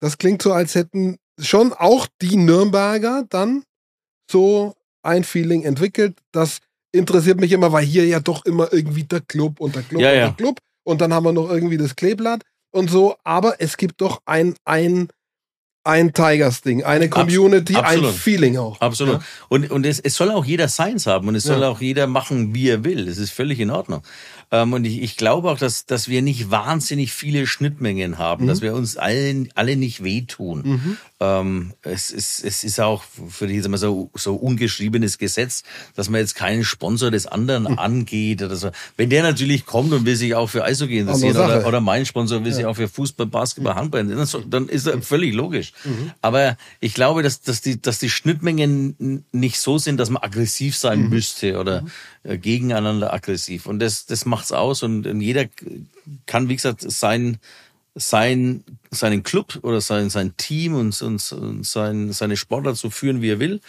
das 0.00 0.18
klingt 0.18 0.42
so, 0.42 0.52
als 0.52 0.74
hätten 0.74 1.16
schon 1.38 1.72
auch 1.72 2.06
die 2.20 2.36
Nürnberger 2.36 3.24
dann 3.28 3.64
so 4.30 4.74
ein 5.02 5.24
Feeling 5.24 5.62
entwickelt. 5.62 6.18
Das 6.32 6.58
interessiert 6.92 7.40
mich 7.40 7.52
immer, 7.52 7.72
weil 7.72 7.84
hier 7.84 8.06
ja 8.06 8.20
doch 8.20 8.44
immer 8.44 8.72
irgendwie 8.72 9.04
der 9.04 9.20
Club 9.20 9.60
und 9.60 9.74
der 9.74 9.82
Club 9.82 10.00
Ja, 10.00 10.10
und 10.10 10.16
ja. 10.16 10.26
der 10.26 10.34
Club 10.34 10.58
und 10.84 11.00
dann 11.00 11.12
haben 11.12 11.24
wir 11.24 11.32
noch 11.32 11.50
irgendwie 11.50 11.78
das 11.78 11.96
Kleeblatt 11.96 12.42
und 12.70 12.90
so, 12.90 13.16
aber 13.24 13.60
es 13.60 13.76
gibt 13.76 14.00
doch 14.00 14.20
ein, 14.24 14.54
ein, 14.64 15.08
ein 15.84 16.12
Tigers-Ding, 16.12 16.84
eine 16.84 17.08
Community, 17.08 17.76
ein 17.76 17.84
absolut. 17.84 18.14
Feeling 18.14 18.56
auch. 18.56 18.80
Absolut. 18.80 19.14
Ja? 19.16 19.22
Und, 19.48 19.70
und 19.70 19.84
es, 19.84 20.00
es 20.00 20.14
soll 20.14 20.30
auch 20.30 20.44
jeder 20.44 20.68
seins 20.68 21.06
haben 21.06 21.28
und 21.28 21.34
es 21.34 21.44
soll 21.44 21.62
auch 21.64 21.80
jeder 21.80 22.06
machen, 22.06 22.54
wie 22.54 22.68
er 22.68 22.84
will. 22.84 23.06
Das 23.06 23.18
ist 23.18 23.32
völlig 23.32 23.58
in 23.60 23.70
Ordnung. 23.70 24.02
Ähm, 24.52 24.74
und 24.74 24.84
ich, 24.84 25.02
ich 25.02 25.16
glaube 25.16 25.50
auch, 25.50 25.58
dass, 25.58 25.86
dass 25.86 26.08
wir 26.08 26.20
nicht 26.20 26.50
wahnsinnig 26.50 27.12
viele 27.12 27.46
Schnittmengen 27.46 28.18
haben, 28.18 28.46
dass 28.46 28.60
wir 28.60 28.74
uns 28.74 28.98
allen, 28.98 29.48
alle 29.54 29.76
nicht 29.76 30.04
wehtun. 30.04 30.98
Ähm, 31.20 31.72
es, 31.82 32.10
ist, 32.10 32.44
es 32.44 32.62
ist 32.62 32.78
auch 32.78 33.02
für 33.28 33.46
die, 33.46 33.64
wir 33.64 33.78
so, 33.78 34.10
so 34.14 34.34
ungeschriebenes 34.34 35.16
Gesetz, 35.16 35.62
dass 35.96 36.10
man 36.10 36.20
jetzt 36.20 36.34
keinen 36.34 36.64
Sponsor 36.64 37.10
des 37.10 37.26
anderen 37.26 37.78
angeht 37.78 38.42
oder 38.42 38.56
so. 38.56 38.70
Wenn 38.98 39.08
der 39.08 39.22
natürlich 39.22 39.64
kommt 39.64 39.92
und 39.94 40.04
will 40.04 40.16
sich 40.16 40.34
auch 40.34 40.50
für 40.50 40.64
Eishockey 40.64 40.98
interessieren 40.98 41.36
oder, 41.36 41.66
oder 41.66 41.80
mein 41.80 42.04
Sponsor 42.04 42.44
will 42.44 42.52
sich 42.52 42.66
auch 42.66 42.76
für 42.76 42.88
Fußball, 42.88 43.26
Basketball, 43.26 43.74
Handball 43.74 44.02
interessieren, 44.02 44.50
dann, 44.50 44.68
ist 44.68 44.86
das 44.86 45.06
völlig 45.06 45.32
logisch. 45.34 45.72
Aber 46.20 46.58
ich 46.80 46.92
glaube, 46.92 47.22
dass, 47.22 47.40
dass, 47.40 47.62
die, 47.62 47.80
dass 47.80 47.98
die 47.98 48.10
Schnittmengen 48.10 49.24
nicht 49.32 49.58
so 49.60 49.78
sind, 49.78 49.98
dass 49.98 50.10
man 50.10 50.22
aggressiv 50.22 50.76
sein 50.76 51.08
müsste 51.08 51.58
oder 51.58 51.84
äh, 52.24 52.38
gegeneinander 52.38 53.12
aggressiv. 53.12 53.66
Und 53.66 53.80
das, 53.80 54.06
das 54.06 54.24
macht's 54.26 54.52
aus 54.52 54.82
und, 54.82 55.04
jeder 55.20 55.46
kann, 56.26 56.48
wie 56.48 56.56
gesagt, 56.56 56.82
sein, 56.82 57.38
sein, 57.94 58.64
seinen 58.90 59.22
Club 59.22 59.58
oder 59.62 59.80
sein, 59.80 60.10
sein 60.10 60.36
Team 60.36 60.74
und, 60.74 61.00
und, 61.02 61.32
und 61.32 61.66
sein, 61.66 62.12
seine 62.12 62.36
Sportler 62.36 62.74
so 62.74 62.90
führen, 62.90 63.22
wie 63.22 63.30
er 63.30 63.40
will. 63.40 63.60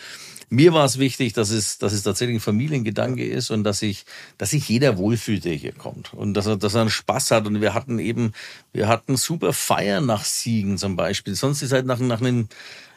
Mir 0.50 0.72
war 0.72 0.86
es 0.86 1.00
wichtig, 1.00 1.34
dass 1.34 1.50
es, 1.50 1.80
dass 1.80 1.94
es 1.94 2.04
tatsächlich 2.04 2.38
ein 2.38 2.42
Familiengedanke 2.42 3.26
ist 3.26 3.50
und 3.50 3.64
dass 3.64 3.80
sich, 3.80 4.06
dass 4.38 4.52
sich 4.52 4.70
jeder 4.70 4.98
wohlfühlt, 4.98 5.46
der 5.46 5.56
hier 5.56 5.72
kommt. 5.72 6.14
Und 6.14 6.36
dass 6.36 6.46
er, 6.46 6.58
dass 6.58 6.76
er 6.76 6.82
einen 6.82 6.90
Spaß 6.92 7.32
hat. 7.32 7.48
Und 7.48 7.60
wir 7.60 7.74
hatten 7.74 7.98
eben, 7.98 8.34
wir 8.72 8.88
hatten 8.88 9.18
super 9.18 9.52
Feiern 9.52 10.06
nach 10.06 10.24
Siegen 10.24 10.78
zum 10.78 10.96
Beispiel. 10.96 11.34
Sonst 11.34 11.64
ist 11.64 11.72
halt 11.72 11.88
nach, 11.88 11.98
nach 11.98 12.22
einem, 12.22 12.50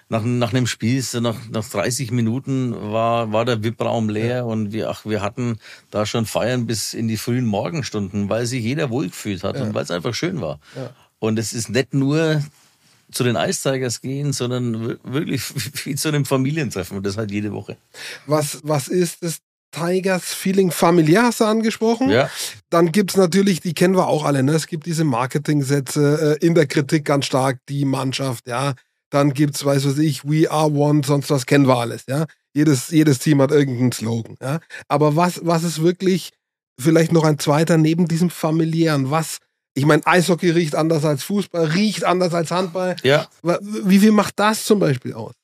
nach, 0.09 0.23
nach 0.23 0.53
einem 0.53 0.67
Spiel, 0.67 1.05
er 1.13 1.21
nach, 1.21 1.37
nach 1.51 1.69
30 1.69 2.13
Minuten 2.13 2.75
war, 2.93 3.33
war 3.33 3.45
der 3.45 3.63
VIP-Raum 3.63 4.09
leer 4.09 4.47
und 4.47 4.73
wir, 4.73 4.89
ach, 4.89 5.05
wir 5.05 5.21
hatten 5.21 5.59
da 5.91 6.07
schon 6.07 6.27
Feiern 6.27 6.67
bis 6.67 6.95
in 6.95 7.09
die 7.09 7.17
frühen 7.17 7.45
Morgenstunden, 7.45 8.29
weil 8.29 8.47
sich 8.47 8.63
jeder 8.63 8.91
wohlgefühlt 8.91 9.43
hat 9.43 9.61
und 9.61 9.75
weil 9.75 9.83
es 9.83 9.91
einfach 9.91 10.15
schön 10.15 10.41
war. 10.41 10.61
Und 11.19 11.39
es 11.39 11.53
ist 11.53 11.71
nicht 11.71 11.93
nur 11.95 12.43
zu 13.11 13.25
den 13.25 13.37
Ice 13.37 13.63
Tigers 13.63 14.01
gehen, 14.01 14.33
sondern 14.33 14.99
wirklich 15.03 15.43
wie 15.85 15.95
zu 15.95 16.09
einem 16.09 16.25
Familientreffen 16.25 16.97
und 16.97 17.07
das 17.07 17.17
halt 17.17 17.31
jede 17.31 17.53
Woche. 17.53 17.77
Was, 18.27 18.61
was 18.63 18.89
ist 18.89 19.23
das 19.23 19.39
Tigers 19.73 20.33
Feeling 20.33 20.71
familiär 20.71 21.25
hast 21.25 21.41
du 21.41 21.45
angesprochen. 21.45 22.09
Ja. 22.09 22.31
Dann 22.71 22.93
gibt's 22.93 23.17
natürlich, 23.17 23.61
die 23.61 23.75
kennen 23.75 23.95
wir 23.95 24.07
auch 24.07 24.25
alle, 24.25 24.43
ne? 24.43 24.53
Es 24.53 24.69
gibt 24.69 24.87
diese 24.87 25.05
Marketingsätze 25.05 26.39
äh, 26.41 26.47
in 26.47 26.55
der 26.55 26.67
Kritik 26.67 27.05
ganz 27.05 27.27
stark, 27.27 27.59
die 27.69 27.85
Mannschaft, 27.85 28.47
ja. 28.47 28.75
Dann 29.11 29.33
gibt's, 29.33 29.65
weiß 29.65 29.87
was 29.87 29.99
ich, 29.99 30.25
We 30.25 30.51
are 30.51 30.71
one, 30.71 31.03
sonst 31.05 31.31
was 31.31 31.47
kennen 31.47 31.69
wir 31.69 31.77
alles, 31.77 32.05
ja. 32.09 32.27
Jedes, 32.55 32.91
jedes 32.91 33.19
Team 33.19 33.41
hat 33.41 33.51
irgendeinen 33.51 33.93
Slogan, 33.93 34.37
ja. 34.41 34.61
Aber 34.89 35.17
was, 35.17 35.41
was 35.45 35.63
ist 35.63 35.83
wirklich 35.83 36.33
vielleicht 36.81 37.13
noch 37.13 37.25
ein 37.25 37.39
zweiter 37.39 37.77
neben 37.77 38.09
diesem 38.09 38.31
familiären? 38.31 39.11
Was, 39.11 39.39
ich 39.75 39.87
meine, 39.87 40.07
Eishockey 40.07 40.51
riecht 40.51 40.75
anders 40.75 41.05
als 41.05 41.23
Fußball, 41.25 41.67
riecht 41.67 42.05
anders 42.05 42.35
als 42.35 42.51
Handball. 42.51 42.97
Ja. 43.03 43.29
Wie 43.43 43.99
viel 43.99 44.13
macht 44.13 44.39
das 44.39 44.65
zum 44.65 44.79
Beispiel 44.79 45.15
aus? 45.15 45.35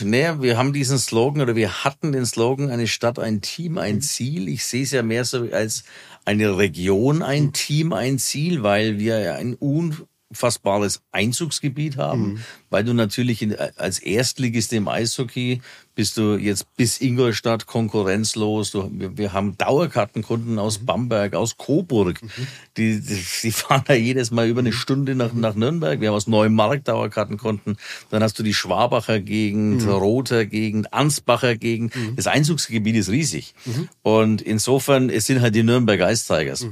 Naja, 0.00 0.40
wir 0.40 0.56
haben 0.56 0.72
diesen 0.72 0.98
Slogan 0.98 1.42
oder 1.42 1.56
wir 1.56 1.84
hatten 1.84 2.12
den 2.12 2.24
Slogan, 2.24 2.70
eine 2.70 2.86
Stadt, 2.86 3.18
ein 3.18 3.42
Team, 3.42 3.76
ein 3.76 3.96
mhm. 3.96 4.00
Ziel. 4.00 4.48
Ich 4.48 4.64
sehe 4.64 4.82
es 4.82 4.92
ja 4.92 5.02
mehr 5.02 5.24
so 5.24 5.46
als 5.52 5.84
eine 6.24 6.56
Region, 6.56 7.22
ein 7.22 7.44
mhm. 7.44 7.52
Team, 7.52 7.92
ein 7.92 8.18
Ziel, 8.18 8.62
weil 8.62 8.98
wir 8.98 9.20
ja 9.20 9.34
ein 9.34 9.56
un 9.60 10.06
unfassbares 10.34 11.00
Einzugsgebiet 11.12 11.96
haben, 11.96 12.32
mhm. 12.32 12.38
weil 12.68 12.82
du 12.82 12.92
natürlich 12.92 13.40
in, 13.40 13.56
als 13.76 14.00
Erstligist 14.00 14.72
im 14.72 14.88
Eishockey 14.88 15.62
bist 15.94 16.16
du 16.16 16.36
jetzt 16.36 16.74
bis 16.76 17.00
Ingolstadt 17.00 17.66
konkurrenzlos. 17.66 18.72
Du, 18.72 18.90
wir, 18.92 19.16
wir, 19.16 19.32
haben 19.32 19.56
Dauerkartenkunden 19.56 20.58
aus 20.58 20.80
mhm. 20.80 20.86
Bamberg, 20.86 21.34
aus 21.36 21.56
Coburg. 21.56 22.20
Mhm. 22.20 22.28
Die, 22.76 23.00
die, 23.00 23.24
die, 23.44 23.50
fahren 23.52 23.84
da 23.86 23.94
jedes 23.94 24.32
Mal 24.32 24.48
über 24.48 24.58
eine 24.58 24.70
mhm. 24.70 24.74
Stunde 24.74 25.14
nach, 25.14 25.32
nach 25.34 25.54
Nürnberg. 25.54 26.00
Wir 26.00 26.08
haben 26.08 26.16
aus 26.16 26.26
Neumarkt 26.26 26.88
Dauerkartenkunden. 26.88 27.76
Dann 28.10 28.22
hast 28.24 28.36
du 28.36 28.42
die 28.42 28.54
Schwabacher 28.54 29.20
Gegend, 29.20 29.82
mhm. 29.82 29.88
Roter 29.88 30.46
Gegend, 30.46 30.92
Ansbacher 30.92 31.54
Gegend. 31.54 31.94
Mhm. 31.94 32.16
Das 32.16 32.26
Einzugsgebiet 32.26 32.96
ist 32.96 33.08
riesig. 33.08 33.54
Und 34.02 34.42
insofern, 34.42 35.10
es 35.10 35.26
sind 35.26 35.40
halt 35.40 35.54
die 35.54 35.62
Nürnberg 35.62 36.00
Ice 36.00 36.26
Tigers. 36.26 36.66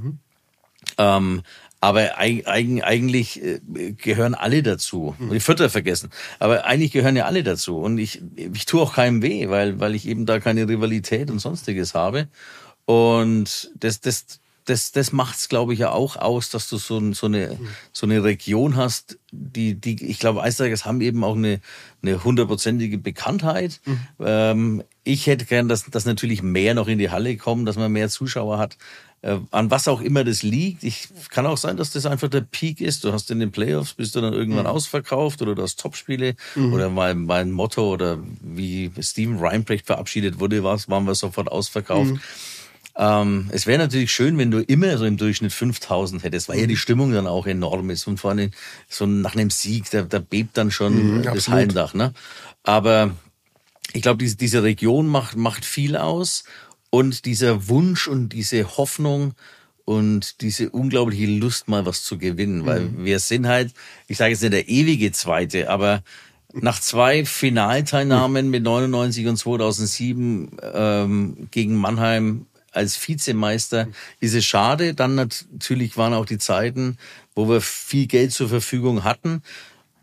Ähm, 0.99 1.43
aber 1.83 2.17
eigentlich 2.17 3.43
äh, 3.43 3.61
gehören 3.99 4.37
alle 4.37 4.63
dazu. 4.63 5.17
Mhm. 5.19 5.31
Die 5.33 5.41
Vierter 5.41 5.69
vergessen. 5.69 6.11
Aber 6.39 6.65
eigentlich 6.65 6.93
gehören 6.93 7.17
ja 7.17 7.25
alle 7.25 7.43
dazu. 7.43 7.77
Und 7.79 7.99
ich, 7.99 8.23
ich 8.37 8.67
tue 8.67 8.81
auch 8.81 8.95
keinem 8.95 9.21
weh, 9.21 9.49
weil, 9.49 9.81
weil 9.81 9.97
ich 9.97 10.07
eben 10.07 10.25
da 10.25 10.39
keine 10.39 10.69
Rivalität 10.69 11.29
und 11.29 11.41
sonstiges 11.41 11.95
habe. 11.95 12.29
Und 12.85 13.73
das, 13.75 14.01
das, 14.01 14.27
das, 14.65 14.93
das 14.93 15.11
macht's, 15.11 15.49
glaube 15.49 15.73
ich, 15.73 15.81
ja 15.81 15.91
auch 15.91 16.15
aus, 16.15 16.51
dass 16.51 16.69
du 16.69 16.77
so, 16.77 17.13
so, 17.15 17.27
eine, 17.27 17.59
mhm. 17.61 17.69
so 17.93 18.07
eine 18.07 18.23
Region 18.23 18.77
hast, 18.77 19.19
die, 19.33 19.75
die 19.75 20.05
ich 20.05 20.21
glaube, 20.21 20.41
Eisbergers 20.41 20.85
haben 20.85 21.01
eben 21.01 21.25
auch 21.25 21.35
eine, 21.35 21.61
eine 22.01 22.23
hundertprozentige 22.23 22.99
Bekanntheit. 22.99 23.81
Mhm. 23.85 24.01
Ähm, 24.21 24.83
ich 25.03 25.27
hätte 25.27 25.47
gern, 25.47 25.69
dass, 25.69 25.87
dass 25.87 26.05
natürlich 26.05 26.45
mehr 26.45 26.75
noch 26.75 26.87
in 26.87 26.99
die 26.99 27.11
Halle 27.11 27.37
kommen, 27.37 27.67
dass 27.67 27.75
man 27.75 27.91
mehr 27.91 28.09
Zuschauer 28.09 28.59
hat. 28.59 28.79
Äh, 29.23 29.39
an 29.53 29.71
was 29.71 29.87
auch 29.87 30.01
immer 30.01 30.25
das 30.25 30.43
liegt. 30.43 30.83
Ich 30.83 31.09
kann 31.31 31.47
auch 31.47 31.57
sein, 31.57 31.77
dass 31.77 31.93
das 31.93 32.07
einfach 32.07 32.29
der 32.29 32.41
Peak 32.41 32.81
ist. 32.81 33.05
Du 33.05 33.13
hast 33.13 33.31
in 33.31 33.39
den 33.39 33.53
Playoffs, 33.53 33.95
bist 33.95 34.17
du 34.17 34.21
dann 34.21 34.33
irgendwann 34.33 34.65
mhm. 34.65 34.71
ausverkauft 34.71 35.41
oder 35.43 35.55
du 35.55 35.63
hast 35.63 35.79
Topspiele 35.79 36.35
mhm. 36.57 36.73
oder 36.73 36.91
mein, 36.91 37.25
mein 37.25 37.53
Motto 37.53 37.89
oder 37.89 38.19
wie 38.41 38.91
Steven 39.01 39.39
Reinbrecht 39.39 39.87
verabschiedet 39.87 40.41
wurde, 40.41 40.65
was 40.65 40.89
waren 40.89 41.05
wir 41.05 41.15
sofort 41.15 41.53
ausverkauft. 41.53 42.11
Mhm. 42.11 42.21
Ähm, 42.97 43.49
es 43.53 43.69
wäre 43.69 43.79
natürlich 43.79 44.13
schön, 44.13 44.37
wenn 44.39 44.51
du 44.51 44.59
immer 44.59 44.99
so 44.99 45.05
im 45.05 45.17
Durchschnitt 45.17 45.53
5000 45.53 46.25
hättest, 46.25 46.49
weil 46.49 46.59
ja 46.59 46.67
die 46.67 46.75
mhm. 46.75 46.79
Stimmung 46.79 47.13
dann 47.13 47.29
auch 47.29 47.47
enorm 47.47 47.91
ist 47.91 48.09
und 48.09 48.19
vor 48.19 48.33
allem 48.33 48.51
so 48.89 49.07
nach 49.07 49.37
einem 49.37 49.51
Sieg, 49.51 49.89
da, 49.91 50.03
da 50.03 50.19
bebt 50.19 50.57
dann 50.57 50.73
schon 50.73 51.19
mhm, 51.19 51.23
das 51.23 51.49
Hallendach. 51.49 51.95
Ne? 51.95 52.13
Aber 52.65 53.13
ich 53.93 54.03
glaube, 54.03 54.19
diese, 54.19 54.37
diese 54.37 54.65
Region 54.65 55.07
macht, 55.07 55.37
macht 55.37 55.65
viel 55.65 55.97
aus 55.97 56.43
und 56.93 57.25
dieser 57.25 57.69
Wunsch 57.69 58.07
und 58.07 58.29
diese 58.35 58.77
Hoffnung 58.77 59.33
und 59.87 60.43
diese 60.43 60.69
unglaubliche 60.69 61.25
Lust, 61.25 61.67
mal 61.67 61.87
was 61.87 62.05
zu 62.05 62.19
gewinnen. 62.19 62.67
Weil 62.67 62.81
mhm. 62.81 63.05
wir 63.07 63.19
sind 63.19 63.47
halt, 63.47 63.73
ich 64.09 64.19
sage 64.19 64.33
jetzt 64.33 64.43
nicht 64.43 64.53
der 64.53 64.69
ewige 64.69 65.11
Zweite, 65.11 65.71
aber 65.71 66.03
nach 66.53 66.79
zwei 66.79 67.25
Finalteilnahmen 67.25 68.51
mit 68.51 68.63
99 68.65 69.27
und 69.27 69.39
2007 69.39 70.51
ähm, 70.75 71.49
gegen 71.51 71.77
Mannheim 71.77 72.45
als 72.73 72.97
Vizemeister 73.09 73.89
ist 74.21 74.35
es 74.35 74.45
schade. 74.45 74.93
Dann 74.93 75.15
natürlich 75.15 75.97
waren 75.97 76.13
auch 76.13 76.27
die 76.27 76.39
Zeiten, 76.39 76.99
wo 77.35 77.49
wir 77.49 77.63
viel 77.63 78.07
Geld 78.07 78.33
zur 78.33 78.51
Verfügung 78.51 79.03
hatten. 79.03 79.43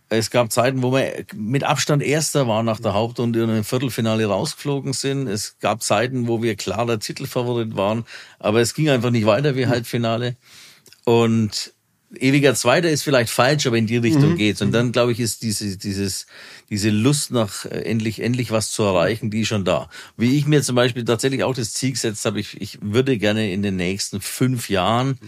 Es 0.09 0.31
gab 0.31 0.51
Zeiten, 0.51 0.81
wo 0.81 0.91
wir 0.91 1.25
mit 1.35 1.63
Abstand 1.63 2.01
Erster 2.01 2.47
waren 2.47 2.65
nach 2.65 2.79
der 2.79 2.93
Hauptrunde 2.93 3.43
und 3.43 3.49
im 3.49 3.63
Viertelfinale 3.63 4.25
rausgeflogen 4.25 4.93
sind. 4.93 5.27
Es 5.27 5.59
gab 5.59 5.83
Zeiten, 5.83 6.27
wo 6.27 6.41
wir 6.41 6.55
klarer 6.55 6.99
Titelfavorit 6.99 7.75
waren, 7.77 8.05
aber 8.39 8.59
es 8.59 8.73
ging 8.73 8.89
einfach 8.89 9.11
nicht 9.11 9.27
weiter 9.27 9.55
wie 9.55 9.67
Halbfinale. 9.67 10.35
Und 11.05 11.73
ewiger 12.15 12.55
Zweiter 12.55 12.89
ist 12.89 13.03
vielleicht 13.03 13.29
falsch, 13.29 13.67
aber 13.67 13.77
in 13.77 13.85
die 13.85 13.97
Richtung 13.97 14.31
mhm. 14.31 14.37
geht's. 14.37 14.61
Und 14.61 14.71
dann 14.71 14.91
glaube 14.91 15.11
ich, 15.11 15.19
ist 15.19 15.43
diese 15.43 15.77
dieses 15.77 16.25
diese 16.69 16.89
Lust 16.89 17.31
nach 17.31 17.65
äh, 17.65 17.81
endlich 17.81 18.21
endlich 18.21 18.51
was 18.51 18.71
zu 18.71 18.83
erreichen, 18.83 19.29
die 19.29 19.41
ist 19.41 19.49
schon 19.49 19.65
da. 19.65 19.89
Wie 20.17 20.37
ich 20.37 20.47
mir 20.47 20.63
zum 20.63 20.75
Beispiel 20.75 21.05
tatsächlich 21.05 21.43
auch 21.43 21.53
das 21.53 21.73
Ziel 21.73 21.91
gesetzt 21.91 22.25
habe, 22.25 22.39
ich, 22.39 22.59
ich 22.59 22.79
würde 22.81 23.17
gerne 23.17 23.51
in 23.51 23.61
den 23.61 23.75
nächsten 23.75 24.21
fünf 24.21 24.69
Jahren 24.69 25.19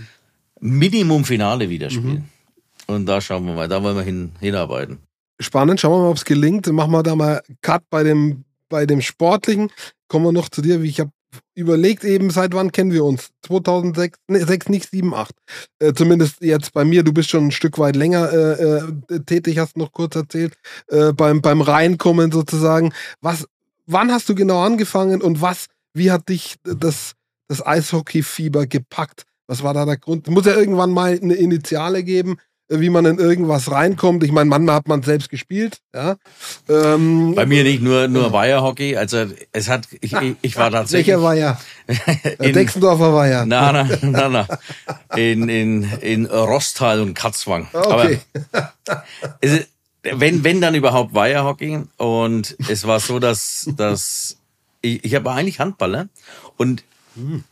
Minimum 0.59 1.25
Finale 1.25 1.69
wieder 1.69 1.89
spielen. 1.89 2.13
Mhm. 2.13 2.40
Und 2.95 3.05
da 3.05 3.21
schauen 3.21 3.45
wir 3.45 3.53
mal, 3.53 3.67
da 3.67 3.81
wollen 3.83 3.95
wir 3.95 4.03
hin, 4.03 4.31
hinarbeiten. 4.39 4.99
Spannend, 5.39 5.79
schauen 5.79 5.93
wir 5.93 6.03
mal, 6.03 6.09
ob 6.09 6.17
es 6.17 6.25
gelingt. 6.25 6.71
Machen 6.71 6.91
wir 6.91 7.03
da 7.03 7.15
mal 7.15 7.41
Cut 7.61 7.83
bei 7.89 8.03
dem, 8.03 8.43
bei 8.69 8.85
dem 8.85 9.01
Sportlichen. 9.01 9.71
Kommen 10.07 10.25
wir 10.25 10.31
noch 10.31 10.49
zu 10.49 10.61
dir. 10.61 10.81
Ich 10.81 10.99
habe 10.99 11.11
überlegt 11.55 12.03
eben, 12.03 12.29
seit 12.29 12.53
wann 12.53 12.71
kennen 12.71 12.91
wir 12.91 13.05
uns? 13.05 13.29
2006, 13.43 14.19
nee, 14.27 14.39
6, 14.39 14.69
nicht 14.69 14.89
7, 14.89 15.13
8. 15.13 15.33
Äh, 15.79 15.93
zumindest 15.93 16.41
jetzt 16.41 16.73
bei 16.73 16.83
mir, 16.83 17.03
du 17.03 17.13
bist 17.13 17.29
schon 17.29 17.47
ein 17.47 17.51
Stück 17.51 17.79
weit 17.79 17.95
länger 17.95 18.31
äh, 18.31 19.13
äh, 19.13 19.19
tätig, 19.25 19.57
hast 19.57 19.77
noch 19.77 19.91
kurz 19.91 20.15
erzählt, 20.15 20.53
äh, 20.87 21.13
beim, 21.13 21.41
beim 21.41 21.61
Reinkommen 21.61 22.31
sozusagen. 22.31 22.93
Was, 23.21 23.47
wann 23.85 24.11
hast 24.11 24.27
du 24.29 24.35
genau 24.35 24.61
angefangen 24.63 25.21
und 25.21 25.41
was, 25.41 25.67
wie 25.93 26.11
hat 26.11 26.29
dich 26.29 26.55
das, 26.63 27.13
das 27.47 27.65
Eishockey-Fieber 27.65 28.67
gepackt? 28.67 29.23
Was 29.47 29.63
war 29.63 29.73
da 29.73 29.85
der 29.85 29.97
Grund? 29.97 30.29
Muss 30.29 30.45
ja 30.45 30.55
irgendwann 30.55 30.91
mal 30.91 31.19
eine 31.21 31.33
Initiale 31.33 32.03
geben 32.03 32.37
wie 32.79 32.89
man 32.89 33.05
in 33.05 33.19
irgendwas 33.19 33.69
reinkommt. 33.69 34.23
Ich 34.23 34.31
meine, 34.31 34.49
manchmal 34.49 34.75
hat 34.75 34.87
man 34.87 35.03
selbst 35.03 35.29
gespielt. 35.29 35.79
Ja. 35.93 36.15
Ähm, 36.69 37.35
Bei 37.35 37.45
mir 37.45 37.63
nicht 37.63 37.81
nur 37.81 38.07
nur 38.07 38.31
Weiherhockey. 38.31 38.95
Also 38.95 39.25
es 39.51 39.69
hat, 39.69 39.87
ich, 39.99 40.13
ich, 40.13 40.35
ich 40.41 40.57
war 40.57 40.71
tatsächlich. 40.71 41.07
Welcher 41.07 41.21
Weiher? 41.23 41.59
in, 42.39 42.53
Dexendorfer 42.53 43.13
Weiher. 43.13 43.45
Na, 43.45 43.71
na, 43.71 43.89
na, 44.01 44.29
na. 44.29 45.17
In, 45.17 45.49
in, 45.49 45.83
in 46.01 46.25
Rostal 46.25 47.01
und 47.01 47.13
Katzwang. 47.13 47.67
Okay. 47.73 48.19
Aber 48.53 49.03
es, 49.41 49.67
wenn, 50.03 50.43
wenn 50.43 50.61
dann 50.61 50.75
überhaupt 50.75 51.13
Weiherhockey. 51.13 51.81
Und 51.97 52.55
es 52.69 52.87
war 52.87 52.99
so, 52.99 53.19
dass, 53.19 53.69
dass 53.75 54.37
ich, 54.81 55.03
ich 55.03 55.15
habe 55.15 55.31
eigentlich 55.31 55.59
Handballer 55.59 56.07
und 56.57 56.83
hm. 57.15 57.43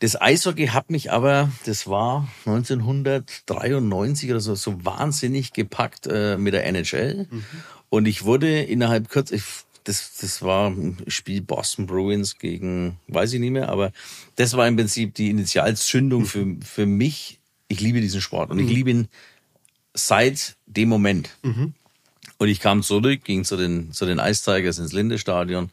Das 0.00 0.20
Eishockey 0.20 0.68
hat 0.68 0.90
mich 0.90 1.12
aber, 1.12 1.50
das 1.64 1.86
war 1.86 2.28
1993 2.46 4.30
oder 4.30 4.40
so, 4.40 4.54
so 4.54 4.84
wahnsinnig 4.84 5.52
gepackt 5.52 6.06
äh, 6.06 6.36
mit 6.36 6.54
der 6.54 6.66
NHL. 6.66 7.26
Mhm. 7.30 7.44
Und 7.90 8.06
ich 8.06 8.24
wurde 8.24 8.62
innerhalb 8.62 9.08
kurz, 9.08 9.30
ich, 9.30 9.44
das, 9.84 10.16
das 10.20 10.42
war 10.42 10.70
ein 10.70 10.98
Spiel 11.06 11.42
Boston 11.42 11.86
Bruins 11.86 12.38
gegen, 12.38 12.98
weiß 13.08 13.32
ich 13.34 13.40
nicht 13.40 13.52
mehr, 13.52 13.68
aber 13.68 13.92
das 14.36 14.56
war 14.56 14.66
im 14.66 14.76
Prinzip 14.76 15.14
die 15.14 15.30
Initialzündung 15.30 16.22
mhm. 16.22 16.26
für, 16.26 16.56
für 16.64 16.86
mich. 16.86 17.38
Ich 17.68 17.80
liebe 17.80 18.00
diesen 18.00 18.20
Sport 18.20 18.50
und 18.50 18.58
mhm. 18.58 18.64
ich 18.64 18.70
liebe 18.70 18.90
ihn 18.90 19.08
seit 19.94 20.56
dem 20.66 20.88
Moment. 20.88 21.30
Mhm. 21.42 21.74
Und 22.38 22.48
ich 22.48 22.60
kam 22.60 22.82
zurück, 22.82 23.24
ging 23.24 23.44
zu 23.44 23.56
den, 23.56 23.92
zu 23.92 24.06
den 24.06 24.18
Ice 24.18 24.44
Tigers 24.44 24.78
ins 24.78 24.92
Lindestadion. 24.92 25.70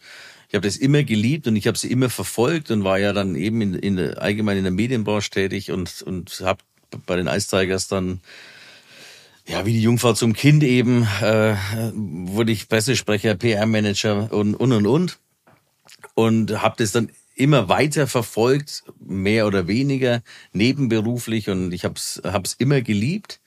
Ich 0.52 0.56
habe 0.56 0.68
das 0.68 0.76
immer 0.76 1.04
geliebt 1.04 1.48
und 1.48 1.56
ich 1.56 1.66
habe 1.66 1.78
sie 1.78 1.90
immer 1.90 2.10
verfolgt 2.10 2.72
und 2.72 2.84
war 2.84 3.00
ja 3.00 3.14
dann 3.14 3.36
eben 3.36 3.62
in, 3.62 3.74
in 3.74 3.98
allgemein 4.18 4.58
in 4.58 4.64
der 4.64 4.74
Medienbranche 4.74 5.30
tätig 5.30 5.72
und 5.72 6.02
und 6.02 6.42
habe 6.44 6.60
bei 7.06 7.16
den 7.16 7.28
Ice 7.28 7.48
Tigers 7.48 7.88
dann 7.88 8.20
ja, 9.48 9.66
wie 9.66 9.72
die 9.72 9.82
Jungfrau 9.82 10.12
zum 10.12 10.34
Kind 10.34 10.62
eben, 10.62 11.08
äh, 11.22 11.56
wurde 11.94 12.52
ich 12.52 12.68
Pressesprecher, 12.68 13.36
PR-Manager 13.36 14.32
und, 14.34 14.56
und, 14.56 14.74
und, 14.74 14.88
und. 14.88 15.20
Und 16.16 16.62
habe 16.62 16.76
das 16.78 16.92
dann 16.92 17.10
immer 17.36 17.70
weiter 17.70 18.08
verfolgt, 18.08 18.84
mehr 19.00 19.48
oder 19.48 19.68
weniger, 19.68 20.22
nebenberuflich. 20.52 21.50
Und 21.50 21.72
ich 21.72 21.86
habe 21.86 21.96
es 21.96 22.54
immer 22.60 22.82
geliebt. 22.82 23.40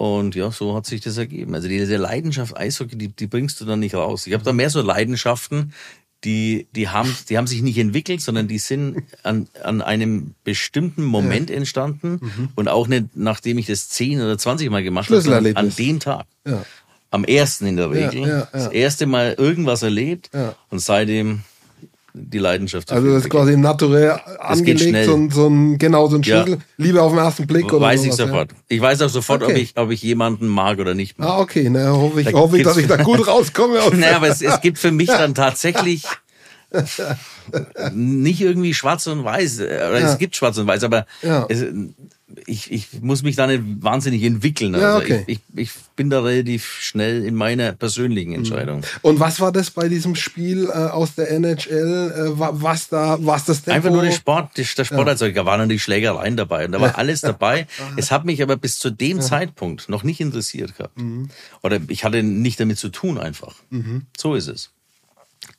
Und 0.00 0.34
ja, 0.34 0.50
so 0.50 0.74
hat 0.74 0.86
sich 0.86 1.02
das 1.02 1.18
ergeben. 1.18 1.54
Also 1.54 1.68
diese 1.68 1.96
Leidenschaft 1.96 2.56
Eishockey, 2.56 2.96
die, 2.96 3.08
die 3.08 3.26
bringst 3.26 3.60
du 3.60 3.66
dann 3.66 3.80
nicht 3.80 3.94
raus. 3.94 4.26
Ich 4.26 4.32
habe 4.32 4.42
da 4.42 4.54
mehr 4.54 4.70
so 4.70 4.80
Leidenschaften, 4.80 5.74
die, 6.24 6.66
die, 6.74 6.88
haben, 6.88 7.14
die 7.28 7.38
haben 7.38 7.46
sich 7.46 7.62
nicht 7.62 7.78
entwickelt, 7.78 8.20
sondern 8.20 8.48
die 8.48 8.58
sind 8.58 9.04
an, 9.22 9.48
an 9.62 9.80
einem 9.82 10.34
bestimmten 10.44 11.04
Moment 11.04 11.50
ja. 11.50 11.56
entstanden 11.56 12.18
mhm. 12.20 12.48
und 12.54 12.68
auch 12.68 12.88
nicht, 12.88 13.16
nachdem 13.16 13.58
ich 13.58 13.66
das 13.66 13.88
10 13.88 14.20
oder 14.20 14.36
20 14.36 14.70
Mal 14.70 14.82
gemacht 14.82 15.08
habe, 15.08 15.20
sondern 15.20 15.56
an 15.56 15.74
dem 15.74 16.00
Tag. 16.00 16.26
Ja. 16.46 16.64
Am 17.12 17.24
ersten 17.24 17.66
in 17.66 17.76
der 17.76 17.90
Regel. 17.90 18.28
Ja, 18.28 18.48
das 18.52 18.68
erste 18.68 19.06
Mal 19.06 19.34
irgendwas 19.36 19.82
erlebt 19.82 20.30
und 20.68 20.78
seitdem 20.78 21.42
die 22.14 22.38
Leidenschaft. 22.38 22.90
Also 22.92 23.12
das 23.12 23.24
ist 23.24 23.30
quasi 23.30 23.56
naturell 23.56 24.18
angelegt, 24.38 25.06
so 25.06 25.14
ein, 25.14 25.30
so 25.30 25.46
ein, 25.46 25.78
genau 25.78 26.08
so 26.08 26.16
ein 26.16 26.24
Schlüssel, 26.24 26.54
ja. 26.54 26.58
Liebe 26.76 27.02
auf 27.02 27.12
den 27.12 27.18
ersten 27.18 27.46
Blick 27.46 27.72
oder 27.72 27.80
Weiß 27.80 28.04
ich 28.04 28.12
sofort. 28.12 28.52
Ja. 28.52 28.58
Ich 28.68 28.80
weiß 28.80 29.02
auch 29.02 29.08
sofort, 29.08 29.42
okay. 29.42 29.52
ob, 29.52 29.58
ich, 29.58 29.76
ob 29.76 29.90
ich 29.90 30.02
jemanden 30.02 30.48
mag 30.48 30.78
oder 30.78 30.94
nicht 30.94 31.18
mag. 31.18 31.28
Ah, 31.28 31.38
okay, 31.40 31.68
na, 31.70 31.92
hoffe 31.92 32.20
ich, 32.20 32.26
da 32.28 32.32
hoffe 32.32 32.58
ich 32.58 32.64
dass 32.64 32.76
ich 32.76 32.86
da 32.86 32.96
gut 33.02 33.26
rauskomme. 33.26 33.80
Aus 33.82 33.92
naja, 33.92 34.16
aber 34.16 34.28
es, 34.28 34.42
es 34.42 34.60
gibt 34.60 34.78
für 34.78 34.92
mich 34.92 35.08
dann 35.08 35.34
tatsächlich 35.34 36.04
nicht 37.92 38.40
irgendwie 38.40 38.74
schwarz 38.74 39.06
und 39.06 39.24
weiß. 39.24 39.60
Oder 39.60 40.00
ja. 40.00 40.12
Es 40.12 40.18
gibt 40.18 40.36
schwarz 40.36 40.58
und 40.58 40.66
weiß, 40.66 40.84
aber 40.84 41.06
ja. 41.22 41.46
es, 41.48 41.64
ich, 42.46 42.70
ich 42.70 43.00
muss 43.00 43.22
mich 43.22 43.36
da 43.36 43.46
nicht 43.46 43.62
wahnsinnig 43.80 44.22
entwickeln. 44.22 44.74
Also 44.74 44.86
ja, 44.86 44.96
okay. 44.96 45.24
ich, 45.26 45.40
ich, 45.54 45.60
ich 45.60 45.70
bin 45.96 46.10
da 46.10 46.20
relativ 46.20 46.78
schnell 46.80 47.24
in 47.24 47.34
meiner 47.34 47.72
persönlichen 47.72 48.32
Entscheidung. 48.32 48.78
Mhm. 48.80 48.84
Und 49.02 49.20
was 49.20 49.40
war 49.40 49.52
das 49.52 49.70
bei 49.70 49.88
diesem 49.88 50.14
Spiel 50.14 50.66
äh, 50.66 50.72
aus 50.72 51.14
der 51.14 51.30
NHL? 51.30 52.34
Äh, 52.34 52.38
was 52.38 52.88
da, 52.88 53.18
was 53.20 53.44
das 53.44 53.62
Tempo? 53.62 53.76
Einfach 53.76 53.90
nur 53.90 54.02
der 54.02 54.12
Sport, 54.12 54.56
der 54.56 54.64
Sport, 54.64 54.90
ja. 54.90 55.04
also 55.04 55.28
da 55.30 55.46
waren 55.46 55.68
die 55.68 55.78
Schlägereien 55.78 56.36
dabei 56.36 56.66
und 56.66 56.72
da 56.72 56.80
war 56.80 56.96
alles 56.98 57.20
dabei. 57.20 57.66
es 57.96 58.10
hat 58.10 58.24
mich 58.24 58.42
aber 58.42 58.56
bis 58.56 58.78
zu 58.78 58.90
dem 58.90 59.18
ja. 59.18 59.22
Zeitpunkt 59.22 59.88
noch 59.88 60.02
nicht 60.02 60.20
interessiert 60.20 60.76
gehabt. 60.76 60.98
Mhm. 60.98 61.28
Oder 61.62 61.80
ich 61.88 62.04
hatte 62.04 62.22
nicht 62.22 62.60
damit 62.60 62.78
zu 62.78 62.88
tun 62.88 63.18
einfach. 63.18 63.54
Mhm. 63.70 64.06
So 64.16 64.34
ist 64.34 64.48
es. 64.48 64.70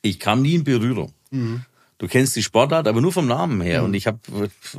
Ich 0.00 0.20
kam 0.20 0.42
nie 0.42 0.54
in 0.54 0.64
Berührung. 0.64 1.12
Mhm 1.30 1.62
du 2.02 2.08
kennst 2.08 2.34
die 2.34 2.42
Sportart, 2.42 2.88
aber 2.88 3.00
nur 3.00 3.12
vom 3.12 3.28
Namen 3.28 3.60
her. 3.60 3.80
Mhm. 3.80 3.86
Und 3.86 3.94
ich 3.94 4.08
habe 4.08 4.18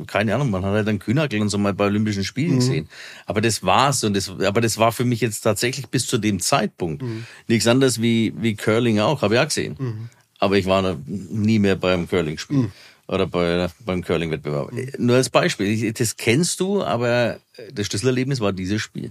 keine 0.06 0.34
Ahnung, 0.34 0.50
man 0.50 0.62
hat 0.62 0.72
halt 0.72 0.88
einen 0.88 0.98
Kühnagel 0.98 1.40
und 1.40 1.48
so 1.48 1.56
mal 1.56 1.72
bei 1.72 1.86
Olympischen 1.86 2.22
Spielen 2.22 2.52
mhm. 2.52 2.58
gesehen. 2.58 2.88
Aber 3.24 3.40
das 3.40 3.64
war's 3.64 4.04
und 4.04 4.14
das, 4.14 4.28
aber 4.28 4.60
das 4.60 4.76
war 4.76 4.92
für 4.92 5.06
mich 5.06 5.22
jetzt 5.22 5.40
tatsächlich 5.40 5.88
bis 5.88 6.06
zu 6.06 6.18
dem 6.18 6.38
Zeitpunkt 6.38 7.02
mhm. 7.02 7.24
nichts 7.48 7.66
anderes 7.66 8.02
wie 8.02 8.34
wie 8.36 8.54
Curling 8.54 9.00
auch, 9.00 9.22
habe 9.22 9.34
ich 9.34 9.40
auch 9.40 9.46
gesehen. 9.46 9.76
Mhm. 9.78 10.08
Aber 10.38 10.58
ich 10.58 10.66
war 10.66 10.98
nie 11.06 11.58
mehr 11.58 11.76
beim 11.76 12.06
Curling-Spiel 12.06 12.58
mhm. 12.58 12.72
oder 13.08 13.26
bei, 13.26 13.68
beim 13.86 14.04
Curling-Wettbewerb. 14.04 14.72
Mhm. 14.72 14.90
Nur 14.98 15.16
als 15.16 15.30
Beispiel, 15.30 15.92
das 15.94 16.16
kennst 16.16 16.60
du, 16.60 16.82
aber 16.82 17.38
das 17.72 17.86
Schlüsselerlebnis 17.86 18.40
war 18.40 18.52
dieses 18.52 18.82
Spiel. 18.82 19.10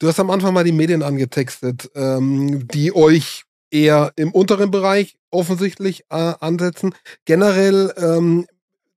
Du 0.00 0.08
hast 0.08 0.18
am 0.18 0.30
Anfang 0.30 0.52
mal 0.52 0.64
die 0.64 0.72
Medien 0.72 1.04
angetextet, 1.04 1.88
ähm, 1.94 2.66
die 2.66 2.92
euch 2.96 3.44
eher 3.74 4.12
im 4.16 4.30
unteren 4.32 4.70
Bereich 4.70 5.16
offensichtlich 5.30 6.04
äh, 6.08 6.34
ansetzen. 6.40 6.94
Generell, 7.24 7.92
ähm, 7.96 8.46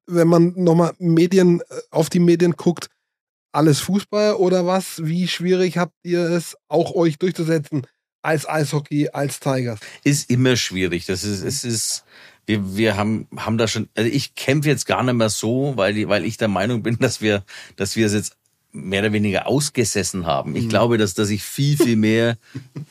wenn 0.06 0.28
man 0.28 0.54
nochmal 0.56 0.94
Medien 1.00 1.62
äh, 1.62 1.64
auf 1.90 2.10
die 2.10 2.20
Medien 2.20 2.54
guckt, 2.54 2.90
alles 3.52 3.80
Fußball 3.80 4.36
oder 4.36 4.68
was? 4.68 5.04
Wie 5.04 5.28
schwierig 5.28 5.78
habt 5.78 5.96
ihr 6.04 6.22
es, 6.22 6.56
auch 6.68 6.94
euch 6.94 7.18
durchzusetzen 7.18 7.88
als 8.22 8.48
Eishockey, 8.48 9.10
als 9.10 9.40
Tigers? 9.40 9.80
Ist 10.04 10.30
immer 10.30 10.56
schwierig. 10.56 11.08
Das 11.08 11.24
ist, 11.24 11.44
es 11.44 11.64
ist, 11.64 12.04
wir, 12.46 12.78
wir 12.78 12.98
haben, 12.98 13.28
haben 13.36 13.58
da 13.58 13.68
schon, 13.68 13.90
also 13.96 14.10
ich 14.10 14.36
kämpfe 14.36 14.70
jetzt 14.70 14.86
gar 14.86 15.02
nicht 15.02 15.16
mehr 15.16 15.30
so, 15.30 15.74
weil, 15.76 16.08
weil 16.08 16.24
ich 16.24 16.38
der 16.38 16.50
Meinung 16.50 16.84
bin, 16.84 16.98
dass 17.00 17.20
wir, 17.20 17.44
dass 17.78 17.96
wir 17.96 18.06
es 18.06 18.14
jetzt 18.14 18.37
mehr 18.78 19.02
oder 19.02 19.14
weniger 19.14 19.48
ausgesessen 19.48 20.26
haben. 20.26 20.56
Ich 20.56 20.66
mhm. 20.66 20.70
glaube, 20.70 20.98
dass, 20.98 21.14
dass 21.14 21.28
sich 21.28 21.44
viel, 21.44 21.78
viel 21.78 21.96
mehr 21.98 22.38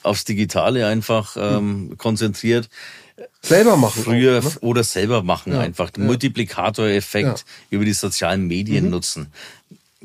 aufs 0.03 0.25
Digitale 0.25 0.87
einfach 0.87 1.37
ähm, 1.39 1.95
konzentriert. 1.97 2.69
Selber 3.43 3.77
machen. 3.77 4.03
Früher 4.03 4.41
auch, 4.41 4.45
ne? 4.45 4.61
oder 4.61 4.85
selber 4.85 5.23
machen 5.23 5.53
ja, 5.53 5.61
einfach. 5.61 5.91
Den 5.91 6.05
ja. 6.05 6.07
Multiplikatoreffekt 6.09 7.39
ja. 7.39 7.45
über 7.71 7.85
die 7.85 7.93
sozialen 7.93 8.47
Medien 8.47 8.87
mhm. 8.87 8.91
nutzen. 8.91 9.27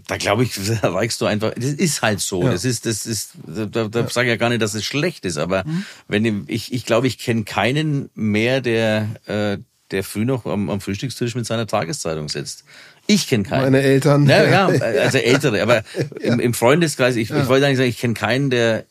Da 0.08 0.18
glaube 0.18 0.44
ich, 0.44 0.58
erreichst 0.82 1.20
du 1.22 1.26
einfach, 1.26 1.54
das 1.56 1.66
ist 1.74 2.02
halt 2.02 2.22
so. 2.22 2.44
Das 2.44 2.64
ist, 2.64 2.86
das 2.86 3.06
ist, 3.06 3.32
da, 3.46 3.66
da 3.66 4.08
sage 4.10 4.28
ich 4.28 4.32
ja 4.32 4.38
gar 4.38 4.50
nicht, 4.50 4.62
dass 4.62 4.74
es 4.74 4.86
schlecht 4.86 5.26
ist, 5.26 5.38
aber 5.38 5.64
mhm. 5.66 5.86
wenn 6.08 6.46
ich, 6.48 6.72
ich 6.74 6.86
glaube, 6.86 7.08
ich 7.08 7.18
kenne 7.18 7.44
keinen 7.44 8.10
mehr, 8.14 8.62
der, 8.62 9.10
äh, 9.26 9.58
der 9.92 10.04
früh 10.04 10.26
noch 10.26 10.46
am, 10.46 10.70
am 10.70 10.80
Frühstückstisch 10.82 11.36
mit 11.36 11.46
seiner 11.46 11.68
Tageszeitung 11.68 12.30
sitzt. 12.30 12.64
Ich 13.12 13.28
kenne 13.28 13.44
keinen. 13.44 13.64
Meine 13.64 13.82
Eltern. 13.82 14.28
Ja, 14.28 14.44
ja, 14.44 14.66
also 15.02 15.18
ältere. 15.18 15.62
Aber 15.62 15.84
im, 16.20 16.40
im 16.40 16.54
Freundeskreis, 16.54 17.16
ich, 17.16 17.30
ja. 17.30 17.42
ich 17.42 17.48
wollte 17.48 17.66
eigentlich 17.66 17.78
sagen, 17.78 17.90
ich 17.90 18.00
kenne 18.00 18.14
keinen, 18.14 18.50
der 18.50 18.86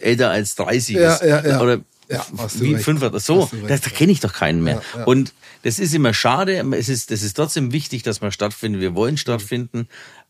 älter 0.00 0.30
als 0.30 0.54
30 0.54 0.96
ist. 0.96 1.02
Ja, 1.02 1.24
ja, 1.24 1.46
ja. 1.46 1.60
Oder 1.60 1.80
ja, 2.08 2.24
wie 2.54 2.76
fünf 2.76 3.02
oder 3.02 3.20
so. 3.20 3.50
Da, 3.68 3.76
da 3.76 3.90
kenne 3.90 4.12
ich 4.12 4.20
doch 4.20 4.32
keinen 4.32 4.62
mehr. 4.62 4.82
Ja, 4.94 5.00
ja. 5.00 5.04
Und 5.04 5.34
das 5.62 5.78
ist 5.78 5.94
immer 5.94 6.14
schade. 6.14 6.64
Es 6.72 6.88
ist, 6.88 7.10
das 7.10 7.22
ist 7.22 7.34
trotzdem 7.34 7.72
wichtig, 7.72 8.02
dass 8.02 8.20
man 8.20 8.32
stattfindet. 8.32 8.80
Wir 8.80 8.94
wollen 8.94 9.16
stattfinden. 9.16 9.88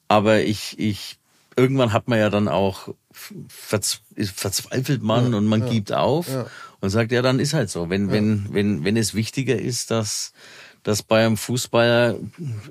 Aber 0.09 0.41
ich, 0.41 0.79
ich, 0.79 1.19
irgendwann 1.57 1.93
hat 1.93 2.09
man 2.09 2.19
ja 2.19 2.31
dann 2.31 2.49
auch 2.49 2.89
verz, 3.49 4.01
verzweifelt 4.35 5.03
man 5.03 5.35
und 5.35 5.47
man 5.47 5.69
gibt 5.69 5.93
auf 5.93 6.27
und 6.81 6.91
sagt, 6.91 7.13
ja, 7.13 7.23
dann 7.23 7.41
ist 7.41 7.55
halt 7.55 7.71
so. 7.71 7.91
Wenn, 7.91 8.11
wenn, 8.11 8.47
wenn, 8.51 8.85
wenn 8.85 8.97
es 8.97 9.15
wichtiger 9.15 9.57
ist, 9.57 9.91
dass, 9.91 10.33
dass 10.87 11.03
bei 11.03 11.27
einem 11.27 11.37
Fußballer 11.37 12.15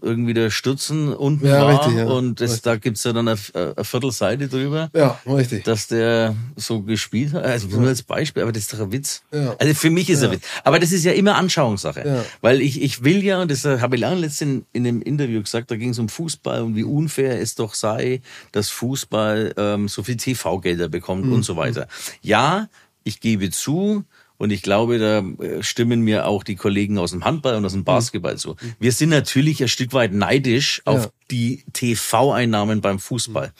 irgendwie 0.01 0.33
der 0.33 0.49
Stützen 0.49 1.13
unten 1.13 1.45
ja, 1.45 1.61
war 1.61 1.67
richtig, 1.73 1.97
ja. 1.97 2.05
und 2.05 2.39
das, 2.39 2.61
da 2.61 2.77
gibt's 2.77 3.03
ja 3.03 3.11
dann 3.11 3.27
eine, 3.27 3.37
eine, 3.53 3.83
Viertelseite 3.83 4.47
drüber. 4.47 4.89
Ja, 4.95 5.19
richtig. 5.27 5.65
Dass 5.65 5.87
der 5.87 6.33
so 6.55 6.81
gespielt 6.81 7.33
hat. 7.33 7.43
Also 7.43 7.67
nur 7.67 7.89
als 7.89 8.03
Beispiel, 8.03 8.43
aber 8.43 8.53
das 8.53 8.63
ist 8.63 8.73
doch 8.73 8.79
ein 8.79 8.93
Witz. 8.93 9.21
Ja. 9.33 9.57
Also 9.59 9.73
für 9.73 9.89
mich 9.89 10.09
ist 10.09 10.21
ja. 10.21 10.29
ein 10.29 10.35
Witz. 10.35 10.43
Aber 10.63 10.79
das 10.79 10.93
ist 10.93 11.03
ja 11.03 11.11
immer 11.11 11.35
Anschauungssache. 11.35 12.23
Weil 12.39 12.61
ich, 12.61 12.81
ich 12.81 13.03
will 13.03 13.21
ja, 13.21 13.41
und 13.41 13.51
das 13.51 13.65
habe 13.65 13.97
ich 13.97 14.01
lange 14.01 14.21
letztens 14.21 14.41
in, 14.41 14.65
in 14.71 14.87
einem 14.87 15.01
Interview 15.01 15.41
gesagt, 15.41 15.69
da 15.69 15.75
ging 15.75 15.89
es 15.89 15.99
um 15.99 16.07
Fußball 16.07 16.61
und 16.61 16.77
wie 16.77 16.85
unfair 16.85 17.41
es 17.41 17.55
doch 17.55 17.73
sei, 17.73 18.21
dass 18.53 18.69
Fußball 18.69 19.55
ähm, 19.57 19.89
so 19.89 20.03
viel 20.03 20.15
TV-Gelder 20.15 20.87
bekommt 20.87 21.25
mhm. 21.25 21.33
und 21.33 21.43
so 21.43 21.57
weiter. 21.57 21.89
Ja, 22.21 22.69
ich 23.03 23.19
gebe 23.19 23.51
zu, 23.51 24.05
und 24.37 24.51
ich 24.51 24.61
glaube, 24.61 24.99
da 24.99 25.19
äh, 25.43 25.63
stimmen 25.63 26.01
mir 26.01 26.27
auch 26.27 26.43
die 26.43 26.55
Kollegen 26.55 26.97
aus 26.97 27.11
dem 27.11 27.23
Handball 27.23 27.55
und 27.55 27.65
aus 27.65 27.71
dem 27.71 27.81
mhm. 27.81 27.85
Basketball 27.85 28.37
zu. 28.37 28.55
Wir 28.79 28.91
sind 28.91 29.09
natürlich 29.09 29.61
ein 29.61 29.67
Stück 29.67 29.93
weit 29.93 30.13
neidisch 30.13 30.81
auf 30.85 31.05
ja. 31.05 31.11
die 31.31 31.63
TV-Einnahmen 31.73 32.81
beim 32.81 32.99
Fußball. 32.99 33.53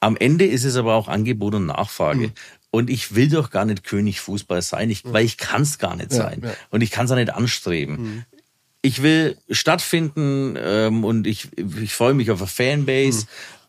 Am 0.00 0.16
Ende 0.16 0.46
ist 0.46 0.64
es 0.64 0.76
aber 0.76 0.94
auch 0.94 1.08
Angebot 1.08 1.54
und 1.54 1.66
Nachfrage. 1.66 2.28
Mhm. 2.28 2.32
Und 2.70 2.90
ich 2.90 3.14
will 3.14 3.30
doch 3.30 3.50
gar 3.50 3.64
nicht 3.64 3.82
König 3.82 4.20
Fußball 4.20 4.60
sein, 4.60 4.90
ich, 4.90 5.02
weil 5.04 5.24
ich 5.24 5.38
kann 5.38 5.62
es 5.62 5.78
gar 5.78 5.96
nicht 5.96 6.12
sein. 6.12 6.40
Ja, 6.42 6.48
ja. 6.50 6.54
Und 6.70 6.82
ich 6.82 6.90
kann 6.90 7.06
es 7.06 7.10
auch 7.10 7.16
nicht 7.16 7.32
anstreben. 7.32 7.96
Mhm. 7.96 8.24
Ich 8.82 9.02
will 9.02 9.36
stattfinden 9.50 10.54
ähm, 10.56 11.04
und 11.04 11.26
ich, 11.26 11.48
ich 11.56 11.94
freue 11.94 12.14
mich 12.14 12.30
auf 12.30 12.40
eine 12.40 12.46
Fanbase. 12.46 13.26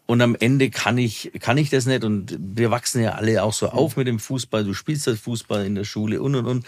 Mhm. 0.10 0.14
Und 0.14 0.22
am 0.22 0.36
Ende 0.36 0.70
kann 0.70 0.98
ich, 0.98 1.32
kann 1.40 1.58
ich 1.58 1.70
das 1.70 1.86
nicht. 1.86 2.04
Und 2.04 2.38
wir 2.40 2.72
wachsen 2.72 3.02
ja 3.02 3.12
alle 3.12 3.44
auch 3.44 3.54
so 3.54 3.70
auf 3.70 3.96
mit 3.96 4.08
dem 4.08 4.20
Fußball. 4.20 4.64
Du 4.64 4.74
spielst 4.74 5.08
halt 5.08 5.20
Fußball 5.20 5.66
in 5.66 5.76
der 5.76 5.84
Schule 5.84 6.22
und 6.22 6.36
und 6.36 6.46
und. 6.46 6.66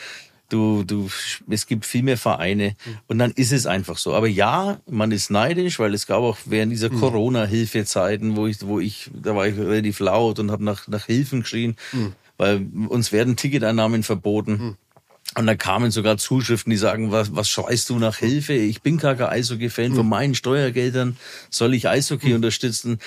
Du, 0.49 0.83
du, 0.83 1.09
es 1.49 1.65
gibt 1.65 1.85
viel 1.85 2.03
mehr 2.03 2.17
Vereine 2.17 2.75
und 3.07 3.19
dann 3.19 3.31
ist 3.31 3.53
es 3.53 3.65
einfach 3.65 3.97
so. 3.97 4.13
Aber 4.13 4.27
ja, 4.27 4.81
man 4.85 5.13
ist 5.13 5.31
neidisch, 5.31 5.79
weil 5.79 5.93
es 5.93 6.07
gab 6.07 6.17
auch 6.17 6.37
während 6.43 6.73
dieser 6.73 6.91
mhm. 6.91 6.99
Corona-Hilfezeiten, 6.99 8.35
wo 8.35 8.47
ich, 8.47 8.67
wo 8.67 8.81
ich, 8.81 9.09
da 9.13 9.33
war 9.33 9.47
ich 9.47 9.55
relativ 9.57 10.01
laut 10.01 10.39
und 10.39 10.51
habe 10.51 10.65
nach, 10.65 10.89
nach 10.89 11.05
Hilfen 11.05 11.43
geschrien, 11.43 11.77
mhm. 11.93 12.15
weil 12.35 12.67
uns 12.89 13.13
werden 13.13 13.37
Ticketeinnahmen 13.37 14.03
verboten. 14.03 14.51
Mhm. 14.51 14.77
Und 15.35 15.47
da 15.47 15.55
kamen 15.55 15.91
sogar 15.91 16.17
Zuschriften, 16.17 16.71
die 16.71 16.77
sagen, 16.77 17.11
was, 17.11 17.33
was 17.33 17.47
schreist 17.47 17.89
du 17.89 17.99
nach 17.99 18.17
Hilfe? 18.17 18.53
Ich 18.53 18.81
bin 18.81 18.97
gar 18.97 19.15
kein 19.15 19.29
Eishockey-Fan. 19.29 19.95
Von 19.95 20.09
meinen 20.09 20.35
Steuergeldern 20.35 21.15
soll 21.49 21.73
ich 21.73 21.87
Eishockey 21.87 22.29
mhm. 22.29 22.35
unterstützen. 22.35 22.99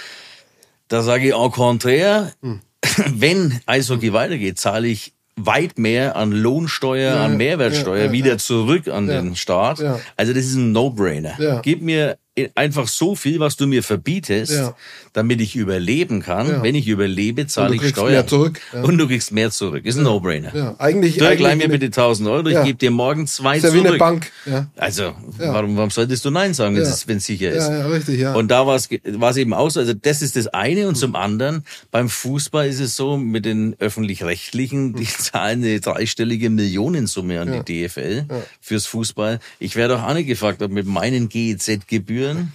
Da 0.88 1.02
sage 1.02 1.28
ich 1.28 1.34
au 1.34 1.50
contraire, 1.50 2.32
mhm. 2.40 2.60
wenn 3.14 3.60
Eishockey 3.66 4.14
weitergeht, 4.14 4.58
zahle 4.58 4.88
ich 4.88 5.12
weit 5.36 5.78
mehr 5.78 6.16
an 6.16 6.32
Lohnsteuer, 6.32 7.16
ja, 7.16 7.24
an 7.24 7.36
Mehrwertsteuer 7.36 7.98
ja, 7.98 8.04
ja, 8.06 8.12
wieder 8.12 8.38
zurück 8.38 8.88
an 8.88 9.06
den 9.06 9.36
Staat. 9.36 9.82
Also 10.16 10.32
das 10.32 10.44
ist 10.44 10.54
ein 10.54 10.72
No-Brainer. 10.72 11.60
Gib 11.62 11.82
mir 11.82 12.18
einfach 12.54 12.88
so 12.88 13.14
viel, 13.14 13.38
was 13.38 13.56
du 13.56 13.66
mir 13.66 13.82
verbietest, 13.82 14.52
ja. 14.52 14.74
damit 15.12 15.40
ich 15.40 15.54
überleben 15.54 16.20
kann. 16.20 16.48
Ja. 16.48 16.62
Wenn 16.62 16.74
ich 16.74 16.88
überlebe, 16.88 17.46
zahle 17.46 17.76
ich 17.76 17.88
Steuern. 17.88 18.12
Mehr 18.12 18.26
zurück. 18.26 18.60
Ja. 18.72 18.82
Und 18.82 18.98
du 18.98 19.06
kriegst 19.06 19.30
mehr 19.30 19.52
zurück. 19.52 19.84
Ist 19.84 19.98
ein 19.98 20.02
No-Brainer. 20.02 20.54
Ja. 20.54 20.74
Eigentlich, 20.78 21.16
du 21.18 21.28
eigentlich 21.28 21.56
mir 21.56 21.68
bitte 21.68 21.86
1000 21.86 22.28
Euro, 22.28 22.48
ich 22.48 22.62
gebe 22.64 22.74
dir 22.74 22.90
morgen 22.90 23.28
zwei 23.28 23.58
ist 23.58 23.62
ja 23.62 23.70
zurück. 23.70 23.84
Wie 23.84 23.88
eine 23.88 23.98
Bank. 23.98 24.32
Ja. 24.46 24.66
Also, 24.76 25.14
warum, 25.38 25.76
warum 25.76 25.90
solltest 25.90 26.24
du 26.24 26.30
Nein 26.30 26.54
sagen, 26.54 26.74
wenn 26.74 26.82
es 27.16 27.26
sicher 27.26 27.52
ist? 27.52 27.68
Ja, 27.68 27.78
ja, 27.78 27.86
richtig, 27.86 28.18
ja. 28.18 28.34
Und 28.34 28.48
da 28.48 28.66
war 28.66 28.74
es 28.76 29.36
eben 29.36 29.54
auch 29.54 29.70
so. 29.70 29.80
Also, 29.80 29.94
das 29.94 30.20
ist 30.20 30.34
das 30.34 30.48
eine. 30.48 30.88
Und 30.88 30.96
zum 30.96 31.14
anderen, 31.14 31.64
beim 31.92 32.08
Fußball 32.08 32.66
ist 32.66 32.80
es 32.80 32.96
so, 32.96 33.16
mit 33.16 33.44
den 33.44 33.76
Öffentlich-Rechtlichen, 33.78 34.94
die 34.94 35.06
zahlen 35.06 35.62
eine 35.62 35.80
dreistellige 35.80 36.50
Millionensumme 36.50 37.40
an 37.40 37.64
die 37.64 37.86
DFL 37.86 38.24
fürs 38.60 38.86
Fußball. 38.86 39.38
Ich 39.60 39.76
werde 39.76 39.98
auch 39.98 40.02
auch 40.02 40.14
nicht 40.14 40.26
gefragt, 40.26 40.62
ob 40.62 40.72
mit 40.72 40.86
meinen 40.86 41.28
GEZ-Gebühren 41.28 42.23
Gebühren 42.28 42.52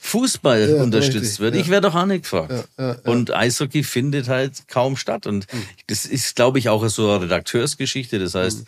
Fußball 0.00 0.68
ja, 0.68 0.82
unterstützt 0.82 1.22
richtig, 1.22 1.40
wird. 1.40 1.54
Ja. 1.54 1.60
Ich 1.62 1.70
werde 1.70 1.88
doch 1.88 1.94
auch 1.94 2.04
nicht 2.04 2.24
gefragt. 2.24 2.68
Ja, 2.78 2.96
und 3.04 3.32
Eishockey 3.34 3.82
findet 3.82 4.28
halt 4.28 4.68
kaum 4.68 4.98
statt. 4.98 5.26
Und 5.26 5.50
mhm. 5.50 5.62
das 5.86 6.04
ist, 6.04 6.36
glaube 6.36 6.58
ich, 6.58 6.68
auch 6.68 6.86
so 6.88 7.10
eine 7.10 7.22
Redakteursgeschichte. 7.22 8.18
Das 8.18 8.34
heißt, 8.34 8.60
mhm. 8.60 8.66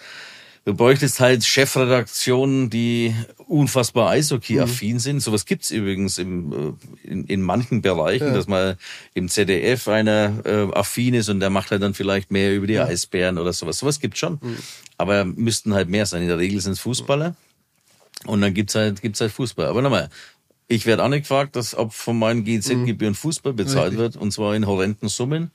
Du 0.67 0.75
bräuchtest 0.75 1.21
halt 1.21 1.45
Chefredaktionen, 1.45 2.71
die 2.71 3.14
unfassbar 3.47 4.11
Eishockey-affin 4.11 4.95
mhm. 4.95 4.99
sind. 4.99 5.21
Sowas 5.21 5.47
gibt's 5.47 5.71
übrigens 5.71 6.19
im, 6.19 6.77
äh, 7.05 7.09
in, 7.09 7.25
in 7.27 7.41
manchen 7.41 7.83
Bereichen, 7.83 8.35
dass 8.35 8.49
mal 8.49 8.77
im 9.14 9.29
ZDF 9.29 9.87
einer 9.87 10.45
äh, 10.45 10.67
affin 10.73 11.14
ist 11.14 11.29
und 11.29 11.39
der 11.39 11.51
macht 11.51 11.71
halt 11.71 11.83
dann 11.83 11.95
vielleicht 11.95 12.33
mehr 12.33 12.53
über 12.53 12.67
die 12.67 12.73
ja. 12.73 12.85
Eisbären 12.85 13.39
oder 13.39 13.53
sowas. 13.53 13.79
Sowas 13.79 14.01
gibt's 14.01 14.19
schon. 14.19 14.41
Mhm. 14.43 14.57
Aber 14.99 15.25
müssten 15.25 15.73
halt 15.73 15.89
mehr 15.89 16.05
sein. 16.05 16.23
In 16.23 16.29
der 16.29 16.39
Regel 16.39 16.61
sind 16.61 16.73
es 16.73 16.81
Fußballer. 16.81 17.37
Und 18.25 18.41
dann 18.41 18.55
gibt's 18.55 18.75
halt, 18.75 19.03
gibt's 19.03 19.21
halt 19.21 19.33
Fußball. 19.33 19.67
Aber 19.67 19.83
nochmal, 19.83 20.09
ich 20.69 20.87
werde 20.87 21.05
auch 21.05 21.09
nicht 21.09 21.23
gefragt, 21.23 21.55
dass 21.57 21.77
ob 21.77 21.93
von 21.93 22.19
meinen 22.19 22.45
GZ-Gebühren 22.45 23.12
mhm. 23.12 23.17
Fußball 23.17 23.53
bezahlt 23.53 23.93
Richtig. 23.93 23.99
wird, 23.99 24.17
und 24.17 24.33
zwar 24.33 24.55
in 24.55 24.67
horrenden 24.67 25.09
Summen. 25.09 25.51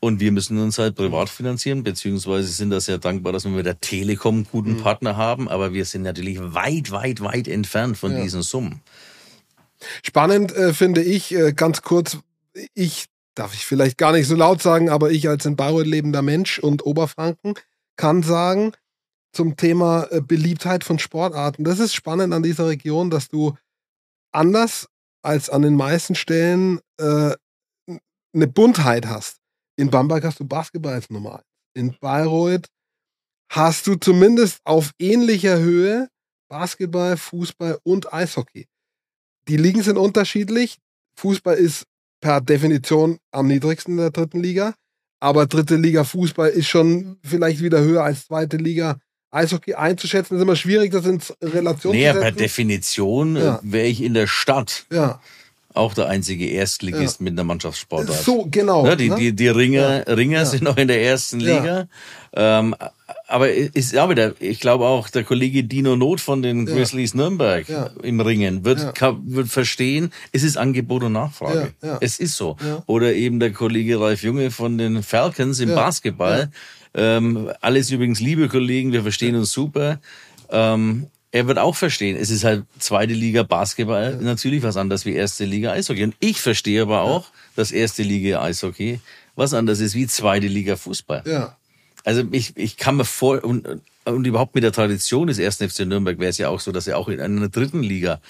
Und 0.00 0.18
wir 0.18 0.32
müssen 0.32 0.58
uns 0.58 0.78
halt 0.78 0.96
privat 0.96 1.28
finanzieren, 1.28 1.84
beziehungsweise 1.84 2.48
sind 2.48 2.70
da 2.70 2.80
sehr 2.80 2.98
dankbar, 2.98 3.32
dass 3.32 3.44
wir 3.44 3.52
mit 3.52 3.66
der 3.66 3.80
Telekom 3.80 4.34
einen 4.36 4.48
guten 4.50 4.72
mhm. 4.72 4.82
Partner 4.82 5.16
haben, 5.16 5.48
aber 5.48 5.72
wir 5.72 5.84
sind 5.84 6.02
natürlich 6.02 6.40
weit, 6.40 6.90
weit, 6.90 7.22
weit 7.22 7.46
entfernt 7.46 7.96
von 7.96 8.10
ja. 8.10 8.22
diesen 8.22 8.42
Summen. 8.42 8.80
Spannend 10.02 10.52
äh, 10.56 10.72
finde 10.72 11.02
ich, 11.02 11.32
äh, 11.32 11.52
ganz 11.52 11.82
kurz, 11.82 12.18
ich 12.74 13.06
darf 13.34 13.54
ich 13.54 13.64
vielleicht 13.64 13.98
gar 13.98 14.12
nicht 14.12 14.26
so 14.26 14.34
laut 14.34 14.60
sagen, 14.62 14.90
aber 14.90 15.10
ich 15.10 15.28
als 15.28 15.46
in 15.46 15.56
Bayreuth 15.56 15.86
lebender 15.86 16.22
Mensch 16.22 16.58
und 16.58 16.84
Oberfranken 16.84 17.54
kann 17.96 18.22
sagen, 18.22 18.72
zum 19.32 19.56
Thema 19.56 20.06
äh, 20.10 20.20
Beliebtheit 20.20 20.84
von 20.84 20.98
Sportarten. 20.98 21.64
Das 21.64 21.78
ist 21.78 21.94
spannend 21.94 22.32
an 22.32 22.42
dieser 22.42 22.66
Region, 22.66 23.10
dass 23.10 23.28
du 23.28 23.56
anders 24.32 24.88
als 25.22 25.50
an 25.50 25.62
den 25.62 25.76
meisten 25.76 26.14
Stellen 26.14 26.80
äh, 26.98 27.34
eine 28.34 28.46
Buntheit 28.46 29.06
hast. 29.06 29.38
In 29.76 29.90
Bamberg 29.90 30.24
hast 30.24 30.40
du 30.40 30.44
Basketball 30.44 30.94
als 30.94 31.10
1. 31.10 31.20
In 31.74 31.96
Bayreuth 32.00 32.68
hast 33.50 33.86
du 33.86 33.94
zumindest 33.96 34.60
auf 34.64 34.92
ähnlicher 34.98 35.58
Höhe 35.58 36.08
Basketball, 36.48 37.16
Fußball 37.16 37.78
und 37.82 38.12
Eishockey. 38.12 38.66
Die 39.48 39.56
Ligen 39.56 39.82
sind 39.82 39.96
unterschiedlich. 39.96 40.78
Fußball 41.16 41.56
ist 41.56 41.84
per 42.20 42.40
Definition 42.40 43.18
am 43.30 43.48
niedrigsten 43.48 43.92
in 43.92 43.98
der 43.98 44.10
dritten 44.10 44.40
Liga. 44.40 44.74
Aber 45.20 45.46
dritte 45.46 45.76
Liga 45.76 46.04
Fußball 46.04 46.50
ist 46.50 46.68
schon 46.68 47.18
vielleicht 47.22 47.62
wieder 47.62 47.80
höher 47.80 48.04
als 48.04 48.26
zweite 48.26 48.56
Liga 48.56 48.98
Eishockey 49.32 49.74
einzuschätzen. 49.74 50.36
Ist 50.36 50.42
immer 50.42 50.56
schwierig, 50.56 50.92
das 50.92 51.06
in 51.06 51.20
Relation 51.42 51.94
naja, 51.94 52.12
zu 52.12 52.20
setzen. 52.20 52.36
per 52.36 52.44
Definition 52.44 53.36
ja. 53.36 53.60
wäre 53.62 53.86
ich 53.86 54.02
in 54.02 54.14
der 54.14 54.28
Stadt. 54.28 54.86
Ja 54.92 55.20
auch 55.74 55.94
der 55.94 56.08
einzige 56.08 56.46
Erstligist 56.46 57.20
ja. 57.20 57.24
mit 57.24 57.32
einer 57.32 57.44
Mannschaftssportart. 57.44 58.22
So, 58.22 58.46
genau. 58.50 58.86
Ja, 58.86 58.96
die, 58.96 59.08
ne? 59.08 59.16
die, 59.16 59.32
die 59.32 59.48
Ringer. 59.48 60.04
Ringer 60.06 60.44
sind 60.46 60.62
noch 60.62 60.76
in 60.76 60.88
der 60.88 61.02
ersten 61.02 61.40
Liga. 61.40 61.88
Ähm, 62.34 62.74
aber 63.28 63.50
ist 63.50 63.92
ja 63.92 64.08
wieder, 64.08 64.34
ich 64.40 64.60
glaube 64.60 64.86
auch 64.86 65.08
der 65.08 65.24
Kollege 65.24 65.64
Dino 65.64 65.96
Not 65.96 66.20
von 66.20 66.42
den 66.42 66.66
Grizzlies 66.66 67.14
Nürnberg 67.14 67.66
im 68.02 68.20
Ringen 68.20 68.64
wird, 68.64 69.00
wird 69.26 69.48
verstehen, 69.48 70.12
es 70.32 70.42
ist 70.42 70.56
Angebot 70.56 71.02
und 71.04 71.12
Nachfrage. 71.12 71.72
Es 72.00 72.18
ist 72.18 72.36
so. 72.36 72.56
Oder 72.86 73.14
eben 73.14 73.40
der 73.40 73.52
Kollege 73.52 74.00
Ralf 74.00 74.22
Junge 74.22 74.50
von 74.50 74.78
den 74.78 75.02
Falcons 75.02 75.60
im 75.60 75.74
Basketball. 75.74 76.50
Ähm, 76.94 77.50
alles 77.60 77.90
übrigens 77.90 78.20
liebe 78.20 78.48
Kollegen, 78.48 78.92
wir 78.92 79.02
verstehen 79.02 79.34
uns 79.34 79.52
super. 79.52 80.00
Ähm, 80.50 81.06
er 81.30 81.46
wird 81.46 81.58
auch 81.58 81.74
verstehen, 81.74 82.16
es 82.16 82.28
ist 82.28 82.44
halt 82.44 82.64
zweite 82.78 83.14
Liga 83.14 83.42
Basketball 83.42 84.16
natürlich 84.16 84.62
was 84.62 84.76
anderes 84.76 85.06
wie 85.06 85.14
erste 85.14 85.46
Liga 85.46 85.72
Eishockey. 85.72 86.04
Und 86.04 86.14
ich 86.20 86.42
verstehe 86.42 86.82
aber 86.82 87.00
auch, 87.00 87.26
dass 87.56 87.72
erste 87.72 88.02
Liga 88.02 88.42
Eishockey 88.42 89.00
was 89.34 89.54
anderes 89.54 89.80
ist 89.80 89.94
wie 89.94 90.06
zweite 90.06 90.46
Liga 90.46 90.76
Fußball. 90.76 91.22
Ja. 91.24 91.56
Also 92.04 92.22
ich, 92.32 92.54
ich 92.56 92.76
kann 92.76 92.96
mir 92.96 93.06
vor, 93.06 93.42
und, 93.42 93.66
und 94.04 94.26
überhaupt 94.26 94.54
mit 94.54 94.62
der 94.62 94.72
Tradition 94.72 95.28
des 95.28 95.38
ersten 95.38 95.68
FC 95.70 95.80
Nürnberg 95.80 96.18
wäre 96.18 96.28
es 96.28 96.36
ja 96.36 96.50
auch 96.50 96.60
so, 96.60 96.70
dass 96.70 96.84
sie 96.84 96.92
auch 96.92 97.08
in 97.08 97.20
einer 97.20 97.48
dritten 97.48 97.82
Liga 97.82 98.20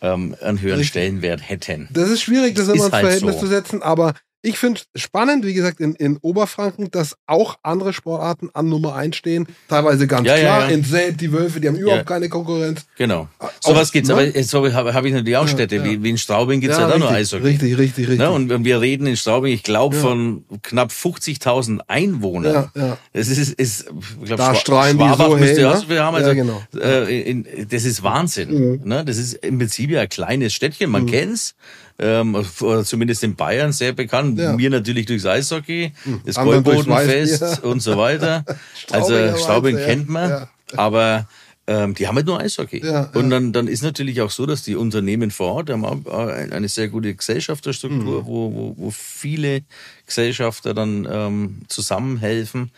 ähm, 0.00 0.36
einen 0.40 0.60
höheren. 0.60 0.84
Stellenwert 0.84 1.48
hätten. 1.48 1.88
Das 1.92 2.10
ist 2.10 2.22
schwierig, 2.22 2.54
das, 2.54 2.66
das 2.66 2.76
immer 2.76 2.84
ins 2.86 2.92
halt 2.92 3.04
Verhältnis 3.04 3.34
so. 3.34 3.40
zu 3.40 3.46
setzen, 3.46 3.82
aber 3.82 4.14
ich 4.44 4.58
finde 4.58 4.82
spannend, 4.94 5.46
wie 5.46 5.54
gesagt, 5.54 5.80
in, 5.80 5.94
in 5.94 6.18
Oberfranken, 6.18 6.90
dass 6.90 7.16
auch 7.26 7.56
andere 7.62 7.94
Sportarten 7.94 8.50
an 8.52 8.68
Nummer 8.68 8.94
1 8.94 9.16
stehen. 9.16 9.46
Teilweise 9.68 10.06
ganz 10.06 10.28
ja, 10.28 10.36
klar. 10.36 10.60
Ja, 10.60 10.68
ja. 10.68 10.74
In 10.74 10.84
Zelt, 10.84 11.18
die 11.22 11.32
Wölfe, 11.32 11.60
die 11.60 11.68
haben 11.68 11.76
überhaupt 11.76 12.06
keine 12.06 12.28
Konkurrenz. 12.28 12.84
Genau. 12.98 13.26
So 13.60 13.74
was 13.74 13.90
geht's. 13.90 14.08
Ne? 14.08 14.14
Aber 14.14 14.42
so 14.42 14.70
habe 14.70 14.92
hab 14.92 15.04
ich 15.06 15.14
natürlich 15.14 15.38
auch 15.38 15.48
Städte. 15.48 15.82
Wie, 15.82 16.02
wie 16.02 16.10
in 16.10 16.18
Straubing 16.18 16.60
gibt's 16.60 16.76
ja, 16.76 16.86
da 16.86 16.98
nur 16.98 17.10
Eishockey. 17.10 17.42
Richtig, 17.42 17.78
richtig, 17.78 18.08
richtig. 18.08 18.18
Ne? 18.18 18.30
Und 18.30 18.64
wir 18.64 18.82
reden 18.82 19.06
in 19.06 19.16
Straubing, 19.16 19.54
ich 19.54 19.62
glaube, 19.62 19.96
von 19.96 20.44
knapp 20.62 20.90
50.000 20.90 21.80
Einwohnern. 21.88 22.70
Ja, 22.74 22.82
ja. 22.82 22.98
Das 23.14 23.28
ist, 23.28 23.54
ist 23.54 23.86
ich 24.20 24.26
glaube, 24.26 24.42
da 24.42 24.54
strahlen 24.54 24.98
die 24.98 25.08
so 25.16 25.38
hey, 25.38 25.54
ne? 25.54 25.82
so 25.88 25.96
haben. 25.96 26.16
Also, 26.16 26.28
ja, 26.28 26.34
genau. 26.34 26.62
Äh, 26.76 27.22
in, 27.22 27.46
das 27.70 27.84
ist 27.84 28.02
Wahnsinn. 28.02 28.50
Mhm. 28.50 28.80
Ne? 28.84 29.06
Das 29.06 29.16
ist 29.16 29.32
im 29.34 29.56
Prinzip 29.56 29.88
ja 29.88 30.02
ein 30.02 30.08
kleines 30.10 30.52
Städtchen. 30.52 30.90
Man 30.90 31.04
mhm. 31.04 31.10
kennt's 31.10 31.54
ähm, 31.98 32.44
zumindest 32.84 33.22
in 33.22 33.36
Bayern 33.36 33.72
sehr 33.72 33.92
bekannt. 33.92 34.38
Ja. 34.38 34.54
Mir 34.54 34.70
natürlich 34.70 35.06
durchs 35.06 35.26
Eishockey, 35.26 35.92
hm. 36.02 36.20
das 36.24 36.36
Goldbodenfest 36.36 37.62
und 37.62 37.80
so 37.80 37.96
weiter. 37.96 38.44
also 38.90 39.14
Straubing 39.36 39.78
ja. 39.78 39.84
kennt 39.84 40.08
man, 40.08 40.48
aber 40.76 41.28
ähm, 41.66 41.94
die 41.94 42.06
haben 42.06 42.16
halt 42.16 42.26
nur 42.26 42.40
Eishockey. 42.40 42.82
Und 43.14 43.30
dann, 43.30 43.52
dann 43.52 43.68
ist 43.68 43.82
natürlich 43.82 44.20
auch 44.20 44.30
so, 44.30 44.44
dass 44.44 44.62
die 44.62 44.76
Unternehmen 44.76 45.30
vor 45.30 45.54
Ort 45.54 45.70
haben 45.70 46.06
eine 46.06 46.68
sehr 46.68 46.88
gute 46.88 47.14
Gesellschafterstruktur, 47.14 48.22
mhm. 48.22 48.26
wo, 48.26 48.52
wo, 48.52 48.74
wo 48.76 48.90
viele 48.90 49.62
Gesellschafter 50.06 50.74
dann 50.74 51.08
ähm, 51.10 51.62
zusammenhelfen 51.68 52.70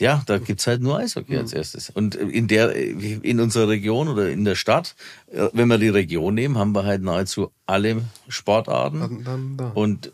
ja, 0.00 0.22
da 0.26 0.38
gibt's 0.38 0.66
halt 0.66 0.82
nur 0.82 0.98
Eishockey 0.98 1.36
als 1.36 1.52
mhm. 1.52 1.58
erstes. 1.58 1.90
Und 1.90 2.14
in 2.14 2.48
der, 2.48 2.74
in 2.74 3.40
unserer 3.40 3.68
Region 3.68 4.08
oder 4.08 4.28
in 4.28 4.44
der 4.44 4.54
Stadt, 4.54 4.94
äh, 5.32 5.48
wenn 5.52 5.68
wir 5.68 5.78
die 5.78 5.88
Region 5.88 6.34
nehmen, 6.34 6.58
haben 6.58 6.74
wir 6.74 6.84
halt 6.84 7.02
nahezu 7.02 7.50
alle 7.66 8.02
Sportarten. 8.28 9.00
Dann, 9.00 9.24
dann, 9.24 9.56
dann. 9.56 9.72
Und 9.72 10.10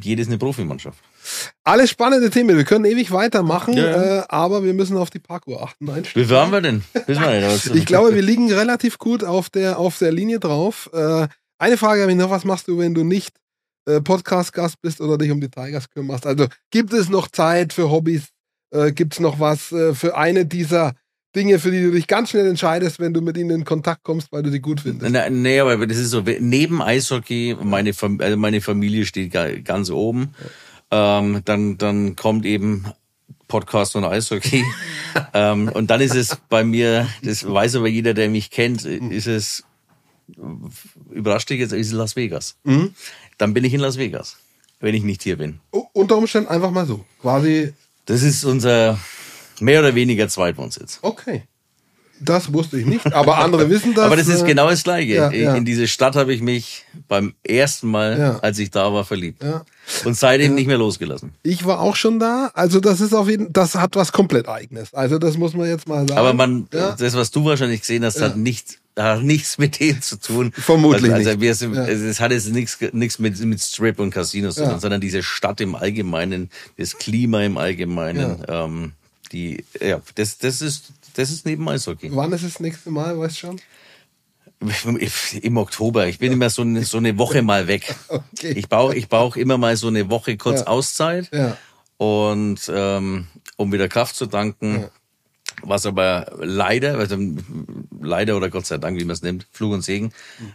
jedes 0.00 0.28
eine 0.28 0.38
Profimannschaft. 0.38 0.98
Alles 1.64 1.90
spannende 1.90 2.30
Themen. 2.30 2.56
Wir 2.56 2.64
können 2.64 2.84
ewig 2.84 3.12
weitermachen, 3.12 3.74
ja. 3.74 4.20
äh, 4.20 4.24
aber 4.28 4.64
wir 4.64 4.74
müssen 4.74 4.96
auf 4.96 5.10
die 5.10 5.20
Parkour 5.20 5.62
achten. 5.62 5.86
Wie 6.14 6.30
waren 6.30 6.50
wir 6.50 6.60
denn? 6.60 6.82
ich 7.74 7.86
glaube, 7.86 8.14
wir 8.14 8.22
liegen 8.22 8.52
relativ 8.52 8.98
gut 8.98 9.22
auf 9.22 9.48
der, 9.50 9.78
auf 9.78 9.98
der 9.98 10.12
Linie 10.12 10.40
drauf. 10.40 10.90
Äh, 10.92 11.28
eine 11.58 11.76
Frage 11.76 12.02
habe 12.02 12.10
ich 12.10 12.18
noch. 12.18 12.30
Was 12.30 12.44
machst 12.44 12.66
du, 12.66 12.78
wenn 12.78 12.94
du 12.94 13.04
nicht 13.04 13.36
äh, 13.86 14.00
Podcast-Gast 14.00 14.80
bist 14.82 15.00
oder 15.00 15.16
dich 15.16 15.30
um 15.30 15.40
die 15.40 15.48
Tigers 15.48 15.88
kümmerst? 15.90 16.26
Also 16.26 16.48
gibt 16.70 16.92
es 16.92 17.08
noch 17.08 17.28
Zeit 17.28 17.72
für 17.72 17.88
Hobbys, 17.88 18.31
äh, 18.72 18.92
Gibt 18.92 19.14
es 19.14 19.20
noch 19.20 19.38
was 19.38 19.70
äh, 19.72 19.94
für 19.94 20.16
eine 20.16 20.46
dieser 20.46 20.94
Dinge, 21.34 21.58
für 21.58 21.70
die 21.70 21.82
du 21.82 21.92
dich 21.92 22.06
ganz 22.06 22.30
schnell 22.30 22.46
entscheidest, 22.46 23.00
wenn 23.00 23.14
du 23.14 23.20
mit 23.20 23.36
ihnen 23.36 23.50
in 23.50 23.64
Kontakt 23.64 24.02
kommst, 24.02 24.32
weil 24.32 24.42
du 24.42 24.50
sie 24.50 24.60
gut 24.60 24.80
findest? 24.80 25.12
Na, 25.12 25.30
nee, 25.30 25.60
aber 25.60 25.86
das 25.86 25.96
ist 25.96 26.10
so, 26.10 26.22
neben 26.40 26.82
Eishockey, 26.82 27.56
meine, 27.62 27.94
Fam 27.94 28.20
also 28.20 28.36
meine 28.36 28.60
Familie 28.60 29.06
steht 29.06 29.32
ganz 29.64 29.90
oben. 29.90 30.34
Ja. 30.90 31.18
Ähm, 31.18 31.40
dann, 31.44 31.78
dann 31.78 32.16
kommt 32.16 32.44
eben 32.44 32.84
Podcast 33.48 33.96
und 33.96 34.04
Eishockey. 34.04 34.62
ähm, 35.34 35.68
und 35.68 35.90
dann 35.90 36.02
ist 36.02 36.14
es 36.14 36.36
bei 36.48 36.64
mir, 36.64 37.08
das 37.22 37.48
weiß 37.48 37.76
aber 37.76 37.88
jeder, 37.88 38.12
der 38.12 38.28
mich 38.28 38.50
kennt, 38.50 38.84
ist 38.84 39.26
es, 39.26 39.64
überrascht 41.10 41.48
dich 41.48 41.60
jetzt, 41.60 41.72
ist 41.72 41.88
es 41.88 41.92
Las 41.94 42.14
Vegas. 42.14 42.56
Mhm. 42.64 42.94
Dann 43.38 43.54
bin 43.54 43.64
ich 43.64 43.72
in 43.72 43.80
Las 43.80 43.96
Vegas, 43.96 44.36
wenn 44.80 44.94
ich 44.94 45.02
nicht 45.02 45.22
hier 45.22 45.38
bin. 45.38 45.60
unter 45.70 46.18
Umständen 46.18 46.50
einfach 46.50 46.70
mal 46.70 46.86
so. 46.86 47.06
Quasi 47.22 47.72
das 48.06 48.22
ist 48.22 48.44
unser 48.44 48.98
mehr 49.60 49.80
oder 49.80 49.94
weniger 49.94 50.28
Zweitwohnsitz. 50.28 50.98
Okay. 51.02 51.44
Das 52.24 52.52
wusste 52.52 52.78
ich 52.78 52.86
nicht, 52.86 53.12
aber 53.12 53.38
andere 53.38 53.68
wissen 53.68 53.94
das. 53.96 54.04
aber 54.04 54.16
das 54.16 54.28
ist 54.28 54.42
äh, 54.42 54.46
genau 54.46 54.70
das 54.70 54.84
Gleiche. 54.84 55.14
Ja, 55.14 55.32
ja. 55.32 55.56
In 55.56 55.64
diese 55.64 55.88
Stadt 55.88 56.14
habe 56.14 56.32
ich 56.32 56.40
mich 56.40 56.84
beim 57.08 57.34
ersten 57.42 57.88
Mal, 57.88 58.16
ja. 58.16 58.38
als 58.38 58.60
ich 58.60 58.70
da 58.70 58.92
war, 58.92 59.04
verliebt. 59.04 59.44
Und 60.04 60.16
seitdem 60.16 60.54
nicht 60.54 60.68
mehr 60.68 60.78
losgelassen. 60.78 61.32
Ich 61.42 61.64
war 61.66 61.80
auch 61.80 61.96
schon 61.96 62.20
da. 62.20 62.52
Also 62.54 62.78
das 62.78 63.00
ist 63.00 63.12
auf 63.12 63.28
jeden 63.28 63.52
das 63.52 63.74
hat 63.74 63.96
was 63.96 64.12
komplett 64.12 64.48
eigenes. 64.48 64.94
Also 64.94 65.18
das 65.18 65.36
muss 65.36 65.54
man 65.54 65.68
jetzt 65.68 65.88
mal 65.88 66.06
sagen. 66.06 66.12
Aber 66.12 66.32
man, 66.32 66.68
das, 66.70 67.14
was 67.14 67.32
du 67.32 67.44
wahrscheinlich 67.44 67.80
gesehen 67.80 68.04
hast, 68.04 68.20
hat 68.20 68.36
nicht 68.36 68.78
hat 68.96 69.22
nichts 69.22 69.58
mit 69.58 69.80
dem 69.80 70.02
zu 70.02 70.18
tun. 70.18 70.52
Vermutlich 70.52 71.12
also, 71.12 71.30
also 71.30 71.40
wir 71.40 71.54
sind, 71.54 71.74
ja. 71.74 71.86
Es 71.86 72.20
hat 72.20 72.30
jetzt 72.30 72.48
nichts, 72.48 72.78
nichts 72.92 73.18
mit, 73.18 73.38
mit 73.40 73.60
Strip 73.60 73.98
und 73.98 74.10
Casinos 74.10 74.56
zu 74.56 74.64
tun, 74.64 74.80
sondern 74.80 75.00
diese 75.00 75.22
Stadt 75.22 75.60
im 75.60 75.74
Allgemeinen, 75.74 76.50
das 76.76 76.98
Klima 76.98 77.42
im 77.42 77.56
Allgemeinen, 77.56 78.44
ähm, 78.48 78.92
die, 79.32 79.64
ja, 79.80 80.00
das, 80.14 80.38
das 80.38 80.60
ist, 80.60 80.92
das 81.14 81.30
ist 81.30 81.46
neben 81.46 81.66
Eishockey. 81.68 82.10
Wann 82.12 82.32
ist 82.32 82.44
das 82.44 82.60
nächste 82.60 82.90
Mal, 82.90 83.18
weißt 83.18 83.36
du 83.36 83.40
schon? 83.40 83.60
Im 85.42 85.56
Oktober. 85.56 86.06
Ich 86.06 86.18
bin 86.18 86.32
immer 86.32 86.48
so 86.48 86.62
eine, 86.62 86.84
so 86.84 86.98
eine 86.98 87.18
Woche 87.18 87.42
mal 87.42 87.66
weg. 87.66 87.94
Okay. 88.08 88.52
Ich 88.56 88.68
brauche 88.68 88.96
ich 88.96 89.08
brauch 89.08 89.36
immer 89.36 89.56
mal 89.56 89.76
so 89.76 89.86
eine 89.88 90.10
Woche 90.10 90.36
kurz 90.36 90.60
ja. 90.60 90.66
Auszeit. 90.66 91.30
Ja. 91.32 91.56
Und 91.96 92.60
ähm, 92.72 93.28
um 93.56 93.72
wieder 93.72 93.88
Kraft 93.88 94.16
zu 94.16 94.26
danken. 94.26 94.86
Was 95.62 95.86
aber 95.86 96.32
leider, 96.40 96.98
also 96.98 97.16
leider 98.00 98.36
oder 98.36 98.50
Gott 98.50 98.66
sei 98.66 98.78
Dank, 98.78 98.98
wie 98.98 99.04
man 99.04 99.14
es 99.14 99.22
nennt, 99.22 99.46
Flug 99.52 99.72
und 99.72 99.82
Segen, 99.82 100.12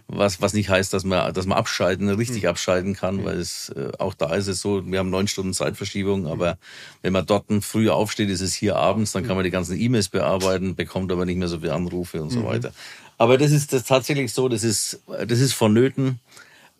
was, 0.07 0.41
was 0.41 0.53
nicht 0.53 0.69
heißt, 0.69 0.93
dass 0.93 1.03
man, 1.03 1.33
dass 1.33 1.45
man 1.45 1.57
abschalten, 1.57 2.09
richtig 2.09 2.43
mhm. 2.43 2.49
abschalten 2.49 2.93
kann, 2.93 3.23
weil 3.23 3.37
es 3.37 3.69
äh, 3.69 3.91
auch 3.99 4.13
da 4.13 4.35
ist 4.35 4.47
es 4.47 4.61
so, 4.61 4.85
wir 4.85 4.99
haben 4.99 5.09
neun 5.09 5.27
Stunden 5.27 5.53
Zeitverschiebung, 5.53 6.27
aber 6.27 6.57
wenn 7.01 7.13
man 7.13 7.25
dort 7.25 7.45
früher 7.61 7.95
aufsteht, 7.95 8.29
ist 8.29 8.41
es 8.41 8.53
hier 8.53 8.75
abends, 8.75 9.13
dann 9.13 9.25
kann 9.25 9.35
man 9.35 9.45
die 9.45 9.51
ganzen 9.51 9.79
E-Mails 9.79 10.09
bearbeiten, 10.09 10.75
bekommt 10.75 11.11
aber 11.11 11.25
nicht 11.25 11.37
mehr 11.37 11.47
so 11.47 11.59
viele 11.59 11.73
Anrufe 11.73 12.21
und 12.21 12.29
so 12.29 12.39
mhm. 12.41 12.45
weiter. 12.45 12.71
Aber 13.17 13.37
das 13.37 13.51
ist 13.51 13.73
das 13.73 13.83
tatsächlich 13.83 14.33
so, 14.33 14.49
das 14.49 14.63
ist, 14.63 15.01
das 15.07 15.39
ist 15.39 15.53
vonnöten, 15.53 16.19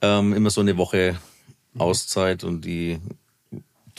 ähm, 0.01 0.34
immer 0.34 0.49
so 0.49 0.61
eine 0.61 0.78
Woche 0.78 1.17
Auszeit 1.78 2.43
und 2.43 2.61
die 2.61 2.99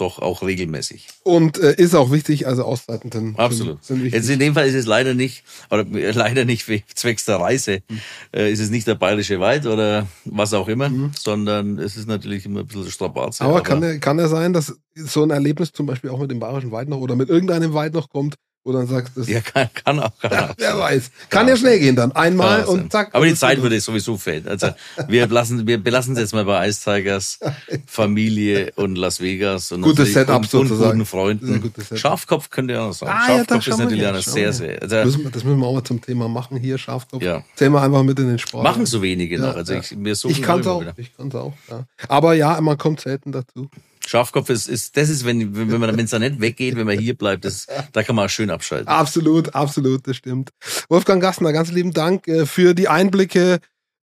doch 0.01 0.19
auch 0.19 0.43
regelmäßig. 0.43 1.09
Und 1.23 1.59
äh, 1.59 1.75
ist 1.77 1.95
auch 1.95 2.11
wichtig, 2.11 2.47
also 2.47 2.65
Auszeiten 2.65 3.11
sind, 3.13 3.39
Absolut. 3.39 3.85
Sind, 3.85 4.03
sind 4.03 4.13
Jetzt 4.13 4.29
in 4.29 4.39
dem 4.39 4.55
Fall 4.55 4.67
ist 4.67 4.75
es 4.75 4.87
leider 4.87 5.15
nicht, 5.15 5.45
oder 5.71 5.87
äh, 5.95 6.11
leider 6.13 6.45
nicht 6.45 6.67
zwecks 6.95 7.25
der 7.25 7.37
Reise, 7.37 7.83
mhm. 7.89 8.01
äh, 8.35 8.51
ist 8.51 8.61
es 8.61 8.71
nicht 8.71 8.87
der 8.87 8.95
bayerische 8.95 9.41
Wald 9.41 9.67
oder 9.67 10.07
was 10.25 10.55
auch 10.55 10.69
immer, 10.69 10.89
mhm. 10.89 11.13
sondern 11.19 11.79
es 11.79 11.97
ist 11.97 12.09
natürlich 12.09 12.47
immer 12.47 12.61
ein 12.61 12.67
bisschen 12.67 12.91
Strapaze. 12.91 13.45
Aber, 13.45 13.55
aber 13.55 13.63
kann, 13.63 13.83
ja, 13.83 13.99
kann 13.99 14.19
ja 14.19 14.29
sein, 14.29 14.53
dass 14.53 14.79
so 14.95 15.23
ein 15.23 15.31
Erlebnis 15.31 15.73
zum 15.73 15.87
Beispiel 15.87 16.11
auch 16.11 16.19
mit 16.19 16.31
dem 16.31 16.41
bayerischen 16.41 16.73
Wald 16.73 16.89
noch 16.89 16.99
oder 16.99 17.17
mit 17.17 17.29
irgendeinem 17.29 17.75
Wald 17.75 17.95
noch 17.95 18.09
kommt, 18.09 18.37
dann 18.73 18.87
sagst, 18.87 19.17
das 19.17 19.29
ja, 19.29 19.41
kann, 19.41 19.69
kann 19.73 20.01
auch, 20.01 20.11
kann 20.21 20.33
ja, 20.33 20.51
auch 20.51 20.55
wer 20.59 20.79
weiß. 20.79 21.11
Kann 21.31 21.47
ja, 21.47 21.55
ja 21.55 21.59
schnell 21.59 21.79
gehen 21.79 21.97
dann. 21.97 22.13
Einmal 22.13 22.65
und 22.65 22.93
zack. 22.93 23.15
Aber 23.15 23.25
die 23.25 23.35
Zeit 23.35 23.63
würde 23.63 23.81
sowieso 23.81 24.17
fehlen. 24.17 24.47
Also 24.47 24.69
wir 25.07 25.27
lassen, 25.29 25.67
wir 25.67 25.83
belassen 25.83 26.15
es 26.15 26.21
jetzt 26.21 26.35
mal 26.35 26.45
bei 26.45 26.69
Ice 26.69 26.83
Tigers, 26.85 27.39
Familie 27.87 28.73
und 28.77 28.97
Las 28.97 29.21
Vegas 29.21 29.73
und, 29.73 29.83
gutes 29.83 30.13
Setup 30.13 30.43
und, 30.53 30.71
und 30.71 30.79
guten 30.79 31.07
Freunden. 31.07 31.73
Schafkopf 31.95 32.51
könnte 32.51 32.75
ja 32.75 32.83
auch 32.83 32.89
noch 32.89 32.95
sagen. 32.95 33.13
Ah, 33.15 33.27
Schafkopf 33.27 33.67
ja, 33.67 33.73
ist 33.73 33.79
natürlich 33.79 34.07
eine 34.07 34.23
sehr, 34.23 34.53
sehr. 34.53 34.83
Also, 34.83 34.97
das, 34.97 35.05
müssen 35.07 35.25
wir, 35.25 35.31
das 35.31 35.45
müssen 35.45 35.59
wir 35.61 35.67
auch 35.67 35.75
mal 35.75 35.85
zum 35.85 36.01
Thema 36.01 36.29
machen 36.29 36.59
hier, 36.59 36.77
Schafkopf. 36.77 37.23
Ja. 37.23 37.43
Zählen 37.55 37.73
wir 37.73 37.83
einfach 37.83 38.03
mit 38.03 38.19
in 38.19 38.29
den 38.29 38.39
Sport. 38.39 38.65
Machen 38.65 38.85
so 38.87 39.01
wenige 39.03 39.39
noch. 39.39 39.57
Also 39.57 39.75
ich, 39.75 39.97
mir 39.97 40.15
so 40.15 40.29
ich 40.29 40.43
kann 40.43 40.61
es 40.61 40.67
auch. 40.67 40.81
Wieder. 40.81 40.95
Ich 40.97 41.17
kann 41.17 41.29
es 41.29 41.35
auch. 41.35 41.55
Ja. 41.71 41.85
Aber 42.09 42.35
ja, 42.35 42.61
man 42.61 42.77
kommt 42.77 43.01
selten 43.01 43.33
dazu. 43.33 43.71
Schafkopf 44.09 44.49
ist, 44.49 44.69
ist 44.69 44.97
das 44.97 45.11
ist, 45.11 45.25
wenn, 45.25 45.55
wenn 45.55 45.81
man, 45.81 45.97
wenn 45.97 46.05
es 46.05 46.11
da 46.11 46.19
nicht 46.19 46.41
weggeht, 46.41 46.77
wenn 46.77 46.87
man 46.87 46.99
hier 46.99 47.17
bleibt, 47.17 47.45
das, 47.45 47.67
da 47.93 48.03
kann 48.03 48.17
man 48.17 48.27
auch 48.27 48.31
schön 48.31 48.51
abschalten. 48.51 48.89
Absolut, 48.89 49.55
absolut, 49.55 50.07
das 50.07 50.17
stimmt. 50.17 50.51
Wolfgang 50.89 51.21
Gastner, 51.21 51.53
ganz 51.53 51.71
lieben 51.71 51.93
Dank 51.93 52.27
äh, 52.27 52.47
für 52.47 52.75
die 52.75 52.89
Einblicke 52.89 53.59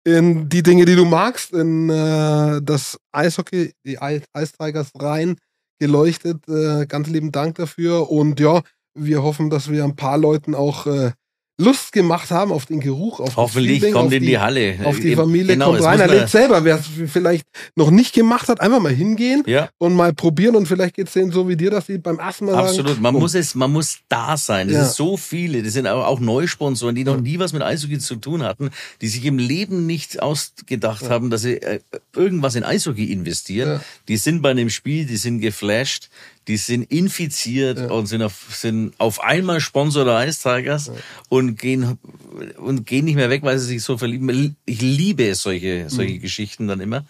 in 0.04 0.48
die 0.48 0.64
Dinge, 0.64 0.84
die 0.84 0.96
du 0.96 1.04
magst, 1.04 1.52
in 1.52 1.88
äh, 1.88 2.60
das 2.62 2.98
Eishockey, 3.12 3.72
die 3.86 3.98
Eistreigers 4.00 4.90
rein 4.98 5.36
geleuchtet. 5.78 6.48
Äh, 6.48 6.86
ganz 6.86 7.08
lieben 7.08 7.30
Dank 7.30 7.54
dafür. 7.56 8.10
Und 8.10 8.40
ja, 8.40 8.62
wir 8.94 9.22
hoffen, 9.22 9.50
dass 9.50 9.70
wir 9.70 9.84
ein 9.84 9.96
paar 9.96 10.18
Leuten 10.18 10.54
auch 10.54 10.86
äh, 10.86 11.12
Lust 11.62 11.92
gemacht 11.92 12.30
haben 12.30 12.52
auf 12.52 12.66
den 12.66 12.80
Geruch, 12.80 13.20
auf 13.20 13.36
Hoffentlich 13.36 13.80
Feeling, 13.80 13.94
kommt 13.94 14.12
in 14.12 14.20
die, 14.20 14.28
die, 14.28 14.38
Halle. 14.38 14.78
Auf 14.84 14.98
die 14.98 15.14
Familie 15.14 15.54
genau, 15.54 15.72
kommt 15.72 15.82
rein. 15.82 16.00
Erlebt 16.00 16.28
selber, 16.28 16.64
wer 16.64 16.78
es 16.78 16.86
vielleicht 17.10 17.46
noch 17.76 17.90
nicht 17.90 18.14
gemacht 18.14 18.48
hat, 18.48 18.60
einfach 18.60 18.80
mal 18.80 18.92
hingehen 18.92 19.42
ja. 19.46 19.68
und 19.78 19.94
mal 19.94 20.12
probieren 20.12 20.56
und 20.56 20.66
vielleicht 20.66 20.96
geht 20.96 21.06
es 21.06 21.12
denen 21.12 21.32
so 21.32 21.48
wie 21.48 21.56
dir, 21.56 21.70
dass 21.70 21.86
sie 21.86 21.98
beim 21.98 22.18
ersten 22.18 22.46
Mal 22.46 22.56
Absolut. 22.56 22.88
sagen. 22.88 23.02
man 23.02 23.14
oh. 23.16 23.20
muss 23.20 23.34
es, 23.34 23.54
man 23.54 23.72
muss 23.72 23.98
da 24.08 24.36
sein. 24.36 24.68
Es 24.68 24.74
ja. 24.74 24.84
sind 24.84 24.94
so 24.94 25.16
viele, 25.16 25.62
das 25.62 25.72
sind 25.72 25.86
auch 25.86 26.20
Neusponsoren, 26.20 26.94
die 26.94 27.04
noch 27.04 27.20
nie 27.20 27.38
was 27.38 27.52
mit 27.52 27.62
Eishockey 27.62 27.98
zu 27.98 28.16
tun 28.16 28.42
hatten, 28.42 28.70
die 29.00 29.08
sich 29.08 29.24
im 29.24 29.38
Leben 29.38 29.86
nicht 29.86 30.22
ausgedacht 30.22 31.02
ja. 31.02 31.10
haben, 31.10 31.30
dass 31.30 31.42
sie 31.42 31.62
äh, 31.62 31.80
irgendwas 32.14 32.54
in 32.54 32.64
Eishockey 32.64 33.12
investieren. 33.12 33.80
Die 34.08 34.16
sind 34.16 34.42
bei 34.42 34.50
einem 34.50 34.70
Spiel, 34.70 35.06
die 35.06 35.16
sind 35.16 35.40
geflasht 35.40 36.08
die 36.48 36.56
sind 36.56 36.90
infiziert 36.90 37.78
ja. 37.78 37.86
und 37.90 38.06
sind 38.06 38.22
auf, 38.22 38.48
sind 38.50 38.94
auf 38.98 39.22
einmal 39.22 39.60
Sponsor 39.60 40.04
der 40.04 40.26
Ice 40.26 40.42
Tigers 40.42 40.88
ja. 40.88 40.94
und 41.28 41.56
gehen 41.56 41.98
und 42.56 42.86
gehen 42.86 43.04
nicht 43.04 43.14
mehr 43.14 43.30
weg, 43.30 43.42
weil 43.42 43.58
sie 43.58 43.66
sich 43.66 43.82
so 43.82 43.96
verlieben. 43.96 44.56
Ich 44.64 44.80
liebe 44.80 45.34
solche 45.34 45.88
solche 45.88 46.14
mhm. 46.14 46.20
Geschichten 46.20 46.66
dann 46.66 46.80
immer. 46.80 47.04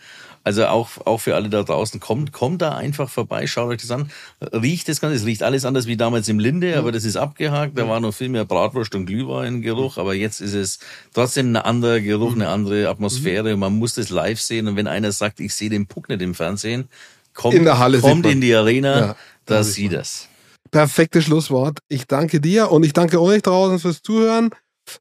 Also 0.45 0.67
auch 0.67 0.91
auch 1.07 1.19
für 1.19 1.37
alle 1.37 1.49
da 1.49 1.63
draußen 1.63 2.01
kommt 2.01 2.33
kommt 2.33 2.63
da 2.63 2.77
einfach 2.77 3.09
vorbei, 3.09 3.47
schaut 3.47 3.69
euch 3.69 3.81
das 3.81 3.91
an. 3.91 4.11
Riecht 4.41 4.89
das 4.89 5.01
Ganze, 5.01 5.17
es 5.17 5.25
riecht 5.25 5.43
alles 5.43 5.65
anders 5.65 5.87
wie 5.87 5.97
damals 5.97 6.29
im 6.29 6.39
Linde, 6.39 6.73
mhm. 6.73 6.79
aber 6.79 6.93
das 6.93 7.05
ist 7.05 7.17
abgehakt. 7.17 7.79
Da 7.79 7.89
war 7.89 8.01
noch 8.01 8.13
viel 8.13 8.29
mehr 8.29 8.45
Bratwurst 8.45 8.95
und 8.95 9.07
Glühwein-Geruch, 9.07 9.99
aber 9.99 10.15
jetzt 10.15 10.41
ist 10.41 10.55
es 10.55 10.79
trotzdem 11.15 11.53
ein 11.53 11.57
anderer 11.57 12.01
Geruch, 12.01 12.35
eine 12.35 12.49
andere 12.49 12.89
Atmosphäre. 12.89 13.57
Man 13.57 13.75
muss 13.79 13.95
das 13.95 14.11
live 14.11 14.41
sehen 14.41 14.67
und 14.67 14.77
wenn 14.77 14.89
einer 14.89 15.13
sagt, 15.13 15.39
ich 15.41 15.55
sehe 15.55 15.71
den 15.71 15.87
Puck 15.87 16.09
nicht 16.09 16.21
im 16.21 16.35
Fernsehen, 16.35 16.89
kommt, 17.35 17.55
in, 17.55 17.65
der 17.65 17.79
Halle 17.79 18.01
kommt 18.01 18.27
in 18.27 18.41
die 18.41 18.55
Arena, 18.55 18.99
ja, 18.99 19.17
da 19.47 19.63
sieht 19.63 19.93
es. 19.93 20.29
Perfektes 20.71 21.25
Schlusswort. 21.25 21.81
Ich 21.89 22.07
danke 22.07 22.41
dir 22.41 22.71
und 22.71 22.85
ich 22.85 22.93
danke 22.93 23.21
euch 23.21 23.43
draußen 23.43 23.79
fürs 23.79 24.03
Zuhören. 24.03 24.51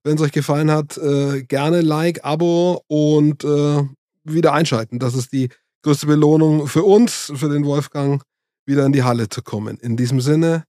Wenn 0.04 0.16
es 0.16 0.22
euch 0.22 0.32
gefallen 0.32 0.70
hat, 0.70 0.98
äh, 0.98 1.44
gerne 1.44 1.82
Like, 1.82 2.24
Abo 2.24 2.84
und 2.88 3.44
äh, 3.44 3.84
wieder 4.24 4.54
einschalten. 4.54 5.00
Das 5.00 5.16
ist 5.16 5.32
die 5.32 5.50
größte 5.84 6.08
Belohnung 6.08 6.68
für 6.68 6.84
uns, 6.84 7.32
für 7.36 7.50
den 7.50 7.66
Wolfgang, 7.66 8.22
wieder 8.66 8.86
in 8.86 8.92
die 8.92 9.04
Halle 9.04 9.30
zu 9.30 9.42
kommen. 9.42 9.78
In 9.78 9.98
diesem 9.98 10.22
Sinne, 10.22 10.66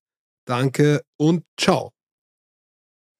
danke 0.47 1.03
und 1.19 1.43
ciao. 1.59 1.93